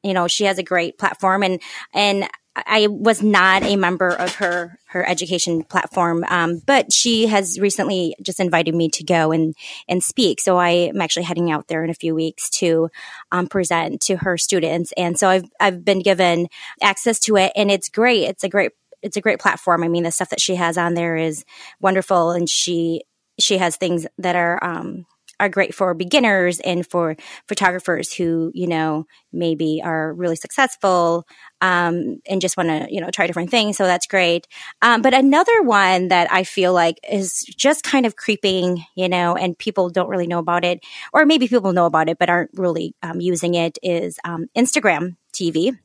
you 0.02 0.14
know, 0.14 0.28
she 0.28 0.46
has 0.46 0.58
a 0.58 0.64
great 0.64 0.98
platform 0.98 1.44
and, 1.44 1.62
and 1.94 2.30
I 2.56 2.88
was 2.88 3.24
not 3.24 3.64
a 3.64 3.76
member 3.76 4.10
of 4.10 4.36
her 4.36 4.78
her 4.88 5.08
education 5.08 5.64
platform, 5.64 6.24
um, 6.28 6.62
but 6.66 6.94
she 6.94 7.26
has 7.26 7.60
recently 7.60 8.16
just 8.22 8.40
invited 8.40 8.76
me 8.76 8.90
to 8.90 9.04
go 9.04 9.32
and 9.32 9.56
and 9.88 10.04
speak. 10.04 10.40
So 10.40 10.58
I 10.58 10.70
am 10.70 11.02
actually 11.02 11.24
heading 11.24 11.50
out 11.50 11.68
there 11.68 11.84
in 11.84 11.90
a 11.90 11.96
few 11.96 12.14
weeks 12.14 12.50
to 12.52 12.90
um, 13.32 13.48
present 13.48 14.02
to 14.02 14.18
her 14.18 14.38
students, 14.38 14.94
and 14.96 15.18
so 15.18 15.30
I've 15.30 15.46
I've 15.60 15.84
been 15.84 16.00
given 16.00 16.48
access 16.82 17.20
to 17.22 17.38
it, 17.38 17.52
and 17.56 17.72
it's 17.72 17.90
great. 17.90 18.24
It's 18.26 18.44
a 18.44 18.50
great 18.50 18.72
it's 19.02 19.18
a 19.18 19.22
great 19.22 19.40
platform. 19.40 19.84
I 19.84 19.88
mean, 19.88 20.04
the 20.04 20.12
stuff 20.12 20.30
that 20.30 20.42
she 20.42 20.56
has 20.56 20.78
on 20.78 20.94
there 20.94 21.18
is 21.18 21.44
wonderful, 21.82 22.32
and 22.32 22.48
she 22.48 23.02
she 23.40 23.58
has 23.58 23.76
things 23.76 24.06
that 24.18 24.36
are 24.36 24.64
um, 24.64 25.06
are 25.40 25.50
great 25.50 25.74
for 25.74 25.94
beginners 25.94 26.60
and 26.60 26.88
for 26.88 27.16
photographers 27.48 28.14
who 28.14 28.52
you 28.54 28.68
know 28.68 29.06
maybe 29.32 29.82
are 29.84 30.14
really 30.14 30.36
successful 30.36 31.26
um, 31.62 32.20
and 32.28 32.42
just 32.42 32.58
want 32.58 32.70
to 32.70 32.88
you 32.90 33.02
know 33.02 33.10
try 33.10 33.28
different 33.28 33.50
things 33.50 33.78
so 33.78 33.86
that's 33.86 34.08
great. 34.08 34.48
Um, 34.82 35.02
but 35.02 35.14
another 35.14 35.62
one 35.64 36.10
that 36.10 36.32
i 36.32 36.44
feel 36.44 36.74
like 36.74 37.00
is 37.10 37.42
just 37.58 37.84
kind 37.84 38.06
of 38.06 38.16
creeping 38.16 38.84
you 38.96 39.10
know 39.10 39.36
and 39.36 39.58
people 39.58 39.90
don't 39.90 40.10
really 40.10 40.28
know 40.28 40.40
about 40.40 40.64
it 40.64 40.82
or 41.12 41.26
maybe 41.26 41.48
people 41.48 41.74
know 41.74 41.86
about 41.86 42.10
it 42.10 42.18
but 42.20 42.30
aren't 42.30 42.52
really 42.54 42.96
um, 43.02 43.20
using 43.20 43.56
it 43.56 43.78
is 43.82 44.20
um, 44.24 44.48
instagram 44.56 45.16
tv 45.34 45.78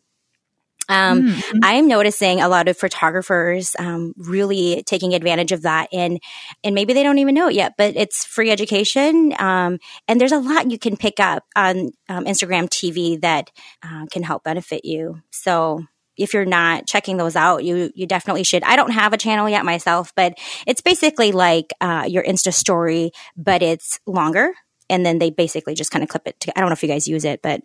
um, 0.88 1.28
mm-hmm. 1.28 1.58
I'm 1.62 1.88
noticing 1.88 2.40
a 2.40 2.48
lot 2.48 2.68
of 2.68 2.76
photographers 2.76 3.76
um, 3.78 4.14
really 4.16 4.82
taking 4.86 5.14
advantage 5.14 5.52
of 5.52 5.62
that, 5.62 5.88
and 5.92 6.20
and 6.64 6.74
maybe 6.74 6.92
they 6.92 7.02
don't 7.02 7.18
even 7.18 7.34
know 7.34 7.48
it 7.48 7.54
yet, 7.54 7.74
but 7.76 7.96
it's 7.96 8.24
free 8.24 8.50
education, 8.50 9.34
um, 9.38 9.78
and 10.06 10.20
there's 10.20 10.32
a 10.32 10.38
lot 10.38 10.70
you 10.70 10.78
can 10.78 10.96
pick 10.96 11.20
up 11.20 11.44
on 11.54 11.90
um, 12.08 12.24
Instagram 12.24 12.68
TV 12.68 13.20
that 13.20 13.50
uh, 13.82 14.06
can 14.10 14.22
help 14.22 14.44
benefit 14.44 14.84
you. 14.84 15.20
So 15.30 15.84
if 16.16 16.34
you're 16.34 16.44
not 16.44 16.86
checking 16.86 17.16
those 17.16 17.36
out, 17.36 17.64
you 17.64 17.90
you 17.94 18.06
definitely 18.06 18.44
should. 18.44 18.62
I 18.64 18.76
don't 18.76 18.90
have 18.90 19.12
a 19.12 19.18
channel 19.18 19.48
yet 19.48 19.64
myself, 19.64 20.12
but 20.14 20.34
it's 20.66 20.80
basically 20.80 21.32
like 21.32 21.72
uh, 21.80 22.04
your 22.08 22.24
Insta 22.24 22.52
story, 22.52 23.12
but 23.36 23.62
it's 23.62 24.00
longer 24.06 24.52
and 24.90 25.04
then 25.04 25.18
they 25.18 25.30
basically 25.30 25.74
just 25.74 25.90
kind 25.90 26.02
of 26.02 26.08
clip 26.08 26.26
it. 26.26 26.40
To, 26.40 26.56
I 26.56 26.60
don't 26.60 26.70
know 26.70 26.74
if 26.74 26.82
you 26.82 26.88
guys 26.88 27.08
use 27.08 27.24
it, 27.24 27.42
but 27.42 27.62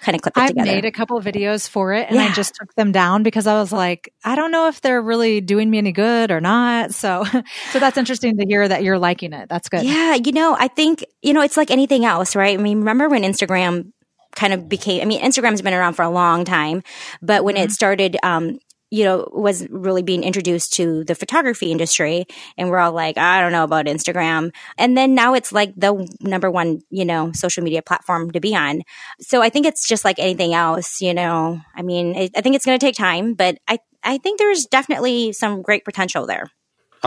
kind 0.00 0.14
of 0.14 0.22
clip 0.22 0.36
it 0.36 0.40
I've 0.40 0.48
together. 0.50 0.66
made 0.66 0.84
a 0.84 0.92
couple 0.92 1.16
of 1.16 1.24
videos 1.24 1.68
for 1.68 1.92
it 1.92 2.06
and 2.08 2.16
yeah. 2.16 2.24
I 2.24 2.32
just 2.32 2.54
took 2.54 2.74
them 2.74 2.92
down 2.92 3.22
because 3.22 3.46
I 3.46 3.54
was 3.54 3.72
like, 3.72 4.12
I 4.24 4.36
don't 4.36 4.50
know 4.50 4.68
if 4.68 4.80
they're 4.80 5.02
really 5.02 5.40
doing 5.40 5.70
me 5.70 5.78
any 5.78 5.92
good 5.92 6.30
or 6.30 6.40
not. 6.40 6.94
So, 6.94 7.24
so 7.72 7.78
that's 7.78 7.96
interesting 7.96 8.36
to 8.38 8.46
hear 8.46 8.66
that 8.66 8.82
you're 8.82 8.98
liking 8.98 9.32
it. 9.32 9.48
That's 9.48 9.68
good. 9.68 9.82
Yeah. 9.82 10.14
You 10.14 10.32
know, 10.32 10.56
I 10.58 10.68
think, 10.68 11.04
you 11.22 11.32
know, 11.32 11.40
it's 11.40 11.56
like 11.56 11.70
anything 11.70 12.04
else, 12.04 12.36
right? 12.36 12.58
I 12.58 12.62
mean, 12.62 12.78
remember 12.78 13.08
when 13.08 13.22
Instagram 13.22 13.92
kind 14.34 14.52
of 14.52 14.68
became, 14.68 15.02
I 15.02 15.04
mean, 15.06 15.22
Instagram's 15.22 15.62
been 15.62 15.74
around 15.74 15.94
for 15.94 16.02
a 16.02 16.10
long 16.10 16.44
time, 16.44 16.82
but 17.22 17.42
when 17.42 17.56
mm-hmm. 17.56 17.64
it 17.64 17.72
started, 17.72 18.16
um, 18.22 18.58
you 18.90 19.04
know, 19.04 19.28
was 19.32 19.68
really 19.68 20.02
being 20.02 20.22
introduced 20.22 20.74
to 20.74 21.04
the 21.04 21.14
photography 21.14 21.72
industry. 21.72 22.26
And 22.56 22.70
we're 22.70 22.78
all 22.78 22.92
like, 22.92 23.18
I 23.18 23.40
don't 23.40 23.52
know 23.52 23.64
about 23.64 23.86
Instagram. 23.86 24.54
And 24.78 24.96
then 24.96 25.14
now 25.14 25.34
it's 25.34 25.52
like 25.52 25.74
the 25.76 26.08
number 26.20 26.50
one, 26.50 26.80
you 26.90 27.04
know, 27.04 27.32
social 27.32 27.64
media 27.64 27.82
platform 27.82 28.30
to 28.32 28.40
be 28.40 28.54
on. 28.54 28.82
So 29.20 29.42
I 29.42 29.48
think 29.48 29.66
it's 29.66 29.88
just 29.88 30.04
like 30.04 30.18
anything 30.18 30.54
else, 30.54 31.00
you 31.00 31.14
know, 31.14 31.60
I 31.74 31.82
mean, 31.82 32.16
I 32.16 32.40
think 32.40 32.54
it's 32.54 32.64
going 32.64 32.78
to 32.78 32.86
take 32.86 32.96
time, 32.96 33.34
but 33.34 33.58
I, 33.66 33.78
I 34.02 34.18
think 34.18 34.38
there's 34.38 34.66
definitely 34.66 35.32
some 35.32 35.62
great 35.62 35.84
potential 35.84 36.26
there. 36.26 36.50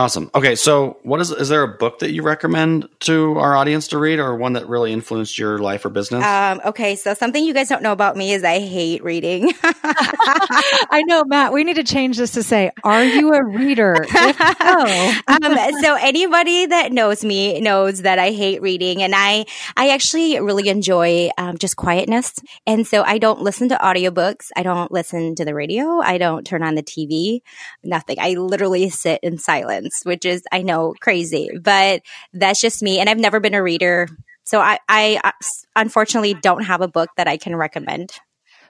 Awesome. 0.00 0.30
Okay, 0.34 0.54
so 0.54 0.96
what 1.02 1.20
is 1.20 1.30
is 1.30 1.50
there 1.50 1.62
a 1.62 1.68
book 1.68 1.98
that 1.98 2.10
you 2.10 2.22
recommend 2.22 2.88
to 3.00 3.38
our 3.38 3.54
audience 3.54 3.88
to 3.88 3.98
read, 3.98 4.18
or 4.18 4.34
one 4.34 4.54
that 4.54 4.66
really 4.66 4.94
influenced 4.94 5.38
your 5.38 5.58
life 5.58 5.84
or 5.84 5.90
business? 5.90 6.24
Um, 6.24 6.62
okay, 6.64 6.96
so 6.96 7.12
something 7.12 7.44
you 7.44 7.52
guys 7.52 7.68
don't 7.68 7.82
know 7.82 7.92
about 7.92 8.16
me 8.16 8.32
is 8.32 8.42
I 8.42 8.60
hate 8.60 9.04
reading. 9.04 9.52
I 9.62 11.02
know, 11.06 11.24
Matt. 11.24 11.52
We 11.52 11.64
need 11.64 11.76
to 11.76 11.84
change 11.84 12.16
this 12.16 12.32
to 12.32 12.42
say, 12.42 12.70
"Are 12.82 13.04
you 13.04 13.34
a 13.34 13.44
reader?" 13.44 13.94
If 14.08 14.36
so, 14.38 15.32
um, 15.46 15.82
so 15.82 15.96
anybody 15.96 16.64
that 16.64 16.92
knows 16.92 17.22
me 17.22 17.60
knows 17.60 18.00
that 18.00 18.18
I 18.18 18.30
hate 18.30 18.62
reading, 18.62 19.02
and 19.02 19.12
I 19.14 19.44
I 19.76 19.90
actually 19.90 20.40
really 20.40 20.70
enjoy 20.70 21.28
um, 21.36 21.58
just 21.58 21.76
quietness, 21.76 22.32
and 22.66 22.86
so 22.86 23.02
I 23.02 23.18
don't 23.18 23.42
listen 23.42 23.68
to 23.68 23.76
audiobooks. 23.76 24.48
I 24.56 24.62
don't 24.62 24.90
listen 24.90 25.34
to 25.34 25.44
the 25.44 25.54
radio. 25.54 26.00
I 26.00 26.16
don't 26.16 26.46
turn 26.46 26.62
on 26.62 26.74
the 26.74 26.82
TV. 26.82 27.40
Nothing. 27.84 28.16
I 28.18 28.30
literally 28.30 28.88
sit 28.88 29.20
in 29.22 29.36
silence 29.36 29.89
which 30.04 30.24
is, 30.24 30.42
I 30.52 30.62
know, 30.62 30.94
crazy, 31.00 31.50
but 31.60 32.02
that's 32.32 32.60
just 32.60 32.82
me. 32.82 32.98
And 32.98 33.08
I've 33.08 33.18
never 33.18 33.40
been 33.40 33.54
a 33.54 33.62
reader. 33.62 34.08
So 34.44 34.60
I, 34.60 34.78
I 34.88 35.20
uh, 35.22 35.32
unfortunately 35.76 36.34
don't 36.34 36.64
have 36.64 36.80
a 36.80 36.88
book 36.88 37.10
that 37.16 37.28
I 37.28 37.36
can 37.36 37.54
recommend. 37.56 38.12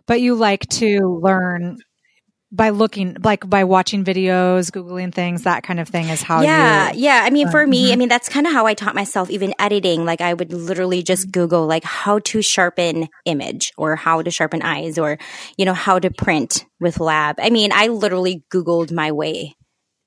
But 0.07 0.21
you 0.21 0.35
like 0.35 0.66
to 0.68 1.21
learn 1.23 1.79
by 2.53 2.71
looking 2.71 3.16
like 3.23 3.49
by 3.49 3.62
watching 3.64 4.05
videos 4.05 4.71
googling 4.71 5.14
things 5.14 5.43
that 5.43 5.62
kind 5.62 5.79
of 5.79 5.89
thing 5.89 6.09
is 6.09 6.21
how 6.21 6.41
yeah 6.41 6.91
yeah 6.93 7.23
i 7.25 7.31
mean 7.31 7.49
for 7.49 7.64
me 7.64 7.93
i 7.93 7.97
mean 7.97 8.09
that's 8.09 8.29
kind 8.29 8.47
of 8.47 8.53
how 8.53 8.66
i 8.66 8.75
taught 8.75 8.95
myself 8.95 9.31
even 9.31 9.55
editing 9.61 10.05
like 10.05 10.21
i 10.21 10.35
would 10.35 10.53
literally 10.53 11.03
just 11.03 11.31
google 11.31 11.66
like 11.66 11.85
how 11.85 12.18
to 12.18 12.43
sharpen 12.43 13.09
image 13.25 13.73
or 13.79 13.95
how 13.95 14.21
to 14.21 14.31
sharpen 14.33 14.62
eyes 14.62 14.99
or 14.99 15.16
you 15.57 15.64
know 15.64 15.75
how 15.75 15.99
to 15.99 16.11
print 16.11 16.64
with 16.81 16.99
lab 16.99 17.37
i 17.39 17.51
mean 17.51 17.71
i 17.73 17.87
literally 17.87 18.43
googled 18.53 18.91
my 18.91 19.12
way 19.12 19.55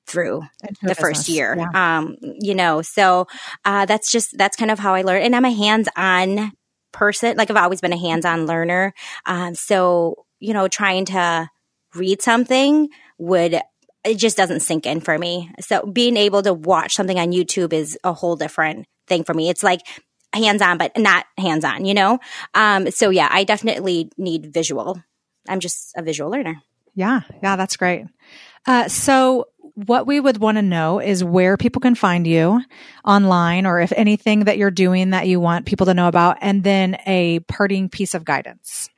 through 0.06 0.42
the 0.82 0.94
first 0.94 1.28
year. 1.28 1.56
Yeah. 1.56 1.98
Um, 1.98 2.16
you 2.20 2.54
know, 2.54 2.82
so 2.82 3.26
uh, 3.64 3.86
that's 3.86 4.10
just 4.10 4.36
that's 4.36 4.56
kind 4.56 4.70
of 4.70 4.78
how 4.78 4.94
I 4.94 5.02
learned, 5.02 5.24
And 5.24 5.36
I'm 5.36 5.44
a 5.44 5.52
hands-on 5.52 6.52
person. 6.92 7.36
Like 7.36 7.50
I've 7.50 7.56
always 7.56 7.80
been 7.80 7.92
a 7.92 7.98
hands-on 7.98 8.46
learner. 8.46 8.92
Um, 9.26 9.54
so 9.54 10.26
you 10.40 10.52
know, 10.52 10.68
trying 10.68 11.06
to 11.06 11.48
read 11.94 12.20
something 12.20 12.88
would 13.18 13.60
it 14.04 14.18
just 14.18 14.36
doesn't 14.36 14.60
sink 14.60 14.86
in 14.86 15.00
for 15.00 15.18
me. 15.18 15.50
So 15.60 15.86
being 15.86 16.16
able 16.16 16.42
to 16.42 16.52
watch 16.52 16.94
something 16.94 17.18
on 17.18 17.32
YouTube 17.32 17.72
is 17.72 17.98
a 18.04 18.12
whole 18.12 18.36
different 18.36 18.86
thing 19.06 19.24
for 19.24 19.32
me. 19.32 19.48
It's 19.48 19.62
like 19.62 19.80
hands 20.34 20.60
on, 20.60 20.76
but 20.76 20.96
not 20.98 21.24
hands 21.38 21.64
on, 21.64 21.86
you 21.86 21.94
know? 21.94 22.18
Um, 22.52 22.90
so 22.90 23.10
yeah, 23.10 23.28
I 23.30 23.44
definitely 23.44 24.10
need 24.18 24.52
visual. 24.52 25.02
I'm 25.48 25.60
just 25.60 25.92
a 25.96 26.02
visual 26.02 26.30
learner. 26.30 26.60
Yeah. 26.94 27.20
Yeah. 27.42 27.56
That's 27.56 27.76
great. 27.76 28.04
Uh, 28.66 28.88
so 28.88 29.46
what 29.74 30.06
we 30.06 30.20
would 30.20 30.38
want 30.38 30.56
to 30.56 30.62
know 30.62 31.00
is 31.00 31.24
where 31.24 31.56
people 31.56 31.80
can 31.80 31.94
find 31.94 32.26
you 32.26 32.62
online 33.04 33.66
or 33.66 33.80
if 33.80 33.92
anything 33.96 34.44
that 34.44 34.56
you're 34.56 34.70
doing 34.70 35.10
that 35.10 35.26
you 35.26 35.40
want 35.40 35.66
people 35.66 35.86
to 35.86 35.94
know 35.94 36.08
about, 36.08 36.38
and 36.40 36.62
then 36.62 36.96
a 37.06 37.40
parting 37.40 37.88
piece 37.88 38.14
of 38.14 38.24
guidance. 38.24 38.88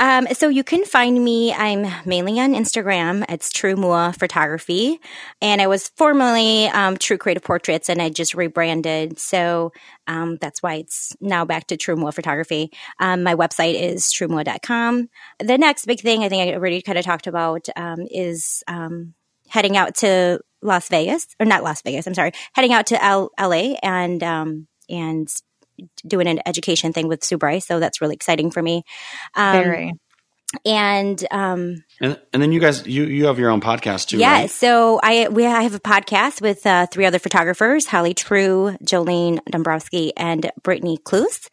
Um, 0.00 0.26
so 0.32 0.48
you 0.48 0.64
can 0.64 0.86
find 0.86 1.22
me. 1.22 1.52
I'm 1.52 1.86
mainly 2.06 2.40
on 2.40 2.54
Instagram. 2.54 3.24
It's 3.28 3.52
True 3.52 3.76
Mua 3.76 4.14
Photography, 4.18 4.98
and 5.42 5.60
I 5.60 5.66
was 5.66 5.90
formerly 5.96 6.66
um, 6.68 6.96
True 6.96 7.18
Creative 7.18 7.42
Portraits, 7.42 7.90
and 7.90 8.00
I 8.00 8.08
just 8.08 8.34
rebranded. 8.34 9.18
So 9.18 9.72
um, 10.06 10.38
that's 10.40 10.62
why 10.62 10.76
it's 10.76 11.14
now 11.20 11.44
back 11.44 11.66
to 11.66 11.76
True 11.76 11.96
Mua 11.96 12.12
Photography. 12.12 12.72
Um, 12.98 13.22
my 13.22 13.34
website 13.34 13.80
is 13.80 14.06
truemua.com. 14.06 15.08
The 15.38 15.58
next 15.58 15.84
big 15.84 16.00
thing 16.00 16.24
I 16.24 16.30
think 16.30 16.48
I 16.48 16.54
already 16.54 16.80
kind 16.80 16.96
of 16.96 17.04
talked 17.04 17.26
about 17.26 17.68
um, 17.76 18.06
is 18.10 18.64
um, 18.66 19.14
heading 19.50 19.76
out 19.76 19.96
to 19.96 20.40
Las 20.62 20.88
Vegas, 20.88 21.26
or 21.38 21.46
not 21.46 21.62
Las 21.62 21.82
Vegas, 21.82 22.06
I'm 22.06 22.14
sorry, 22.14 22.32
heading 22.54 22.72
out 22.72 22.86
to 22.86 23.04
L- 23.04 23.30
LA 23.38 23.76
and, 23.82 24.22
um, 24.22 24.66
and 24.88 25.28
doing 26.06 26.26
an 26.26 26.40
education 26.46 26.92
thing 26.92 27.08
with 27.08 27.26
Bryce. 27.38 27.66
So 27.66 27.80
that's 27.80 28.00
really 28.00 28.14
exciting 28.14 28.50
for 28.50 28.62
me. 28.62 28.82
Um, 29.34 29.62
Very. 29.62 29.92
And, 30.64 31.24
um, 31.30 31.84
and, 32.00 32.18
and 32.32 32.42
then 32.42 32.50
you 32.50 32.58
guys, 32.58 32.84
you, 32.84 33.04
you 33.04 33.26
have 33.26 33.38
your 33.38 33.50
own 33.50 33.60
podcast 33.60 34.08
too, 34.08 34.18
yeah. 34.18 34.32
Right? 34.32 34.50
So 34.50 34.98
I, 35.02 35.28
we, 35.28 35.46
I 35.46 35.62
have 35.62 35.74
a 35.74 35.80
podcast 35.80 36.42
with, 36.42 36.66
uh, 36.66 36.86
three 36.86 37.04
other 37.04 37.20
photographers, 37.20 37.86
Holly 37.86 38.14
True, 38.14 38.76
Jolene 38.82 39.38
Dombrowski, 39.48 40.12
and 40.16 40.50
Brittany 40.62 40.98
Cluse. 40.98 41.48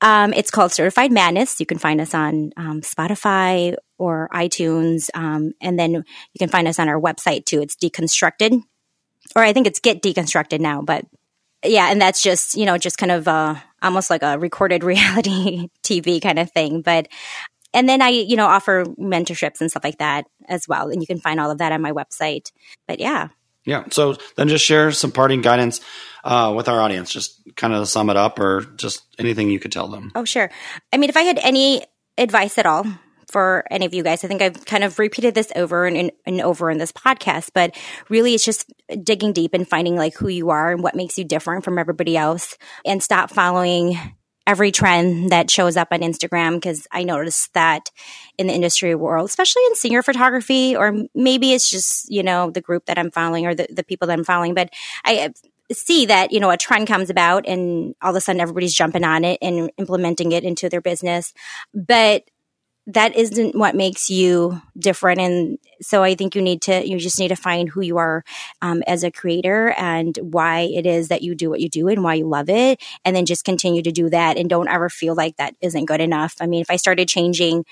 Um, 0.00 0.32
it's 0.32 0.50
called 0.50 0.72
Certified 0.72 1.12
Madness. 1.12 1.60
You 1.60 1.66
can 1.66 1.78
find 1.78 2.00
us 2.00 2.12
on, 2.12 2.50
um, 2.56 2.80
Spotify 2.80 3.76
or 3.98 4.28
iTunes. 4.32 5.10
Um, 5.14 5.52
and 5.60 5.78
then 5.78 5.92
you 5.92 6.38
can 6.38 6.48
find 6.48 6.66
us 6.66 6.80
on 6.80 6.88
our 6.88 7.00
website 7.00 7.44
too. 7.44 7.60
It's 7.62 7.76
deconstructed, 7.76 8.60
or 9.36 9.42
I 9.42 9.52
think 9.52 9.68
it's 9.68 9.78
get 9.78 10.02
deconstructed 10.02 10.58
now, 10.58 10.82
but 10.82 11.04
yeah. 11.64 11.90
And 11.90 12.02
that's 12.02 12.20
just, 12.20 12.56
you 12.56 12.66
know, 12.66 12.78
just 12.78 12.98
kind 12.98 13.12
of, 13.12 13.28
uh, 13.28 13.54
almost 13.80 14.10
like 14.10 14.24
a 14.24 14.38
recorded 14.38 14.82
reality 14.84 15.68
TV 15.84 16.20
kind 16.20 16.40
of 16.40 16.50
thing. 16.50 16.82
But, 16.82 17.06
and 17.72 17.88
then 17.88 18.02
I, 18.02 18.08
you 18.08 18.36
know, 18.36 18.46
offer 18.46 18.84
mentorships 18.98 19.60
and 19.60 19.70
stuff 19.70 19.84
like 19.84 19.98
that 19.98 20.26
as 20.48 20.66
well. 20.68 20.90
And 20.90 21.00
you 21.00 21.06
can 21.06 21.20
find 21.20 21.40
all 21.40 21.50
of 21.50 21.58
that 21.58 21.72
on 21.72 21.82
my 21.82 21.92
website. 21.92 22.52
But 22.86 23.00
yeah. 23.00 23.28
Yeah. 23.64 23.84
So 23.90 24.16
then 24.36 24.48
just 24.48 24.64
share 24.64 24.90
some 24.90 25.12
parting 25.12 25.42
guidance 25.42 25.80
uh, 26.24 26.52
with 26.56 26.68
our 26.68 26.80
audience. 26.80 27.12
Just 27.12 27.40
kind 27.56 27.74
of 27.74 27.88
sum 27.88 28.10
it 28.10 28.16
up 28.16 28.38
or 28.38 28.62
just 28.76 29.02
anything 29.18 29.50
you 29.50 29.60
could 29.60 29.72
tell 29.72 29.88
them. 29.88 30.10
Oh, 30.14 30.24
sure. 30.24 30.50
I 30.92 30.96
mean, 30.96 31.10
if 31.10 31.16
I 31.16 31.22
had 31.22 31.38
any 31.38 31.84
advice 32.18 32.58
at 32.58 32.66
all 32.66 32.86
for 33.30 33.64
any 33.70 33.86
of 33.86 33.94
you 33.94 34.02
guys. 34.02 34.24
I 34.24 34.28
think 34.28 34.42
I've 34.42 34.64
kind 34.64 34.84
of 34.84 34.98
repeated 34.98 35.34
this 35.34 35.52
over 35.54 35.86
and, 35.86 35.96
and, 35.96 36.12
and 36.26 36.40
over 36.40 36.70
in 36.70 36.78
this 36.78 36.92
podcast, 36.92 37.50
but 37.54 37.76
really 38.08 38.34
it's 38.34 38.44
just 38.44 38.70
digging 39.02 39.32
deep 39.32 39.54
and 39.54 39.68
finding 39.68 39.96
like 39.96 40.14
who 40.16 40.28
you 40.28 40.50
are 40.50 40.72
and 40.72 40.82
what 40.82 40.96
makes 40.96 41.16
you 41.16 41.24
different 41.24 41.64
from 41.64 41.78
everybody 41.78 42.16
else 42.16 42.58
and 42.84 43.02
stop 43.02 43.30
following 43.30 43.96
every 44.46 44.72
trend 44.72 45.30
that 45.30 45.50
shows 45.50 45.76
up 45.76 45.88
on 45.90 46.00
Instagram 46.00 46.54
because 46.54 46.86
I 46.90 47.04
noticed 47.04 47.52
that 47.54 47.90
in 48.38 48.46
the 48.46 48.52
industry 48.52 48.94
world, 48.94 49.28
especially 49.28 49.62
in 49.66 49.76
senior 49.76 50.02
photography, 50.02 50.74
or 50.74 51.04
maybe 51.14 51.52
it's 51.52 51.70
just, 51.70 52.10
you 52.10 52.22
know, 52.22 52.50
the 52.50 52.60
group 52.60 52.86
that 52.86 52.98
I'm 52.98 53.10
following 53.10 53.46
or 53.46 53.54
the, 53.54 53.68
the 53.70 53.84
people 53.84 54.08
that 54.08 54.18
I'm 54.18 54.24
following, 54.24 54.54
but 54.54 54.70
I 55.04 55.32
see 55.72 56.06
that, 56.06 56.32
you 56.32 56.40
know, 56.40 56.50
a 56.50 56.56
trend 56.56 56.88
comes 56.88 57.10
about 57.10 57.46
and 57.46 57.94
all 58.02 58.10
of 58.10 58.16
a 58.16 58.20
sudden 58.20 58.40
everybody's 58.40 58.74
jumping 58.74 59.04
on 59.04 59.24
it 59.24 59.38
and 59.40 59.70
implementing 59.78 60.32
it 60.32 60.42
into 60.42 60.68
their 60.68 60.80
business. 60.80 61.32
But 61.72 62.24
that 62.86 63.14
isn't 63.14 63.54
what 63.54 63.76
makes 63.76 64.08
you 64.10 64.60
different. 64.78 65.20
And 65.20 65.58
so 65.80 66.02
I 66.02 66.14
think 66.14 66.34
you 66.34 66.42
need 66.42 66.62
to, 66.62 66.86
you 66.86 66.98
just 66.98 67.18
need 67.18 67.28
to 67.28 67.36
find 67.36 67.68
who 67.68 67.82
you 67.82 67.98
are 67.98 68.24
um, 68.62 68.82
as 68.86 69.04
a 69.04 69.10
creator 69.10 69.74
and 69.76 70.18
why 70.22 70.60
it 70.72 70.86
is 70.86 71.08
that 71.08 71.22
you 71.22 71.34
do 71.34 71.50
what 71.50 71.60
you 71.60 71.68
do 71.68 71.88
and 71.88 72.02
why 72.02 72.14
you 72.14 72.26
love 72.26 72.48
it. 72.48 72.82
And 73.04 73.14
then 73.14 73.26
just 73.26 73.44
continue 73.44 73.82
to 73.82 73.92
do 73.92 74.10
that 74.10 74.36
and 74.36 74.48
don't 74.48 74.68
ever 74.68 74.88
feel 74.88 75.14
like 75.14 75.36
that 75.36 75.54
isn't 75.60 75.84
good 75.84 76.00
enough. 76.00 76.34
I 76.40 76.46
mean, 76.46 76.62
if 76.62 76.70
I 76.70 76.76
started 76.76 77.06
changing 77.06 77.64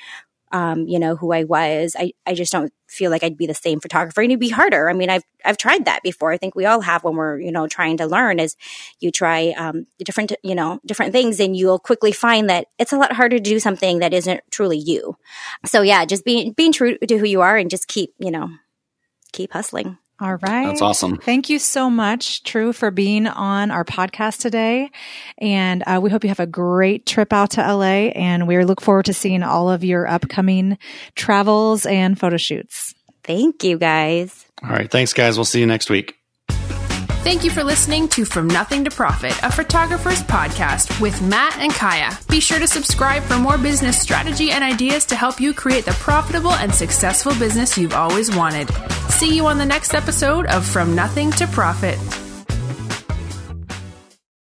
um, 0.52 0.86
you 0.86 0.98
know, 0.98 1.16
who 1.16 1.32
I 1.32 1.44
was. 1.44 1.94
I, 1.98 2.12
I 2.26 2.34
just 2.34 2.52
don't 2.52 2.72
feel 2.88 3.10
like 3.10 3.22
I'd 3.22 3.36
be 3.36 3.46
the 3.46 3.54
same 3.54 3.80
photographer 3.80 4.20
and 4.22 4.30
it'd 4.30 4.40
be 4.40 4.48
harder. 4.48 4.88
I 4.88 4.92
mean, 4.92 5.10
I've, 5.10 5.24
I've 5.44 5.58
tried 5.58 5.84
that 5.84 6.02
before. 6.02 6.32
I 6.32 6.38
think 6.38 6.54
we 6.54 6.66
all 6.66 6.80
have 6.80 7.04
when 7.04 7.16
we're, 7.16 7.38
you 7.38 7.52
know, 7.52 7.66
trying 7.66 7.98
to 7.98 8.06
learn 8.06 8.40
is 8.40 8.56
you 9.00 9.10
try, 9.10 9.54
um, 9.56 9.86
different, 9.98 10.32
you 10.42 10.54
know, 10.54 10.80
different 10.86 11.12
things 11.12 11.40
and 11.40 11.56
you'll 11.56 11.78
quickly 11.78 12.12
find 12.12 12.48
that 12.48 12.68
it's 12.78 12.92
a 12.92 12.96
lot 12.96 13.12
harder 13.12 13.36
to 13.36 13.42
do 13.42 13.60
something 13.60 13.98
that 13.98 14.14
isn't 14.14 14.40
truly 14.50 14.78
you. 14.78 15.16
So 15.66 15.82
yeah, 15.82 16.04
just 16.04 16.24
being, 16.24 16.52
being 16.52 16.72
true 16.72 16.96
to 16.98 17.18
who 17.18 17.26
you 17.26 17.40
are 17.40 17.56
and 17.56 17.70
just 17.70 17.88
keep, 17.88 18.14
you 18.18 18.30
know, 18.30 18.50
keep 19.32 19.52
hustling. 19.52 19.98
All 20.20 20.36
right. 20.36 20.66
That's 20.66 20.82
awesome. 20.82 21.16
Thank 21.18 21.48
you 21.48 21.60
so 21.60 21.88
much, 21.88 22.42
True, 22.42 22.72
for 22.72 22.90
being 22.90 23.28
on 23.28 23.70
our 23.70 23.84
podcast 23.84 24.40
today. 24.40 24.90
And 25.38 25.84
uh, 25.86 26.00
we 26.02 26.10
hope 26.10 26.24
you 26.24 26.28
have 26.28 26.40
a 26.40 26.46
great 26.46 27.06
trip 27.06 27.32
out 27.32 27.52
to 27.52 27.60
LA. 27.60 28.10
And 28.14 28.48
we 28.48 28.64
look 28.64 28.80
forward 28.80 29.04
to 29.06 29.14
seeing 29.14 29.44
all 29.44 29.70
of 29.70 29.84
your 29.84 30.08
upcoming 30.08 30.76
travels 31.14 31.86
and 31.86 32.18
photo 32.18 32.36
shoots. 32.36 32.94
Thank 33.22 33.62
you, 33.62 33.78
guys. 33.78 34.46
All 34.62 34.70
right. 34.70 34.90
Thanks, 34.90 35.12
guys. 35.12 35.36
We'll 35.36 35.44
see 35.44 35.60
you 35.60 35.66
next 35.66 35.88
week. 35.88 36.17
Thank 37.24 37.44
you 37.44 37.50
for 37.50 37.62
listening 37.62 38.08
to 38.10 38.24
From 38.24 38.46
Nothing 38.46 38.84
to 38.84 38.90
Profit, 38.90 39.36
a 39.42 39.52
photographer's 39.52 40.22
podcast 40.22 40.98
with 41.00 41.20
Matt 41.20 41.58
and 41.58 41.70
Kaya. 41.72 42.16
Be 42.30 42.40
sure 42.40 42.58
to 42.58 42.66
subscribe 42.66 43.22
for 43.24 43.36
more 43.36 43.58
business 43.58 44.00
strategy 44.00 44.50
and 44.50 44.64
ideas 44.64 45.04
to 45.06 45.16
help 45.16 45.38
you 45.40 45.52
create 45.52 45.84
the 45.84 45.92
profitable 45.92 46.52
and 46.52 46.74
successful 46.74 47.34
business 47.34 47.76
you've 47.76 47.92
always 47.92 48.34
wanted. 48.34 48.70
See 49.10 49.34
you 49.36 49.46
on 49.46 49.58
the 49.58 49.66
next 49.66 49.92
episode 49.94 50.46
of 50.46 50.64
From 50.64 50.94
Nothing 50.94 51.30
to 51.32 51.46
Profit. 51.48 51.98